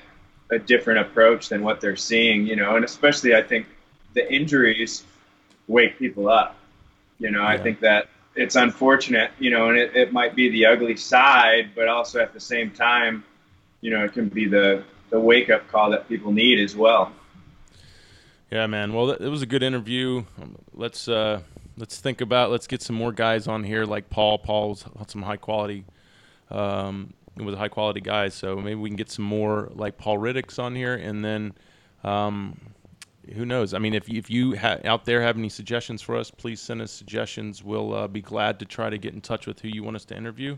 a 0.49 0.57
different 0.57 0.99
approach 0.99 1.49
than 1.49 1.61
what 1.61 1.82
they're 1.82 1.95
seeing, 1.95 2.47
you 2.47 2.55
know, 2.55 2.76
and 2.76 2.86
especially 2.86 3.36
I 3.36 3.41
think 3.41 3.68
the 4.14 4.34
injuries 4.34 5.03
wake 5.68 5.99
people 5.99 6.30
up. 6.30 6.55
You 7.24 7.32
know, 7.32 7.41
yeah. 7.41 7.47
I 7.47 7.57
think 7.57 7.80
that 7.80 8.09
it's 8.36 8.55
unfortunate, 8.55 9.32
you 9.39 9.49
know, 9.49 9.69
and 9.69 9.78
it, 9.78 9.95
it 9.95 10.11
might 10.11 10.36
be 10.36 10.49
the 10.49 10.65
ugly 10.65 10.97
side, 10.97 11.69
but 11.74 11.88
also 11.88 12.19
at 12.19 12.34
the 12.34 12.39
same 12.39 12.69
time, 12.69 13.24
you 13.80 13.91
know, 13.91 14.03
it 14.03 14.11
can 14.11 14.28
be 14.28 14.45
the, 14.45 14.84
the 15.09 15.19
wake 15.19 15.49
up 15.49 15.65
call 15.69 15.89
that 15.91 16.09
people 16.09 16.34
need 16.34 16.59
as 16.59 16.76
well. 16.76 17.13
Yeah, 18.51 18.67
man. 18.67 18.91
Well, 18.91 19.11
it 19.11 19.30
was 19.30 19.41
a 19.41 19.45
good 19.45 19.63
interview. 19.63 20.26
Let's 20.74 21.07
uh, 21.07 21.39
let's 21.78 22.01
think 22.01 22.19
about 22.19 22.51
let's 22.51 22.67
get 22.67 22.82
some 22.82 22.97
more 22.97 23.13
guys 23.13 23.47
on 23.47 23.63
here 23.63 23.86
like 23.86 24.09
Paul. 24.09 24.38
Paul's 24.38 24.84
some 25.07 25.21
high 25.21 25.38
quality 25.38 25.86
um, 26.51 27.13
was 27.38 27.55
a 27.55 27.57
high 27.57 27.69
quality 27.69 28.01
guy, 28.01 28.28
So 28.30 28.57
maybe 28.57 28.76
we 28.76 28.89
can 28.89 28.97
get 28.97 29.09
some 29.09 29.26
more 29.26 29.69
like 29.74 29.97
Paul 29.97 30.17
Reddick's 30.17 30.59
on 30.59 30.76
here, 30.76 30.93
and 30.93 31.24
then 31.24 31.53
um, 32.03 32.59
who 33.34 33.45
knows? 33.45 33.74
I 33.74 33.80
mean, 33.80 33.93
if 33.93 34.09
if 34.09 34.30
you 34.30 34.55
ha- 34.57 34.80
out 34.84 35.05
there 35.05 35.21
have 35.21 35.38
any 35.38 35.49
suggestions 35.49 36.01
for 36.01 36.17
us, 36.17 36.30
please 36.30 36.59
send 36.59 36.82
us 36.82 36.91
suggestions. 36.91 37.63
We'll 37.63 37.93
uh, 37.93 38.07
be 38.07 38.21
glad 38.21 38.59
to 38.59 38.65
try 38.65 38.89
to 38.89 38.97
get 38.97 39.13
in 39.13 39.21
touch 39.21 39.47
with 39.47 39.61
who 39.61 39.69
you 39.69 39.84
want 39.84 39.95
us 39.95 40.05
to 40.05 40.17
interview, 40.17 40.57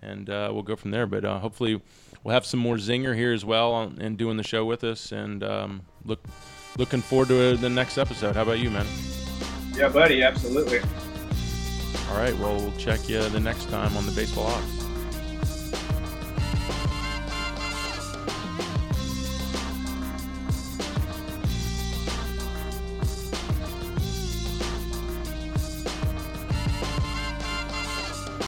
and 0.00 0.30
uh, 0.30 0.50
we'll 0.52 0.62
go 0.62 0.76
from 0.76 0.90
there. 0.90 1.06
But 1.06 1.24
uh, 1.24 1.38
hopefully, 1.38 1.80
we'll 2.24 2.34
have 2.34 2.46
some 2.46 2.60
more 2.60 2.76
zinger 2.76 3.14
here 3.14 3.32
as 3.32 3.44
well 3.44 3.72
on, 3.72 3.98
and 4.00 4.16
doing 4.16 4.36
the 4.36 4.42
show 4.42 4.64
with 4.64 4.84
us. 4.84 5.12
And 5.12 5.44
um, 5.44 5.82
look 6.04 6.24
looking 6.78 7.02
forward 7.02 7.28
to 7.28 7.56
the 7.56 7.70
next 7.70 7.98
episode. 7.98 8.36
How 8.36 8.42
about 8.42 8.58
you, 8.58 8.70
man? 8.70 8.86
Yeah, 9.74 9.88
buddy. 9.88 10.22
Absolutely. 10.22 10.80
All 12.10 12.16
right. 12.16 12.36
Well, 12.38 12.56
we'll 12.56 12.76
check 12.78 13.08
you 13.08 13.22
the 13.28 13.40
next 13.40 13.68
time 13.68 13.96
on 13.96 14.06
the 14.06 14.12
Baseball 14.12 14.46
Ops. 14.46 14.81